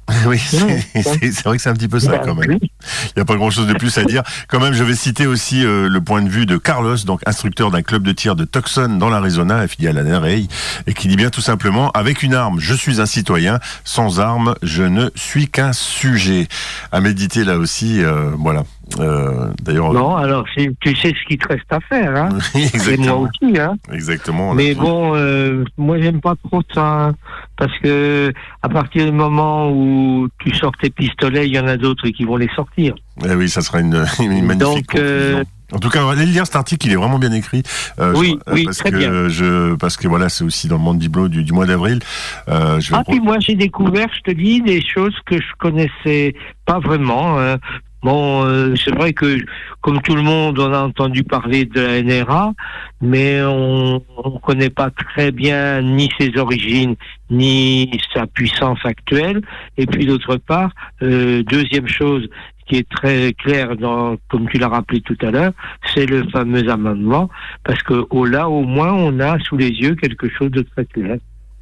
Oui, 0.27 0.37
c'est 0.37 0.57
c'est- 1.01 1.43
vrai 1.45 1.55
que 1.55 1.63
c'est 1.63 1.69
un 1.69 1.73
petit 1.73 1.87
peu 1.87 1.97
ça 1.99 2.17
quand 2.19 2.35
même. 2.35 2.59
Il 2.61 3.13
n'y 3.15 3.21
a 3.21 3.25
pas 3.25 3.35
grand-chose 3.37 3.67
de 3.67 3.73
plus 3.73 3.97
à 3.97 4.03
dire. 4.03 4.21
Quand 4.49 4.59
même, 4.59 4.73
je 4.73 4.83
vais 4.83 4.95
citer 4.95 5.25
aussi 5.27 5.65
euh, 5.65 5.87
le 5.87 6.01
point 6.01 6.21
de 6.21 6.27
vue 6.27 6.45
de 6.45 6.57
Carlos, 6.57 6.97
donc 7.05 7.21
instructeur 7.25 7.71
d'un 7.71 7.81
club 7.83 8.03
de 8.03 8.11
tir 8.11 8.35
de 8.35 8.43
Tucson 8.43 8.97
dans 8.99 9.09
l'Arizona, 9.09 9.59
affilié 9.59 9.87
à 9.87 9.93
la 9.93 10.03
NRA, 10.03 10.31
et 10.31 10.93
qui 10.93 11.07
dit 11.07 11.15
bien 11.15 11.29
tout 11.29 11.39
simplement, 11.41 11.89
avec 11.91 12.21
une 12.21 12.33
arme, 12.33 12.59
je 12.59 12.73
suis 12.73 12.99
un 12.99 13.05
citoyen, 13.05 13.59
sans 13.85 14.19
arme, 14.19 14.55
je 14.61 14.83
ne 14.83 15.09
suis 15.15 15.47
qu'un 15.47 15.71
sujet. 15.71 16.47
À 16.91 16.99
méditer 16.99 17.45
là 17.45 17.57
aussi, 17.57 18.03
euh, 18.03 18.31
voilà. 18.37 18.65
Euh, 18.99 19.47
D'ailleurs, 19.63 19.93
Non, 19.93 20.15
alors 20.15 20.45
tu 20.55 20.95
sais 20.95 21.13
ce 21.13 21.27
qu'il 21.27 21.37
te 21.37 21.47
reste 21.47 21.71
à 21.71 21.79
faire, 21.79 22.15
hein. 22.15 22.29
Et 22.55 22.97
moi 22.97 23.15
aussi, 23.17 23.57
hein. 23.59 23.75
Exactement. 23.91 24.53
Mais 24.53 24.75
bon, 24.75 25.13
euh, 25.15 25.63
moi 25.77 25.99
j'aime 25.99 26.19
pas 26.21 26.35
trop 26.43 26.61
ça, 26.73 27.05
hein, 27.07 27.15
parce 27.57 27.71
que 27.79 28.31
à 28.61 28.69
partir 28.69 29.05
du 29.05 29.11
moment 29.11 29.71
où 29.71 30.27
tu 30.39 30.53
sors 30.55 30.73
tes 30.81 30.89
pistolets, 30.89 31.47
il 31.47 31.55
y 31.55 31.59
en 31.59 31.67
a 31.67 31.77
d'autres 31.77 32.09
qui 32.09 32.23
vont 32.25 32.35
les 32.37 32.49
sortir. 32.55 32.93
Eh 33.25 33.33
oui, 33.35 33.49
ça 33.49 33.61
sera 33.61 33.79
une, 33.79 34.05
une 34.19 34.45
magnifique 34.45 34.91
Donc, 34.93 34.95
euh. 35.01 35.43
En 35.71 35.79
tout 35.79 35.89
cas, 35.89 36.07
allez 36.07 36.27
lire 36.27 36.45
cet 36.45 36.55
article, 36.57 36.85
il 36.85 36.93
est 36.93 36.97
vraiment 36.97 37.17
bien 37.17 37.31
écrit. 37.31 37.63
Euh, 37.99 38.13
Oui, 38.15 38.37
je- 38.47 38.53
oui, 38.53 38.65
parce 38.65 38.77
très 38.77 38.91
que 38.91 38.95
bien. 38.97 39.29
Je, 39.29 39.73
parce 39.75 39.97
que 39.97 40.07
voilà, 40.07 40.29
c'est 40.29 40.43
aussi 40.43 40.67
dans 40.67 40.77
le 40.77 40.83
monde 40.83 40.99
du, 40.99 41.09
du 41.43 41.51
mois 41.53 41.65
d'avril. 41.65 41.99
Euh, 42.47 42.79
Ah, 42.91 43.01
puis 43.07 43.19
moi 43.19 43.37
j'ai 43.39 43.55
découvert, 43.55 44.07
je 44.15 44.31
te 44.31 44.37
dis, 44.37 44.61
des 44.61 44.83
choses 44.85 45.15
que 45.25 45.37
je 45.37 45.47
connaissais 45.57 46.35
pas 46.65 46.77
vraiment. 46.79 47.39
hein. 47.39 47.57
Bon, 48.03 48.45
euh, 48.45 48.75
c'est 48.75 48.93
vrai 48.93 49.13
que, 49.13 49.37
comme 49.79 50.01
tout 50.01 50.15
le 50.15 50.21
monde, 50.21 50.59
on 50.59 50.73
a 50.73 50.81
entendu 50.81 51.23
parler 51.23 51.63
de 51.63 51.79
la 51.79 52.01
NRA, 52.01 52.53
mais 52.99 53.41
on 53.43 54.01
ne 54.25 54.39
connaît 54.39 54.69
pas 54.69 54.89
très 54.89 55.31
bien 55.31 55.81
ni 55.81 56.09
ses 56.19 56.37
origines, 56.37 56.95
ni 57.29 57.89
sa 58.13 58.27
puissance 58.27 58.79
actuelle. 58.83 59.41
Et 59.77 59.85
puis 59.85 60.05
d'autre 60.05 60.35
part, 60.35 60.71
euh, 61.01 61.43
deuxième 61.43 61.87
chose 61.87 62.27
qui 62.67 62.75
est 62.75 62.89
très 62.89 63.31
claire, 63.33 63.77
dans, 63.77 64.17
comme 64.29 64.49
tu 64.49 64.57
l'as 64.57 64.67
rappelé 64.67 64.99
tout 64.99 65.17
à 65.21 65.31
l'heure, 65.31 65.53
c'est 65.93 66.05
le 66.05 66.27
fameux 66.29 66.69
amendement, 66.69 67.29
parce 67.63 67.83
que 67.83 68.05
au 68.09 68.25
là, 68.25 68.49
au 68.49 68.63
moins, 68.63 68.91
on 68.91 69.19
a 69.21 69.39
sous 69.39 69.55
les 69.55 69.69
yeux 69.69 69.95
quelque 69.95 70.27
chose 70.29 70.51
de 70.51 70.61
très 70.61 70.85
clair. 70.85 71.17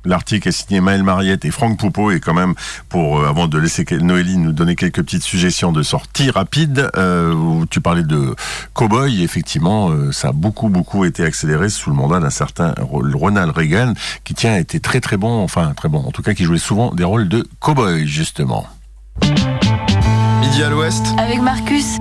L'article 0.06 0.48
est 0.48 0.52
signé 0.52 0.82
Maël 0.82 1.04
Mariette 1.04 1.46
et 1.46 1.52
Franck 1.52 1.78
Poupeau 1.78 2.12
et 2.12 2.20
quand 2.20 2.34
même 2.34 2.54
pour 2.90 3.20
euh, 3.20 3.28
avant 3.30 3.48
de 3.48 3.58
laisser 3.58 3.86
Noélie 3.92 4.38
nous 4.38 4.52
donner 4.52 4.76
quelques 4.76 5.02
petites 5.04 5.24
suggestions 5.24 5.72
de 5.72 5.84
sortie 5.84 6.32
rapide, 6.32 6.90
euh, 6.98 7.34
où 7.34 7.66
tu 7.68 7.82
parlais 7.82 8.04
de 8.04 8.36
Cowboy, 8.74 9.24
effectivement, 9.24 9.90
euh, 9.92 10.12
ça 10.12 10.30
a 10.30 10.32
beaucoup 10.32 10.70
beaucoup 10.70 11.06
été 11.06 11.24
accéléré 11.24 11.70
sous 11.70 11.90
le 11.90 11.96
mandat 11.96 12.20
d'un 12.20 12.30
certain 12.30 12.74
Ro- 12.80 13.04
Ronald 13.14 13.52
Reagan 13.56 13.94
qui 14.24 14.34
tient 14.34 14.56
été 14.58 14.80
très 14.80 15.02
très 15.02 15.18
bon, 15.18 15.44
enfin 15.44 15.74
très 15.76 15.90
bon, 15.90 16.00
en 16.00 16.12
tout 16.12 16.22
cas 16.24 16.34
qui 16.34 16.44
jouait 16.46 16.58
souvent 16.58 16.94
des 16.94 17.04
rôles 17.04 17.28
de 17.30 17.48
Cowboy 17.60 18.08
justement. 18.08 18.66
Midi 20.42 20.64
à 20.64 20.70
l'ouest. 20.70 21.06
Avec 21.18 21.42
Marcus. 21.42 21.98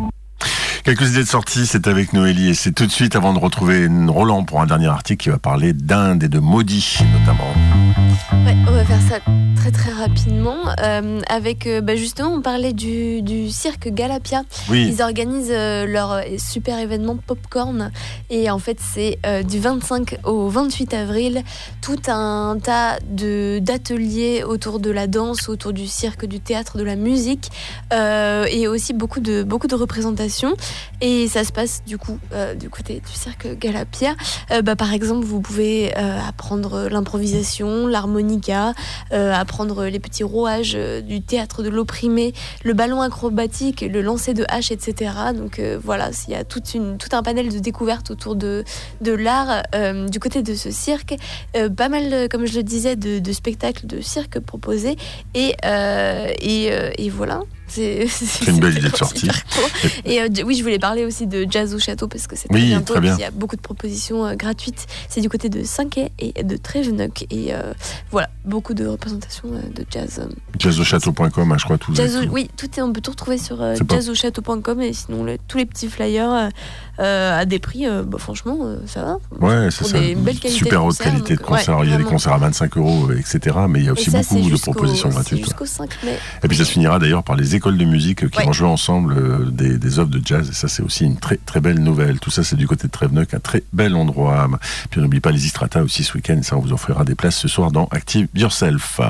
Quelques 0.85 1.11
idées 1.11 1.25
de 1.25 1.29
sortie, 1.29 1.67
c'est 1.67 1.87
avec 1.89 2.13
Noélie 2.13 2.49
et 2.49 2.55
c'est 2.55 2.73
tout 2.73 2.87
de 2.87 2.91
suite 2.91 3.15
avant 3.15 3.35
de 3.35 3.39
retrouver 3.39 3.87
Roland 4.09 4.45
pour 4.45 4.63
un 4.63 4.67
dernier 4.67 4.87
article 4.87 5.23
qui 5.23 5.29
va 5.29 5.39
parler 5.39 5.73
d'Inde 5.75 6.23
et 6.23 6.29
de 6.29 6.39
maudit 6.39 6.99
notamment. 7.19 7.53
Ouais, 8.45 8.57
on 8.67 8.73
va 8.73 8.85
faire 8.85 9.01
ça 9.09 9.19
rapidement. 10.01 10.57
Euh, 10.83 11.21
avec, 11.29 11.67
euh, 11.67 11.81
bah, 11.81 11.95
justement, 11.97 12.31
on 12.35 12.41
parlait 12.43 12.73
du, 12.73 13.23
du 13.23 13.51
cirque 13.51 13.89
Galapia. 13.89 14.43
Oui, 14.71 14.87
Ils 14.89 15.03
organisent 15.03 15.51
euh, 15.53 15.87
leur 15.87 16.21
super 16.39 16.79
événement 16.79 17.17
Popcorn. 17.27 17.91
Et 18.31 18.51
en 18.51 18.59
fait, 18.59 18.79
c'est 18.81 19.19
euh, 19.27 19.43
du 19.43 19.59
25 19.61 20.17
au 20.25 20.49
28 20.49 20.95
avril. 20.95 21.43
Tout 21.83 21.99
un 22.09 22.59
tas 22.63 22.99
de- 23.09 23.59
d'ateliers 23.61 24.43
autour 24.45 24.81
de 24.81 24.91
la 24.91 25.07
danse, 25.07 25.49
autour 25.49 25.73
du 25.73 25.87
cirque, 25.87 26.25
du 26.27 26.41
théâtre, 26.41 26.79
de 26.79 26.83
la 26.85 26.97
musique. 26.97 27.51
euh, 27.93 28.45
et 28.51 28.67
aussi 28.69 28.93
beaucoup 28.95 29.21
de, 29.21 29.43
beaucoup 29.43 29.67
de 29.67 29.75
représentations. 29.75 30.55
Et 31.01 31.29
ça 31.29 31.45
se 31.45 31.53
passe 31.53 31.83
du 31.87 31.99
coup 31.99 32.19
du 32.59 32.69
côté 32.71 33.03
du 33.07 33.13
cirque 33.13 33.59
Galapia. 33.59 34.15
Bah, 34.65 34.77
par 34.77 34.93
exemple, 34.93 35.25
vous 35.27 35.41
pouvez 35.41 35.95
apprendre 35.95 36.89
l'improvisation, 36.91 37.87
l'harmonica, 37.87 38.73
apprendre 39.11 39.87
les 39.91 39.99
petits 39.99 40.25
rouages 40.25 40.73
euh, 40.75 41.01
du 41.01 41.21
théâtre 41.23 41.63
de 41.63 41.69
l'opprimé, 41.69 42.33
le 42.65 42.73
ballon 42.73 43.01
acrobatique, 43.01 43.83
le 43.83 44.01
lancer 44.03 44.35
de 44.35 44.45
hache, 44.49 44.71
etc. 44.71 45.13
Donc 45.35 45.59
euh, 45.59 45.79
voilà, 45.83 46.11
il 46.29 46.33
y 46.33 46.37
a 46.37 46.45
tout 46.45 46.63
un 47.13 47.23
panel 47.23 47.53
de 47.53 47.59
découvertes 47.59 48.11
autour 48.11 48.37
de, 48.37 48.65
de 49.01 49.13
l'art 49.13 49.63
euh, 49.75 50.09
du 50.09 50.21
côté 50.21 50.43
de 50.43 50.55
ce 50.55 50.71
cirque. 50.71 51.15
Pas 51.77 51.89
mal, 51.89 52.29
comme 52.29 52.47
je 52.47 52.57
le 52.57 52.63
disais, 52.63 52.97
de, 52.97 53.33
spectacles 53.33 53.87
de 53.87 54.01
cirque 54.01 54.39
proposés. 54.41 54.97
Et, 55.35 55.55
et, 55.65 56.71
et 56.99 57.11
voilà. 57.11 57.43
C'est 58.09 58.47
une 58.49 58.59
belle 58.61 58.77
idée 58.79 58.89
de 58.91 58.97
sortie. 58.97 59.29
Et 60.05 60.21
euh, 60.21 60.29
oui, 60.45 60.57
je 60.57 60.63
voulais 60.63 60.79
parler 60.79 61.05
aussi 61.05 61.27
de 61.27 61.47
Jazz 61.49 61.75
au 61.75 61.79
Château 61.79 62.09
parce 62.09 62.27
que 62.27 62.37
c'est 62.37 62.49
Oui, 62.53 62.61
très 62.61 62.67
bientôt. 62.69 63.01
bien. 63.01 63.15
Il 63.17 63.21
y 63.21 63.25
a 63.25 63.31
beaucoup 63.31 63.57
de 63.57 63.61
propositions 63.61 64.27
euh, 64.27 64.35
gratuites. 64.35 64.87
C'est 65.09 65.21
du 65.21 65.29
côté 65.29 65.49
de 65.49 65.63
Saint-Quay 65.63 66.11
et 66.19 66.43
de 66.43 66.57
Trévenoc. 66.57 67.25
Et 67.31 67.55
euh, 67.55 67.73
voilà, 68.11 68.29
beaucoup 68.45 68.75
de 68.75 68.87
représentations 68.87 69.49
de 69.49 69.85
jazz. 69.91 70.21
jazzochâteau.com, 70.59 71.53
hein, 71.53 71.57
je 71.59 71.65
crois 71.65 71.79
tout. 71.79 71.95
Jazz 71.95 72.17
au- 72.17 72.29
oui, 72.33 72.51
tout 72.57 72.67
est, 72.77 72.83
on 72.83 72.93
peut 72.93 73.01
tout 73.01 73.11
retrouver 73.13 73.39
sur 73.39 73.59
jazzochâteau.com 73.89 74.81
et 74.81 74.93
sinon 74.93 75.25
le- 75.25 75.39
tous 75.49 75.59
les 75.59 75.67
petits 75.67 75.89
flyers 75.89 76.51
à 76.99 77.45
des 77.47 77.59
prix, 77.59 77.87
bah, 78.07 78.19
franchement, 78.19 78.59
ça 78.87 79.03
va. 79.03 79.47
Ouais, 79.47 79.71
c'est 79.71 79.85
ça. 79.85 79.99
des 79.99 80.15
belles 80.15 80.39
qualités 80.39 80.51
Super 80.59 80.85
haute 80.85 80.99
concert, 80.99 81.13
qualité 81.13 81.37
de 81.37 81.41
concert. 81.41 81.79
ouais, 81.79 81.87
il 81.87 81.91
y 81.91 81.95
a 81.95 81.97
des 81.97 82.05
concerts 82.05 82.35
à 82.35 82.39
25 82.39 82.77
euros, 82.77 83.09
etc. 83.13 83.57
Mais 83.69 83.79
il 83.81 83.87
y 83.87 83.89
a 83.89 83.93
aussi 83.93 84.11
ça, 84.11 84.21
beaucoup 84.21 84.51
de 84.51 84.59
propositions 84.61 85.09
gratuites. 85.09 85.45
Jusqu'au 85.45 85.65
5 85.67 85.89
mai. 86.05 86.19
Et 86.45 86.49
puis 86.49 86.57
ça 86.59 86.65
se 86.67 86.73
finira 86.73 86.99
d'ailleurs 86.99 87.23
par 87.23 87.37
les 87.37 87.55
écoles 87.61 87.79
de 87.79 87.85
musique 87.85 88.29
qui 88.29 88.39
Ouais. 88.39 88.45
vont 88.47 88.53
jouer 88.53 88.69
ensemble 88.69 89.15
euh, 89.17 89.45
des, 89.51 89.79
des 89.79 89.99
œuvres 89.99 90.11
de 90.11 90.21
jazz. 90.25 90.49
Et 90.51 90.53
ça, 90.53 90.67
c'est 90.69 90.83
aussi 90.83 91.05
une 91.05 91.17
très 91.17 91.37
très 91.37 91.61
belle 91.61 91.79
nouvelle. 91.79 92.19
Tout 92.19 92.31
ça, 92.31 92.43
c'est 92.43 92.57
du 92.57 92.67
côté 92.67 92.89
de 92.89 92.93
Tréveneuc, 92.93 93.33
un 93.35 93.39
très 93.41 93.63
bel 93.73 93.95
endroit. 93.95 94.49
Puis 94.91 94.99
on 94.99 95.03
n'oublie 95.05 95.21
pas 95.21 95.31
les 95.31 95.45
Istrata 95.47 95.83
aussi 95.83 96.03
ce 96.03 96.15
week-end. 96.15 96.41
Ça, 96.43 96.57
on 96.57 96.61
vous 96.61 96.73
offrira 96.73 97.05
des 97.05 97.15
places 97.15 97.37
ce 97.37 97.47
soir 97.49 97.71
dans 97.71 97.87
Active 97.93 98.27
Yourself. 98.35 99.01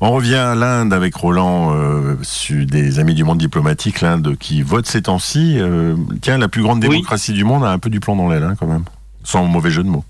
On 0.00 0.12
revient 0.12 0.34
à 0.36 0.54
l'Inde 0.54 0.92
avec 0.92 1.14
Roland, 1.16 1.74
euh, 1.74 2.16
sur 2.22 2.64
des 2.66 2.98
amis 3.00 3.14
du 3.14 3.24
monde 3.24 3.38
diplomatique, 3.38 4.00
l'Inde 4.02 4.36
qui 4.38 4.62
vote 4.62 4.86
ces 4.86 5.02
temps-ci. 5.02 5.56
Euh, 5.58 5.96
tiens, 6.22 6.38
la 6.38 6.48
plus 6.48 6.62
grande 6.62 6.82
Oui. 6.84 6.88
démocratie 6.90 7.32
du 7.32 7.44
monde 7.44 7.64
a 7.64 7.70
un 7.72 7.78
peu 7.78 7.90
du 7.90 7.98
plomb 8.00 8.14
dans 8.16 8.28
l'aile, 8.28 8.44
hein, 8.44 8.54
quand 8.58 8.66
même. 8.66 8.84
Sans 9.24 9.44
mauvais 9.44 9.70
jeu 9.70 9.82
de 9.82 9.88
mots. 9.88 10.04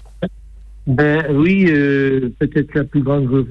Ben 0.86 1.26
oui, 1.30 1.66
euh, 1.68 2.30
peut-être 2.38 2.74
la 2.74 2.84
plus 2.84 3.02
grande 3.02 3.46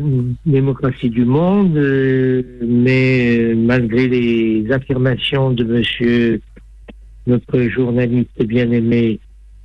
démocratie 0.45 1.09
du 1.09 1.25
monde, 1.25 1.77
euh, 1.77 2.41
mais 2.65 3.37
euh, 3.37 3.55
malgré 3.55 4.07
les 4.07 4.71
affirmations 4.71 5.51
de 5.51 5.63
Monsieur 5.63 6.41
notre 7.27 7.61
journaliste 7.67 8.43
bien 8.43 8.71
aimé, 8.71 9.19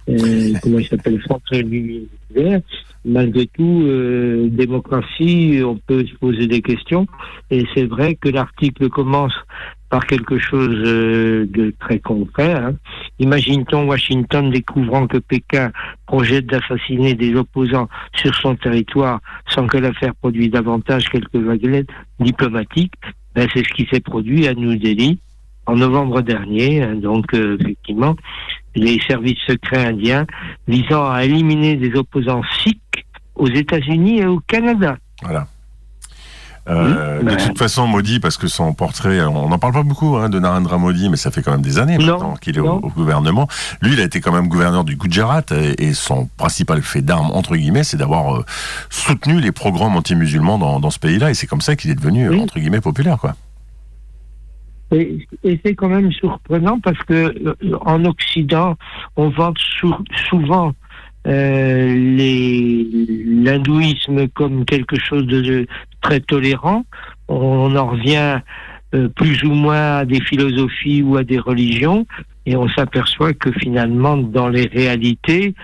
euh, 0.09 0.53
comment 0.63 0.79
il 0.79 0.87
s'appelle, 0.87 1.19
François 1.21 1.59
Vert, 2.31 2.61
malgré 3.05 3.47
tout, 3.47 3.83
euh, 3.85 4.49
démocratie, 4.51 5.61
on 5.65 5.77
peut 5.77 6.05
se 6.07 6.15
poser 6.15 6.47
des 6.47 6.63
questions, 6.63 7.07
et 7.51 7.65
c'est 7.75 7.85
vrai 7.85 8.15
que 8.15 8.29
l'article 8.29 8.89
commence 8.89 9.35
par 9.91 10.07
quelque 10.07 10.39
chose 10.39 10.77
euh, 10.87 11.47
de 11.47 11.73
très 11.79 12.01
concret. 12.01 12.53
Hein. 12.53 12.75
Imagine-t-on 13.21 13.87
Washington 13.87 14.51
découvrant 14.51 15.07
que 15.07 15.19
Pékin 15.19 15.71
projette 16.07 16.47
d'assassiner 16.47 17.15
des 17.15 17.35
opposants 17.37 17.89
sur 18.17 18.35
son 18.35 18.57
territoire 18.57 19.21
sans 19.49 19.67
que 19.69 19.79
l'affaire 19.79 20.15
produise 20.17 20.51
davantage 20.51 21.09
quelques 21.11 21.37
vaguelettes 21.37 21.91
diplomatiques? 22.19 22.95
Ben, 23.37 23.49
c'est 23.53 23.65
ce 23.65 23.73
qui 23.73 23.87
s'est 23.87 24.01
produit 24.01 24.49
à 24.49 24.55
New 24.55 24.77
Delhi 24.77 25.21
en 25.67 25.77
novembre 25.77 26.23
dernier. 26.23 26.83
hein. 26.83 26.95
donc, 26.97 27.33
euh, 27.35 27.57
effectivement, 27.61 28.17
les 28.75 29.01
services 29.07 29.39
secrets 29.47 29.87
indiens 29.87 30.27
visant 30.69 31.11
à 31.11 31.25
éliminer 31.25 31.77
des 31.77 31.95
opposants 31.95 32.43
sikhs 32.63 32.81
aux 33.35 33.49
États-Unis 33.49 34.19
et 34.21 34.27
au 34.27 34.41
Canada. 34.41 34.97
Voilà. 35.23 35.47
Euh, 36.67 37.21
Mmh. 37.21 37.25
de 37.27 37.31
Bah. 37.31 37.37
toute 37.37 37.59
façon, 37.59 37.87
Modi, 37.87 38.21
parce 38.21 38.39
que 38.39 38.49
son 38.49 38.73
portrait, 38.73 39.21
on 39.21 39.51
n'en 39.51 39.59
parle 39.59 39.75
pas 39.75 39.83
beaucoup 39.83 40.17
hein, 40.17 40.31
de 40.31 40.39
Narendra 40.39 40.79
Modi, 40.79 41.11
mais 41.11 41.19
ça 41.19 41.31
fait 41.31 41.43
quand 41.43 41.51
même 41.53 41.61
des 41.61 41.79
années 41.79 41.99
Non, 41.99 42.07
maintenant 42.07 42.35
qu'il 42.37 42.57
est 42.57 42.61
au, 42.61 42.81
gouvernement. 42.81 43.49
Lui, 43.83 43.93
il 43.93 44.01
a 44.01 44.05
été 44.05 44.23
quand 44.23 44.33
même 44.33 44.49
gouverneur 44.49 44.83
du 44.83 44.97
Gujarat 44.97 45.43
et, 45.51 45.89
et 45.89 45.93
son 45.93 46.27
principal 46.39 46.81
fait 46.81 47.03
d'armes, 47.03 47.31
entre 47.33 47.55
guillemets, 47.57 47.85
c'est 47.85 47.99
d'avoir 47.99 48.37
euh, 48.37 48.45
soutenu 48.89 49.41
les 49.41 49.53
programmes 49.53 49.95
anti-musulmans 49.97 50.57
dans, 50.57 50.81
dans 50.81 50.91
ce 50.91 50.99
pays-là 50.99 51.31
et 51.31 51.35
c'est 51.35 51.47
comme 51.47 51.61
ça 51.61 51.77
qu'il 51.77 51.91
est 51.91 51.95
devenu, 51.97 52.31
Oui. 52.31 52.41
entre 52.41 52.59
guillemets, 52.59 52.81
populaire. 52.81 53.19
quoi. 53.19 53.35
Et, 54.93 55.27
c'est 55.65 55.75
quand 55.75 55.89
même 55.89 56.13
surprenant 56.13 56.79
parce 56.81 56.99
que 57.05 57.15
euh, 57.15 57.55
en 57.81 58.05
Occident, 58.05 58.77
on 59.17 59.29
vante 59.31 59.59
sou- 59.59 60.05
souvent 60.29 60.73
euh, 61.27 61.95
l'hindouisme 63.25 64.29
comme 64.29 64.65
quelque 64.65 64.99
chose 64.99 65.27
de, 65.27 65.41
de 65.41 65.67
très 66.01 66.21
tolérant. 66.21 66.85
On 67.29 67.75
en 67.77 67.87
revient 67.87 68.41
euh, 68.95 69.09
plus 69.09 69.43
ou 69.45 69.53
moins 69.53 69.97
à 69.99 70.05
des 70.05 70.21
philosophies 70.21 71.03
ou 71.03 71.17
à 71.17 71.25
des 71.25 71.39
religions, 71.39 72.07
et 72.47 72.57
on 72.57 72.69
s'aperçoit 72.69 73.33
que 73.33 73.51
finalement, 73.53 74.17
dans 74.19 74.49
les 74.49 74.67
réalités, 74.67 75.55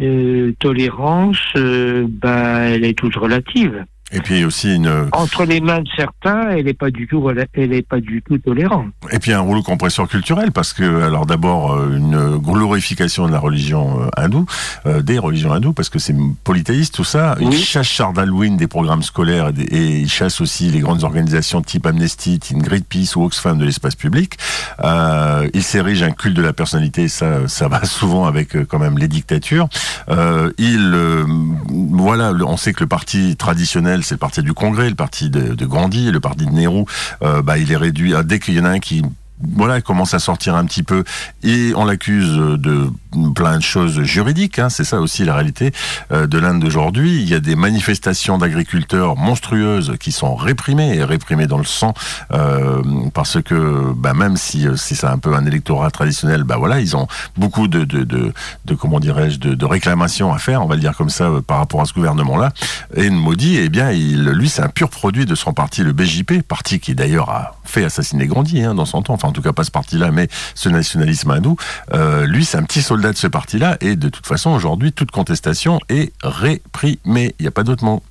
euh, 0.00 0.52
tolérance, 0.60 1.42
euh, 1.56 2.06
ben, 2.08 2.60
elle 2.62 2.84
est 2.84 2.96
toute 2.96 3.16
relative. 3.16 3.84
Et 4.10 4.20
puis 4.20 4.44
aussi 4.44 4.74
une 4.76 5.08
Entre 5.12 5.44
les 5.44 5.60
mains 5.60 5.80
de 5.80 5.88
certains, 5.96 6.50
elle 6.50 6.64
n'est 6.64 6.72
pas 6.74 6.90
du 6.90 7.06
tout, 7.06 7.28
elle 7.30 7.72
est 7.74 7.86
pas 7.86 8.00
du 8.00 8.22
tout 8.22 8.38
tolérante. 8.38 8.86
et 9.10 9.18
puis 9.18 9.32
un 9.32 9.40
rouleau 9.40 9.62
compresseur 9.62 10.08
culturel 10.08 10.50
parce 10.52 10.72
que 10.72 11.02
alors 11.02 11.26
d'abord 11.26 11.74
euh, 11.74 11.96
une 11.96 12.36
glorification 12.38 13.26
de 13.26 13.32
la 13.32 13.38
religion 13.38 14.02
euh, 14.02 14.08
hindoue, 14.16 14.46
euh, 14.86 15.02
des 15.02 15.18
religions 15.18 15.52
hindoues 15.52 15.72
parce 15.74 15.90
que 15.90 15.98
c'est 15.98 16.14
polythéiste 16.44 16.94
tout 16.94 17.04
ça. 17.04 17.36
Il 17.40 17.48
Oui. 17.48 17.58
chasse 17.58 17.86
Charles 17.86 18.14
d'Halloween 18.14 18.56
des 18.56 18.66
programmes 18.66 19.02
scolaires 19.02 19.48
et, 19.48 19.52
des- 19.52 19.62
et 19.64 19.98
il 20.00 20.08
chasse 20.08 20.40
aussi 20.40 20.70
les 20.70 20.80
grandes 20.80 21.04
organisations 21.04 21.60
type 21.62 21.84
Amnesty, 21.86 22.38
Greenpeace 22.52 23.16
ou 23.16 23.24
Oxfam 23.24 23.58
de 23.58 23.64
l'espace 23.64 23.94
public. 23.94 24.38
Euh, 24.84 25.48
il 25.54 25.62
s'érige 25.62 26.02
un 26.02 26.10
culte 26.12 26.36
de 26.36 26.42
la 26.42 26.52
personnalité, 26.52 27.08
ça 27.08 27.46
ça 27.48 27.68
va 27.68 27.84
souvent 27.98 28.24
avec 28.26 28.56
quand 28.68 28.78
même 28.78 28.96
les 28.98 29.08
dictatures. 29.08 29.68
Euh, 30.08 30.50
il 30.58 30.92
euh, 30.94 31.24
voilà, 31.68 32.32
on 32.46 32.56
sait 32.56 32.72
que 32.72 32.80
le 32.80 32.86
parti 32.88 33.36
traditionnel 33.36 33.97
c'est 34.02 34.14
le 34.14 34.18
parti 34.18 34.42
du 34.42 34.52
Congrès, 34.52 34.88
le 34.88 34.94
parti 34.94 35.30
de, 35.30 35.64
Gandhi, 35.64 36.10
le 36.10 36.20
parti 36.20 36.46
de 36.46 36.52
Nehru. 36.52 36.84
Euh, 37.22 37.42
bah, 37.42 37.58
il 37.58 37.72
est 37.72 37.76
réduit 37.76 38.14
à 38.14 38.22
dès 38.22 38.38
qu'il 38.38 38.54
y 38.54 38.60
en 38.60 38.64
a 38.64 38.70
un 38.70 38.78
qui 38.80 39.02
voilà, 39.40 39.80
commence 39.80 40.14
à 40.14 40.18
sortir 40.18 40.54
un 40.56 40.64
petit 40.64 40.82
peu 40.82 41.04
et 41.42 41.72
on 41.76 41.84
l'accuse 41.84 42.34
de 42.34 42.90
plein 43.34 43.58
de 43.58 43.62
choses 43.62 44.02
juridiques. 44.02 44.58
Hein, 44.58 44.68
c'est 44.68 44.84
ça 44.84 45.00
aussi 45.00 45.24
la 45.24 45.34
réalité 45.34 45.72
euh, 46.12 46.26
de 46.26 46.38
l'Inde 46.38 46.60
d'aujourd'hui. 46.60 47.22
Il 47.22 47.28
y 47.28 47.34
a 47.34 47.40
des 47.40 47.56
manifestations 47.56 48.38
d'agriculteurs 48.38 49.16
monstrueuses 49.16 49.94
qui 50.00 50.12
sont 50.12 50.34
réprimées 50.34 50.96
et 50.96 51.04
réprimées 51.04 51.46
dans 51.46 51.58
le 51.58 51.64
sang 51.64 51.94
euh, 52.32 52.82
parce 53.14 53.40
que 53.42 53.92
bah, 53.94 54.14
même 54.14 54.36
si, 54.36 54.66
si 54.76 54.96
c'est 54.96 55.06
un 55.06 55.18
peu 55.18 55.34
un 55.34 55.46
électorat 55.46 55.90
traditionnel, 55.90 56.44
bah 56.44 56.56
voilà, 56.58 56.80
ils 56.80 56.96
ont 56.96 57.06
beaucoup 57.36 57.68
de, 57.68 57.84
de, 57.84 58.04
de, 58.04 58.74
comment 58.74 59.00
dirais-je, 59.00 59.38
de, 59.38 59.64
réclamations 59.64 60.32
à 60.32 60.38
faire, 60.38 60.62
on 60.62 60.66
va 60.66 60.74
le 60.74 60.80
dire 60.80 60.96
comme 60.96 61.10
ça, 61.10 61.24
euh, 61.24 61.40
par 61.40 61.58
rapport 61.58 61.80
à 61.80 61.84
ce 61.84 61.92
gouvernement-là. 61.92 62.52
Et 62.96 63.10
Modi, 63.10 63.56
eh 63.58 63.68
bien, 63.68 63.90
il, 63.90 64.24
lui, 64.24 64.48
c'est 64.48 64.62
un 64.62 64.68
pur 64.68 64.88
produit 64.88 65.26
de 65.26 65.34
son 65.34 65.52
parti, 65.52 65.82
le 65.82 65.92
BJP, 65.92 66.42
parti 66.42 66.80
qui 66.80 66.94
d'ailleurs 66.94 67.30
a 67.30 67.56
fait 67.64 67.84
assassiner 67.84 68.26
Gandhi 68.26 68.62
hein, 68.62 68.74
dans 68.74 68.86
son 68.86 69.02
temps. 69.02 69.18
En 69.28 69.32
tout 69.32 69.42
cas, 69.42 69.52
pas 69.52 69.64
ce 69.64 69.70
parti-là, 69.70 70.10
mais 70.10 70.28
ce 70.54 70.68
nationalisme 70.68 71.30
hindou. 71.30 71.56
Euh, 71.92 72.26
lui, 72.26 72.44
c'est 72.44 72.58
un 72.58 72.64
petit 72.64 72.82
soldat 72.82 73.12
de 73.12 73.16
ce 73.16 73.26
parti-là. 73.26 73.76
Et 73.80 73.96
de 73.96 74.08
toute 74.08 74.26
façon, 74.26 74.50
aujourd'hui, 74.50 74.92
toute 74.92 75.10
contestation 75.10 75.78
est 75.88 76.12
réprimée. 76.22 77.34
Il 77.38 77.42
n'y 77.42 77.48
a 77.48 77.52
pas 77.52 77.62
d'autre 77.62 77.84
mot. 77.84 78.02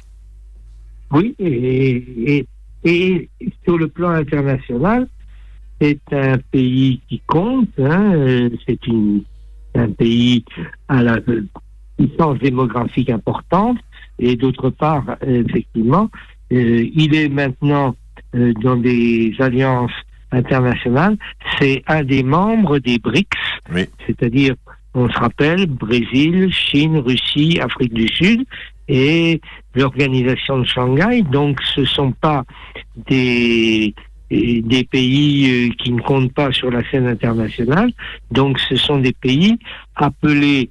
Oui, 1.12 1.36
et, 1.40 2.46
sur 3.66 3.78
le 3.78 3.88
plan 3.88 4.10
international, 4.10 5.08
c'est 5.82 6.00
un 6.12 6.38
pays 6.52 7.02
qui 7.10 7.22
compte. 7.26 7.70
Hein, 7.80 8.50
c'est 8.66 8.80
un 9.76 9.90
pays 9.90 10.44
à 10.88 11.02
la 11.02 11.18
puissance 11.98 12.40
démographique 12.40 13.10
importante. 13.10 13.78
Et 14.20 14.36
d'autre 14.36 14.70
part, 14.70 15.18
effectivement, 15.26 16.10
euh, 16.52 16.90
il 16.94 17.16
est 17.16 17.30
maintenant 17.30 17.96
euh, 18.36 18.54
dans 18.62 18.76
des 18.76 19.34
alliances 19.40 19.92
internationales. 20.32 21.18
C'est 21.58 21.84
un 21.88 22.04
des 22.04 22.24
membres 22.24 22.80
des 22.80 23.00
BRICS, 23.00 23.38
Oui. 23.74 23.86
c'est-à-dire, 24.06 24.56
on 24.94 25.10
se 25.10 25.18
rappelle, 25.18 25.68
Brésil, 25.68 26.52
Chine, 26.52 26.98
Russie, 26.98 27.60
Afrique 27.62 27.94
du 27.94 28.08
Sud 28.08 28.46
et 28.88 29.42
l'organisation 29.76 30.60
de 30.60 30.66
Shanghai. 30.66 31.22
Donc, 31.24 31.62
ce 31.76 31.86
sont 31.86 32.12
pas 32.12 32.44
des 33.08 33.94
des 34.30 34.84
pays 34.84 35.70
euh, 35.70 35.74
qui 35.82 35.92
ne 35.94 36.02
comptent 36.02 36.34
pas 36.34 36.52
sur 36.52 36.70
la 36.70 36.84
scène 36.92 37.08
internationale. 37.08 37.92
Donc, 38.30 38.60
ce 38.60 38.76
sont 38.76 38.98
des 39.00 39.14
pays 39.14 39.58
appelés 39.96 40.70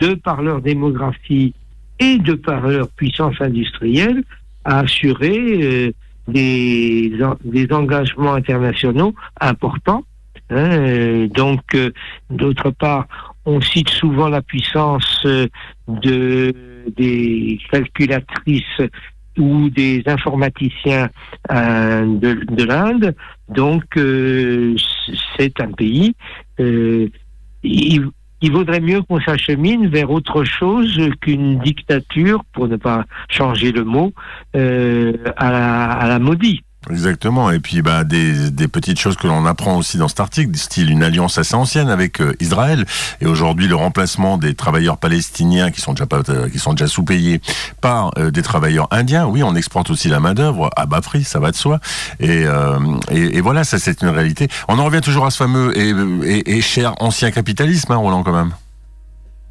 de 0.00 0.14
par 0.14 0.42
leur 0.42 0.60
démographie 0.60 1.54
et 1.98 2.18
de 2.18 2.34
par 2.34 2.66
leur 2.66 2.88
puissance 2.90 3.40
industrielle 3.40 4.22
à 4.64 4.80
assurer 4.80 5.60
euh, 5.62 5.92
des, 6.32 7.12
des 7.44 7.72
engagements 7.72 8.34
internationaux 8.34 9.14
importants. 9.40 10.04
hein. 10.50 10.56
Euh, 10.56 11.28
donc, 11.28 11.62
euh, 11.74 11.90
d'autre 12.28 12.70
part, 12.70 13.06
on 13.44 13.60
cite 13.60 13.88
souvent 13.88 14.28
la 14.28 14.42
puissance 14.42 15.22
euh, 15.24 15.46
de 15.88 16.52
des 16.96 17.58
calculatrices 17.70 18.80
ou 19.38 19.70
des 19.70 20.02
informaticiens 20.06 21.08
de, 21.50 22.44
de 22.58 22.64
l'Inde. 22.64 23.14
Donc, 23.48 23.84
c'est 25.36 25.60
un 25.60 25.72
pays. 25.72 26.14
Il 28.42 28.52
vaudrait 28.52 28.80
mieux 28.80 29.02
qu'on 29.02 29.20
s'achemine 29.20 29.88
vers 29.88 30.10
autre 30.10 30.44
chose 30.44 30.98
qu'une 31.20 31.58
dictature, 31.58 32.42
pour 32.52 32.68
ne 32.68 32.76
pas 32.76 33.04
changer 33.28 33.72
le 33.72 33.84
mot, 33.84 34.12
euh, 34.56 35.12
à, 35.36 35.50
la, 35.50 36.18
à. 36.18 36.62
Exactement. 36.88 37.50
Et 37.50 37.60
puis 37.60 37.82
bah 37.82 38.04
des, 38.04 38.50
petites 38.68 38.98
choses 38.98 39.16
que 39.16 39.26
l'on 39.26 39.44
apprend 39.44 39.76
aussi 39.76 39.98
dans 39.98 40.08
cet 40.08 40.20
article, 40.20 40.56
style 40.56 40.90
une 40.90 41.02
alliance 41.02 41.36
assez 41.36 41.54
ancienne 41.54 41.90
avec 41.90 42.20
euh, 42.22 42.32
Israël 42.40 42.86
et 43.20 43.26
aujourd'hui 43.26 43.68
le 43.68 43.74
remplacement 43.74 44.38
des 44.38 44.54
travailleurs 44.54 44.96
palestiniens 44.96 45.70
qui 45.70 45.82
sont 45.82 45.92
déjà 45.92 46.06
euh, 46.30 46.48
qui 46.48 46.58
sont 46.58 46.72
déjà 46.72 46.86
sous-payés 46.86 47.42
par 47.82 48.12
euh, 48.16 48.30
des 48.30 48.42
travailleurs 48.42 48.88
indiens. 48.92 49.26
Oui, 49.26 49.42
on 49.42 49.54
exporte 49.56 49.90
aussi 49.90 50.08
la 50.08 50.20
main 50.20 50.32
d'œuvre 50.32 50.70
à 50.74 50.86
bas 50.86 51.02
prix, 51.02 51.24
ça 51.24 51.38
va 51.38 51.50
de 51.50 51.56
soi. 51.56 51.80
Et, 52.18 52.46
voilà, 53.40 53.64
ça 53.64 53.78
c'est 53.78 54.00
une 54.00 54.08
réalité. 54.08 54.48
On 54.68 54.78
en 54.78 54.84
revient 54.84 55.02
toujours 55.02 55.26
à 55.26 55.30
ce 55.30 55.36
fameux 55.36 55.76
et 55.76 56.60
cher 56.62 56.94
ancien 57.00 57.30
capitalisme, 57.30 57.92
hein, 57.92 57.96
Roland 57.96 58.22
quand 58.22 58.32
même. 58.32 58.52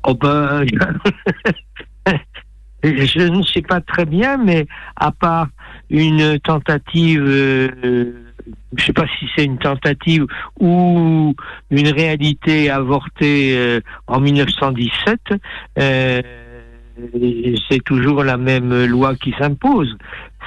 Oh 0.03 0.15
ben, 0.15 0.65
je 2.84 3.27
ne 3.27 3.43
sais 3.43 3.61
pas 3.61 3.82
très 3.82 4.05
bien, 4.05 4.38
mais 4.38 4.65
à 4.95 5.11
part 5.11 5.47
une 5.89 6.39
tentative, 6.39 7.23
euh, 7.25 7.69
je 8.75 8.81
ne 8.81 8.85
sais 8.85 8.93
pas 8.93 9.05
si 9.19 9.25
c'est 9.35 9.45
une 9.45 9.57
tentative 9.57 10.25
ou 10.59 11.35
une 11.71 11.87
réalité 11.89 12.69
avortée 12.69 13.57
euh, 13.57 13.81
en 14.07 14.19
1917, 14.19 15.19
euh, 15.79 16.21
c'est 17.69 17.83
toujours 17.83 18.23
la 18.23 18.37
même 18.37 18.85
loi 18.85 19.15
qui 19.15 19.33
s'impose. 19.39 19.95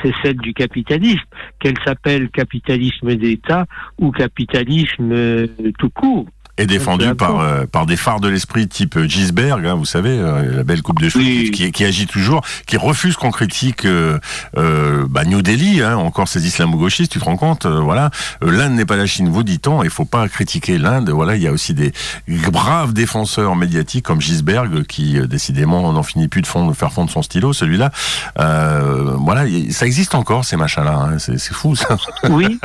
C'est 0.02 0.12
celle 0.22 0.36
du 0.38 0.52
capitalisme, 0.52 1.20
qu'elle 1.60 1.78
s'appelle 1.84 2.28
capitalisme 2.30 3.14
d'État 3.14 3.66
ou 3.98 4.10
capitalisme 4.10 5.12
euh, 5.12 5.46
tout 5.78 5.90
court. 5.90 6.26
Et 6.58 6.66
défendu 6.66 7.14
par, 7.14 7.40
euh, 7.40 7.64
par 7.64 7.86
des 7.86 7.96
phares 7.96 8.20
de 8.20 8.28
l'esprit 8.28 8.68
type 8.68 8.98
Gisberg, 9.06 9.64
hein, 9.66 9.74
vous 9.74 9.86
savez, 9.86 10.10
euh, 10.10 10.56
la 10.58 10.64
belle 10.64 10.82
coupe 10.82 11.00
de 11.00 11.08
cheveux, 11.08 11.24
Oui. 11.24 11.50
qui, 11.50 11.72
qui 11.72 11.82
agit 11.84 12.06
toujours, 12.06 12.42
qui 12.66 12.76
refuse 12.76 13.16
qu'on 13.16 13.30
critique 13.30 13.86
euh, 13.86 14.18
euh, 14.58 15.06
bah, 15.08 15.24
New 15.24 15.40
Delhi, 15.40 15.80
hein, 15.80 15.96
encore 15.96 16.28
ces 16.28 16.46
islamo-gauchistes, 16.46 17.10
tu 17.10 17.18
te 17.18 17.24
rends 17.24 17.38
compte, 17.38 17.64
euh, 17.64 17.80
voilà. 17.80 18.10
Euh, 18.44 18.50
L'Inde 18.50 18.74
n'est 18.74 18.84
pas 18.84 18.96
la 18.96 19.06
Chine, 19.06 19.30
vous 19.30 19.42
dit-on, 19.42 19.82
il 19.82 19.88
faut 19.88 20.04
pas 20.04 20.28
critiquer 20.28 20.76
l'Inde, 20.76 21.08
voilà, 21.08 21.36
il 21.36 21.42
y 21.42 21.46
a 21.48 21.52
aussi 21.52 21.72
des 21.72 21.92
braves 22.28 22.92
défenseurs 22.92 23.56
médiatiques 23.56 24.04
comme 24.04 24.20
Gisberg, 24.20 24.84
qui 24.84 25.18
euh, 25.18 25.26
décidément 25.26 25.90
n'en 25.90 26.02
finit 26.02 26.28
plus 26.28 26.42
de, 26.42 26.46
fond, 26.46 26.66
de 26.68 26.74
faire 26.74 26.92
fondre 26.92 27.10
son 27.10 27.22
stylo, 27.22 27.54
celui-là. 27.54 27.90
Euh, 28.38 29.14
voilà, 29.18 29.46
y- 29.46 29.72
ça 29.72 29.86
existe 29.86 30.14
encore, 30.14 30.44
ces 30.44 30.56
machins-là, 30.58 31.08
hein, 31.14 31.18
c'est 31.18 31.38
fou 31.54 31.74
ça. 31.76 31.96
Oui, 32.28 32.58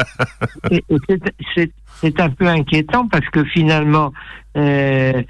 c'est- 1.56 1.72
c'est- 2.02 2.20
un 2.20 2.30
peu 2.30 2.48
inquiétant 2.48 3.08
parce 3.08 3.28
que 3.30 3.44
finalement, 3.44 4.12
euh, 4.58 5.22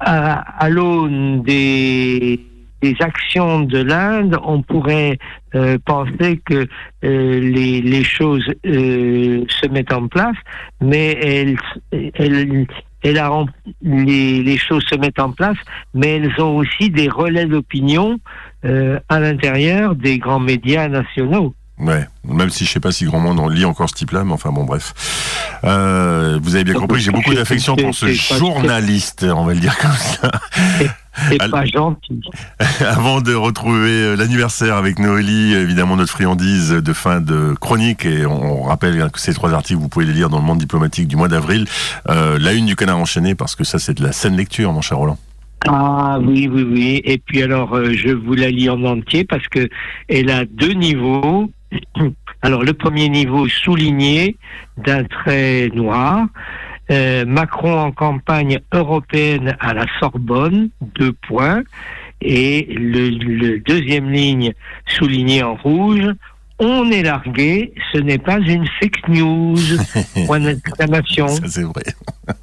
à, 0.00 0.64
à 0.64 0.68
l'aune 0.70 1.42
des, 1.42 2.40
des 2.82 2.96
actions 3.00 3.60
de 3.60 3.82
l'Inde, 3.82 4.38
on 4.42 4.62
pourrait 4.62 5.18
euh, 5.54 5.78
penser 5.84 6.40
que 6.44 6.66
euh, 7.04 7.40
les, 7.40 7.80
les 7.82 8.04
choses 8.04 8.46
euh, 8.66 9.44
se 9.48 9.66
mettent 9.68 9.92
en 9.92 10.08
place, 10.08 10.36
mais 10.80 11.12
elles, 11.22 11.56
elles, 12.14 12.66
elles 13.02 13.22
les, 13.82 14.42
les 14.42 14.56
choses 14.58 14.84
se 14.84 14.94
mettent 14.96 15.20
en 15.20 15.32
place, 15.32 15.56
mais 15.94 16.16
elles 16.16 16.40
ont 16.40 16.56
aussi 16.56 16.90
des 16.90 17.08
relais 17.08 17.46
d'opinion 17.46 18.18
euh, 18.64 18.98
à 19.08 19.20
l'intérieur 19.20 19.94
des 19.94 20.18
grands 20.18 20.40
médias 20.40 20.88
nationaux. 20.88 21.54
Ouais, 21.80 22.06
même 22.24 22.50
si 22.50 22.66
je 22.66 22.70
sais 22.70 22.80
pas 22.80 22.92
si 22.92 23.04
grand 23.06 23.20
monde 23.20 23.40
en 23.40 23.48
lit 23.48 23.64
encore 23.64 23.88
ce 23.88 23.94
type-là, 23.94 24.22
mais 24.24 24.32
enfin 24.32 24.50
bon, 24.52 24.64
bref. 24.64 24.92
Euh, 25.64 26.38
vous 26.42 26.54
avez 26.54 26.64
bien 26.64 26.74
compris, 26.74 27.00
j'ai 27.00 27.10
beaucoup 27.10 27.34
d'affection 27.34 27.74
pour 27.74 27.94
ce 27.94 28.12
journaliste, 28.12 29.24
on 29.24 29.44
va 29.44 29.54
le 29.54 29.60
dire 29.60 29.78
comme 29.78 29.90
ça. 29.92 30.30
C'est 31.28 31.50
pas 31.50 31.64
gentil. 31.64 32.20
Avant 32.80 33.20
de 33.20 33.34
retrouver 33.34 33.90
euh, 33.90 34.16
l'anniversaire 34.16 34.76
avec 34.76 34.98
Noélie, 34.98 35.54
évidemment 35.54 35.96
notre 35.96 36.12
friandise 36.12 36.70
de 36.70 36.92
fin 36.92 37.20
de 37.20 37.54
chronique, 37.60 38.04
et 38.04 38.26
on 38.26 38.62
rappelle 38.62 39.10
que 39.10 39.18
ces 39.18 39.34
trois 39.34 39.52
articles, 39.52 39.80
vous 39.80 39.88
pouvez 39.88 40.06
les 40.06 40.12
lire 40.12 40.28
dans 40.28 40.38
le 40.38 40.44
monde 40.44 40.58
diplomatique 40.58 41.08
du 41.08 41.16
mois 41.16 41.28
d'avril. 41.28 41.66
Euh, 42.08 42.38
la 42.38 42.52
une 42.52 42.66
du 42.66 42.76
canard 42.76 42.98
enchaîné, 42.98 43.34
parce 43.34 43.56
que 43.56 43.64
ça 43.64 43.78
c'est 43.78 43.94
de 43.94 44.02
la 44.02 44.12
saine 44.12 44.36
lecture, 44.36 44.72
mon 44.72 44.82
cher 44.82 44.98
Roland. 44.98 45.18
Ah 45.66 46.18
oui, 46.22 46.48
oui, 46.50 46.62
oui. 46.62 47.00
Et 47.04 47.18
puis 47.18 47.42
alors, 47.42 47.74
euh, 47.74 47.92
je 47.92 48.08
vous 48.08 48.34
la 48.34 48.50
lis 48.50 48.70
en 48.70 48.82
entier 48.84 49.24
parce 49.24 49.46
que 49.48 49.68
elle 50.08 50.30
a 50.30 50.44
deux 50.44 50.72
niveaux. 50.72 51.50
Alors 52.42 52.62
le 52.62 52.72
premier 52.72 53.08
niveau 53.08 53.48
souligné 53.48 54.36
d'un 54.76 55.04
trait 55.04 55.68
noir. 55.74 56.26
Euh, 56.90 57.24
Macron 57.24 57.78
en 57.78 57.92
campagne 57.92 58.58
européenne 58.72 59.56
à 59.60 59.74
la 59.74 59.86
Sorbonne, 60.00 60.70
deux 60.80 61.12
points. 61.12 61.62
Et 62.20 62.66
le, 62.68 63.08
le 63.10 63.60
deuxième 63.60 64.10
ligne 64.10 64.52
soulignée 64.86 65.42
en 65.42 65.54
rouge, 65.54 66.04
on 66.60 66.90
est 66.90 67.02
largué, 67.02 67.72
ce 67.92 67.98
n'est 67.98 68.18
pas 68.18 68.38
une 68.38 68.66
fake 68.80 69.08
news. 69.08 69.56
Point 70.26 70.40
d'exclamation. 70.40 71.26
Ça, 71.28 71.42
c'est 71.48 71.62
vrai. 71.62 71.82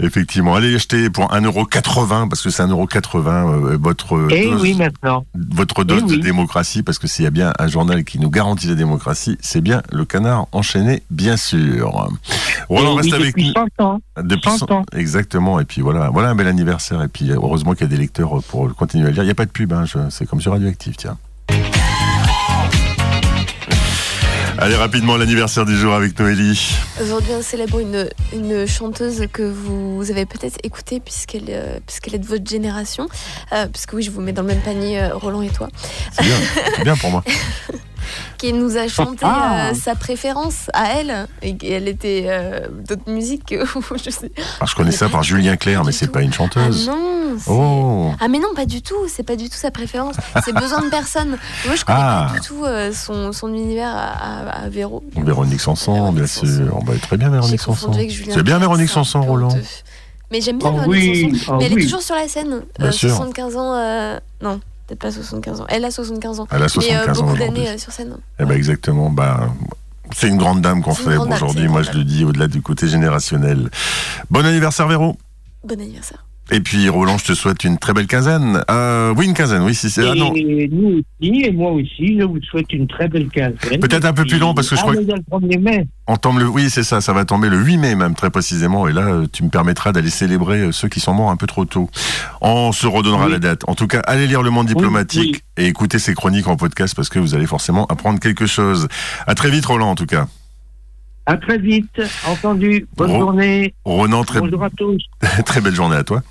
Effectivement. 0.00 0.54
Allez 0.54 0.74
acheter 0.74 1.10
pour 1.10 1.26
1,80€, 1.30 2.28
parce 2.28 2.42
que 2.42 2.50
c'est 2.50 2.62
1,80€ 2.62 3.26
euh, 3.28 3.76
votre 3.80 4.30
Et 4.32 4.46
dose, 4.46 4.58
Eh 4.58 4.62
oui, 4.62 4.74
maintenant. 4.74 5.24
votre 5.34 5.84
dose 5.84 6.02
Eh 6.06 6.10
oui. 6.10 6.16
de 6.18 6.22
démocratie, 6.22 6.82
parce 6.82 6.98
que 6.98 7.06
s'il 7.06 7.24
y 7.24 7.28
a 7.28 7.30
bien 7.30 7.52
un 7.58 7.66
journal 7.68 8.04
qui 8.04 8.18
nous 8.18 8.30
garantit 8.30 8.66
la 8.68 8.74
démocratie, 8.74 9.36
c'est 9.40 9.60
bien 9.60 9.82
le 9.92 10.04
canard 10.04 10.46
enchaîné, 10.52 11.02
bien 11.10 11.36
sûr. 11.36 12.08
Roland, 12.68 12.94
Et 12.94 12.96
reste 13.02 13.08
oui, 13.10 13.14
avec 13.14 13.26
depuis 13.36 13.48
nous. 13.48 13.64
100 13.78 13.84
ans. 13.84 14.00
Depuis 14.22 14.50
100 14.50 14.58
cent- 14.58 14.70
ans. 14.72 14.84
Exactement. 14.96 15.60
Et 15.60 15.64
puis 15.64 15.82
voilà, 15.82 16.08
voilà 16.10 16.30
un 16.30 16.34
bel 16.34 16.46
anniversaire. 16.46 17.02
Et 17.02 17.08
puis 17.08 17.30
heureusement 17.30 17.72
qu'il 17.72 17.82
y 17.82 17.84
a 17.84 17.88
des 17.88 17.96
lecteurs 17.98 18.42
pour 18.48 18.74
continuer 18.74 19.08
à 19.08 19.10
lire. 19.10 19.22
Il 19.22 19.26
n'y 19.26 19.32
a 19.32 19.34
pas 19.34 19.44
de 19.46 19.50
pub, 19.50 19.72
hein, 19.72 19.84
je- 19.84 20.08
c'est 20.10 20.26
comme 20.26 20.40
sur 20.40 20.52
Radioactive, 20.52 20.94
tiens. 20.96 21.18
Allez, 24.62 24.76
rapidement, 24.76 25.16
l'anniversaire 25.16 25.64
du 25.64 25.74
jour 25.74 25.94
avec 25.94 26.18
Noélie. 26.18 26.76
Aujourd'hui, 27.00 27.32
on 27.34 27.40
célèbre 27.40 27.78
une, 27.78 28.10
une 28.34 28.66
chanteuse 28.66 29.24
que 29.32 29.42
vous 29.42 30.10
avez 30.10 30.26
peut-être 30.26 30.58
écoutée 30.62 31.00
puisqu'elle 31.00 31.44
euh, 31.48 31.78
est 32.12 32.18
de 32.18 32.26
votre 32.26 32.46
génération. 32.46 33.08
Euh, 33.52 33.66
puisque 33.68 33.94
oui, 33.94 34.02
je 34.02 34.10
vous 34.10 34.20
mets 34.20 34.32
dans 34.32 34.42
le 34.42 34.48
même 34.48 34.60
panier, 34.60 35.00
euh, 35.00 35.14
Roland 35.14 35.40
et 35.40 35.48
toi. 35.48 35.68
C'est 36.12 36.24
bien, 36.24 36.36
c'est 36.76 36.84
bien 36.84 36.96
pour 36.96 37.10
moi. 37.10 37.24
Qui 38.38 38.52
nous 38.52 38.76
a 38.76 38.88
chanté 38.88 39.18
Ah. 39.22 39.70
euh, 39.70 39.74
sa 39.74 39.94
préférence 39.94 40.70
à 40.72 40.92
elle. 40.94 41.26
Et 41.42 41.56
elle 41.72 41.88
était 41.88 42.24
euh, 42.28 42.60
d'autres 42.86 43.10
musiques. 43.10 43.54
je 44.04 44.10
sais. 44.10 44.30
Alors, 44.58 44.68
je 44.68 44.74
connais 44.74 44.90
ça 44.92 45.08
par 45.08 45.22
Julien 45.22 45.56
Clerc, 45.56 45.84
mais 45.84 45.92
c'est 45.92 46.08
pas 46.10 46.22
une 46.22 46.30
Ah 46.32 46.36
chanteuse. 46.36 46.86
non 46.88 47.36
c'est- 47.38 47.50
Oh, 47.50 48.10
Ah 48.20 48.28
mais 48.28 48.38
non, 48.38 48.54
pas 48.56 48.66
du 48.66 48.82
tout, 48.82 49.06
c'est 49.08 49.22
pas 49.22 49.36
du 49.36 49.48
tout 49.48 49.56
sa 49.56 49.70
préférence, 49.70 50.16
c'est 50.44 50.52
besoin 50.54 50.82
de 50.82 50.88
personne. 50.90 51.38
Moi 51.66 51.76
je 51.76 51.84
connais 51.84 51.98
Ah. 52.00 52.26
pas 52.32 52.40
du 52.40 52.46
tout 52.46 52.64
euh, 52.64 52.92
son, 52.92 53.32
son 53.32 53.48
univers 53.54 53.94
à, 53.94 54.08
à, 54.08 54.64
à 54.64 54.68
Véro. 54.68 55.02
Véronique 55.16 55.60
Sanson, 55.60 56.12
bien 56.12 56.26
sûr. 56.26 56.48
Oh, 56.76 56.82
bah, 56.84 56.94
très 57.00 57.16
bien, 57.16 57.28
Véronique 57.30 57.60
Sanson. 57.60 57.92
C'est 57.92 58.42
bien, 58.42 58.58
Véronique 58.58 58.88
Sanson, 58.88 59.20
Roland. 59.22 59.56
Mais 60.32 60.40
j'aime 60.40 60.58
bien 60.58 60.70
Oh 60.72 60.78
Véronique 60.80 60.90
oui, 61.14 61.38
Sanson. 61.38 61.52
oh 61.54 61.56
Mais 61.58 61.66
elle 61.66 61.78
est 61.78 61.82
toujours 61.82 62.02
sur 62.02 62.14
la 62.14 62.28
scène. 62.28 62.62
Bien 62.78 62.88
Euh, 62.88 62.92
sûr. 62.92 63.10
75 63.10 63.56
ans, 63.56 63.74
euh, 63.74 64.18
non, 64.42 64.60
peut-être 64.90 65.00
pas 65.00 65.12
75 65.12 65.60
ans. 65.60 65.66
Elle 65.68 65.84
a 65.84 65.90
75 65.90 66.40
ans. 66.40 66.48
Elle 66.50 66.56
a 66.56 66.60
Mais 66.60 66.64
euh, 66.64 66.68
75 66.68 67.18
ans 67.18 67.22
beaucoup 67.24 67.38
d'années 67.38 67.68
euh, 67.68 67.78
sur 67.78 67.92
scène. 67.92 68.16
Eh 68.38 68.44
ben 68.44 68.56
exactement. 68.56 69.10
Bah, 69.10 69.50
c'est 70.14 70.28
une 70.28 70.36
grande 70.36 70.60
dame 70.60 70.82
qu'on 70.82 70.94
fait 70.94 71.16
aujourd'hui. 71.16 71.68
Moi, 71.68 71.82
je 71.82 71.92
le 71.92 72.04
dis 72.04 72.24
au-delà 72.24 72.48
du 72.48 72.62
côté 72.62 72.88
générationnel. 72.88 73.70
Bon 74.30 74.44
anniversaire, 74.44 74.88
Véro. 74.88 75.16
Bon 75.64 75.80
anniversaire. 75.80 76.24
Et 76.52 76.60
puis, 76.60 76.88
Roland, 76.88 77.16
je 77.16 77.26
te 77.26 77.32
souhaite 77.34 77.62
une 77.62 77.78
très 77.78 77.92
belle 77.92 78.08
quinzaine. 78.08 78.62
Euh, 78.70 79.14
oui, 79.16 79.26
une 79.26 79.34
quinzaine, 79.34 79.62
oui, 79.62 79.72
si 79.74 79.88
c'est. 79.88 80.02
Ah 80.08 80.14
non, 80.16 80.32
nous 80.34 80.98
aussi, 81.20 81.42
et 81.44 81.52
moi 81.52 81.70
aussi, 81.70 82.18
je 82.18 82.24
vous 82.24 82.40
souhaite 82.42 82.72
une 82.72 82.88
très 82.88 83.06
belle 83.06 83.28
quinzaine. 83.28 83.78
Peut-être 83.80 84.04
un 84.04 84.12
peu 84.12 84.24
plus 84.24 84.38
long, 84.38 84.52
parce 84.52 84.68
que 84.68 84.74
je 84.74 84.80
Ah, 84.80 84.84
crois 84.90 84.94
a 84.96 85.00
le 85.00 85.46
1er 85.56 85.58
mai. 85.60 85.86
on 86.08 86.16
tombe 86.16 86.38
le. 86.40 86.48
Oui, 86.48 86.68
c'est 86.68 86.82
ça, 86.82 87.00
ça 87.00 87.12
va 87.12 87.24
tomber 87.24 87.48
le 87.48 87.58
8 87.58 87.76
mai, 87.76 87.94
même 87.94 88.14
très 88.16 88.30
précisément. 88.30 88.88
Et 88.88 88.92
là, 88.92 89.02
euh, 89.02 89.26
tu 89.32 89.44
me 89.44 89.48
permettras 89.48 89.92
d'aller 89.92 90.10
célébrer 90.10 90.58
euh, 90.60 90.72
ceux 90.72 90.88
qui 90.88 90.98
sont 90.98 91.14
morts 91.14 91.30
un 91.30 91.36
peu 91.36 91.46
trop 91.46 91.64
tôt. 91.64 91.88
On 92.40 92.72
se 92.72 92.86
redonnera 92.88 93.26
Oui. 93.26 93.32
la 93.32 93.38
date. 93.38 93.62
En 93.68 93.76
tout 93.76 93.86
cas, 93.86 94.00
allez 94.00 94.26
lire 94.26 94.42
Le 94.42 94.50
Monde 94.50 94.66
diplomatique 94.66 95.44
oui. 95.56 95.64
et 95.64 95.66
écoutez 95.68 96.00
ces 96.00 96.14
chroniques 96.14 96.48
en 96.48 96.56
podcast 96.56 96.96
parce 96.96 97.08
que 97.08 97.20
vous 97.20 97.36
allez 97.36 97.46
forcément 97.46 97.86
apprendre 97.86 98.18
quelque 98.18 98.46
chose. 98.46 98.88
À 99.28 99.36
très 99.36 99.50
vite, 99.50 99.66
Roland, 99.66 99.90
en 99.90 99.94
tout 99.94 100.06
cas. 100.06 100.26
À 101.26 101.36
très 101.36 101.58
vite, 101.58 102.00
entendu. 102.26 102.88
Bonne 102.96 103.12
Ro- 103.12 103.20
journée. 103.20 103.72
Ronan, 103.84 104.24
très, 104.24 104.40
Bonjour 104.40 104.64
à 104.64 104.70
tous. 104.70 105.00
très 105.46 105.60
belle 105.60 105.74
journée 105.76 105.94
à 105.94 106.02
toi. 106.02 106.22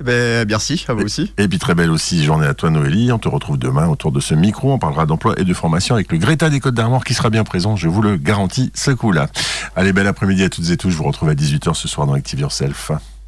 Ben, 0.00 0.46
merci, 0.48 0.84
à 0.88 0.94
vous 0.94 1.02
aussi. 1.02 1.32
Et 1.38 1.48
puis 1.48 1.58
très 1.58 1.74
belle 1.74 1.90
aussi 1.90 2.24
journée 2.24 2.46
à 2.46 2.54
toi 2.54 2.70
Noélie. 2.70 3.12
On 3.12 3.18
te 3.18 3.28
retrouve 3.28 3.58
demain 3.58 3.88
autour 3.88 4.12
de 4.12 4.20
ce 4.20 4.34
micro. 4.34 4.72
On 4.72 4.78
parlera 4.78 5.06
d'emploi 5.06 5.34
et 5.38 5.44
de 5.44 5.54
formation 5.54 5.94
avec 5.94 6.10
le 6.12 6.18
Greta 6.18 6.50
des 6.50 6.60
Côtes 6.60 6.74
d'Armor 6.74 7.04
qui 7.04 7.14
sera 7.14 7.30
bien 7.30 7.44
présent, 7.44 7.76
je 7.76 7.88
vous 7.88 8.02
le 8.02 8.16
garantis, 8.16 8.70
ce 8.74 8.90
coup-là. 8.90 9.28
Allez, 9.76 9.92
bel 9.92 10.06
après-midi 10.06 10.42
à 10.44 10.48
toutes 10.48 10.70
et 10.70 10.76
tous. 10.76 10.90
Je 10.90 10.96
vous 10.96 11.04
retrouve 11.04 11.28
à 11.28 11.34
18h 11.34 11.74
ce 11.74 11.88
soir 11.88 12.06
dans 12.06 12.14
Active 12.14 12.40
Yourself. 12.40 12.92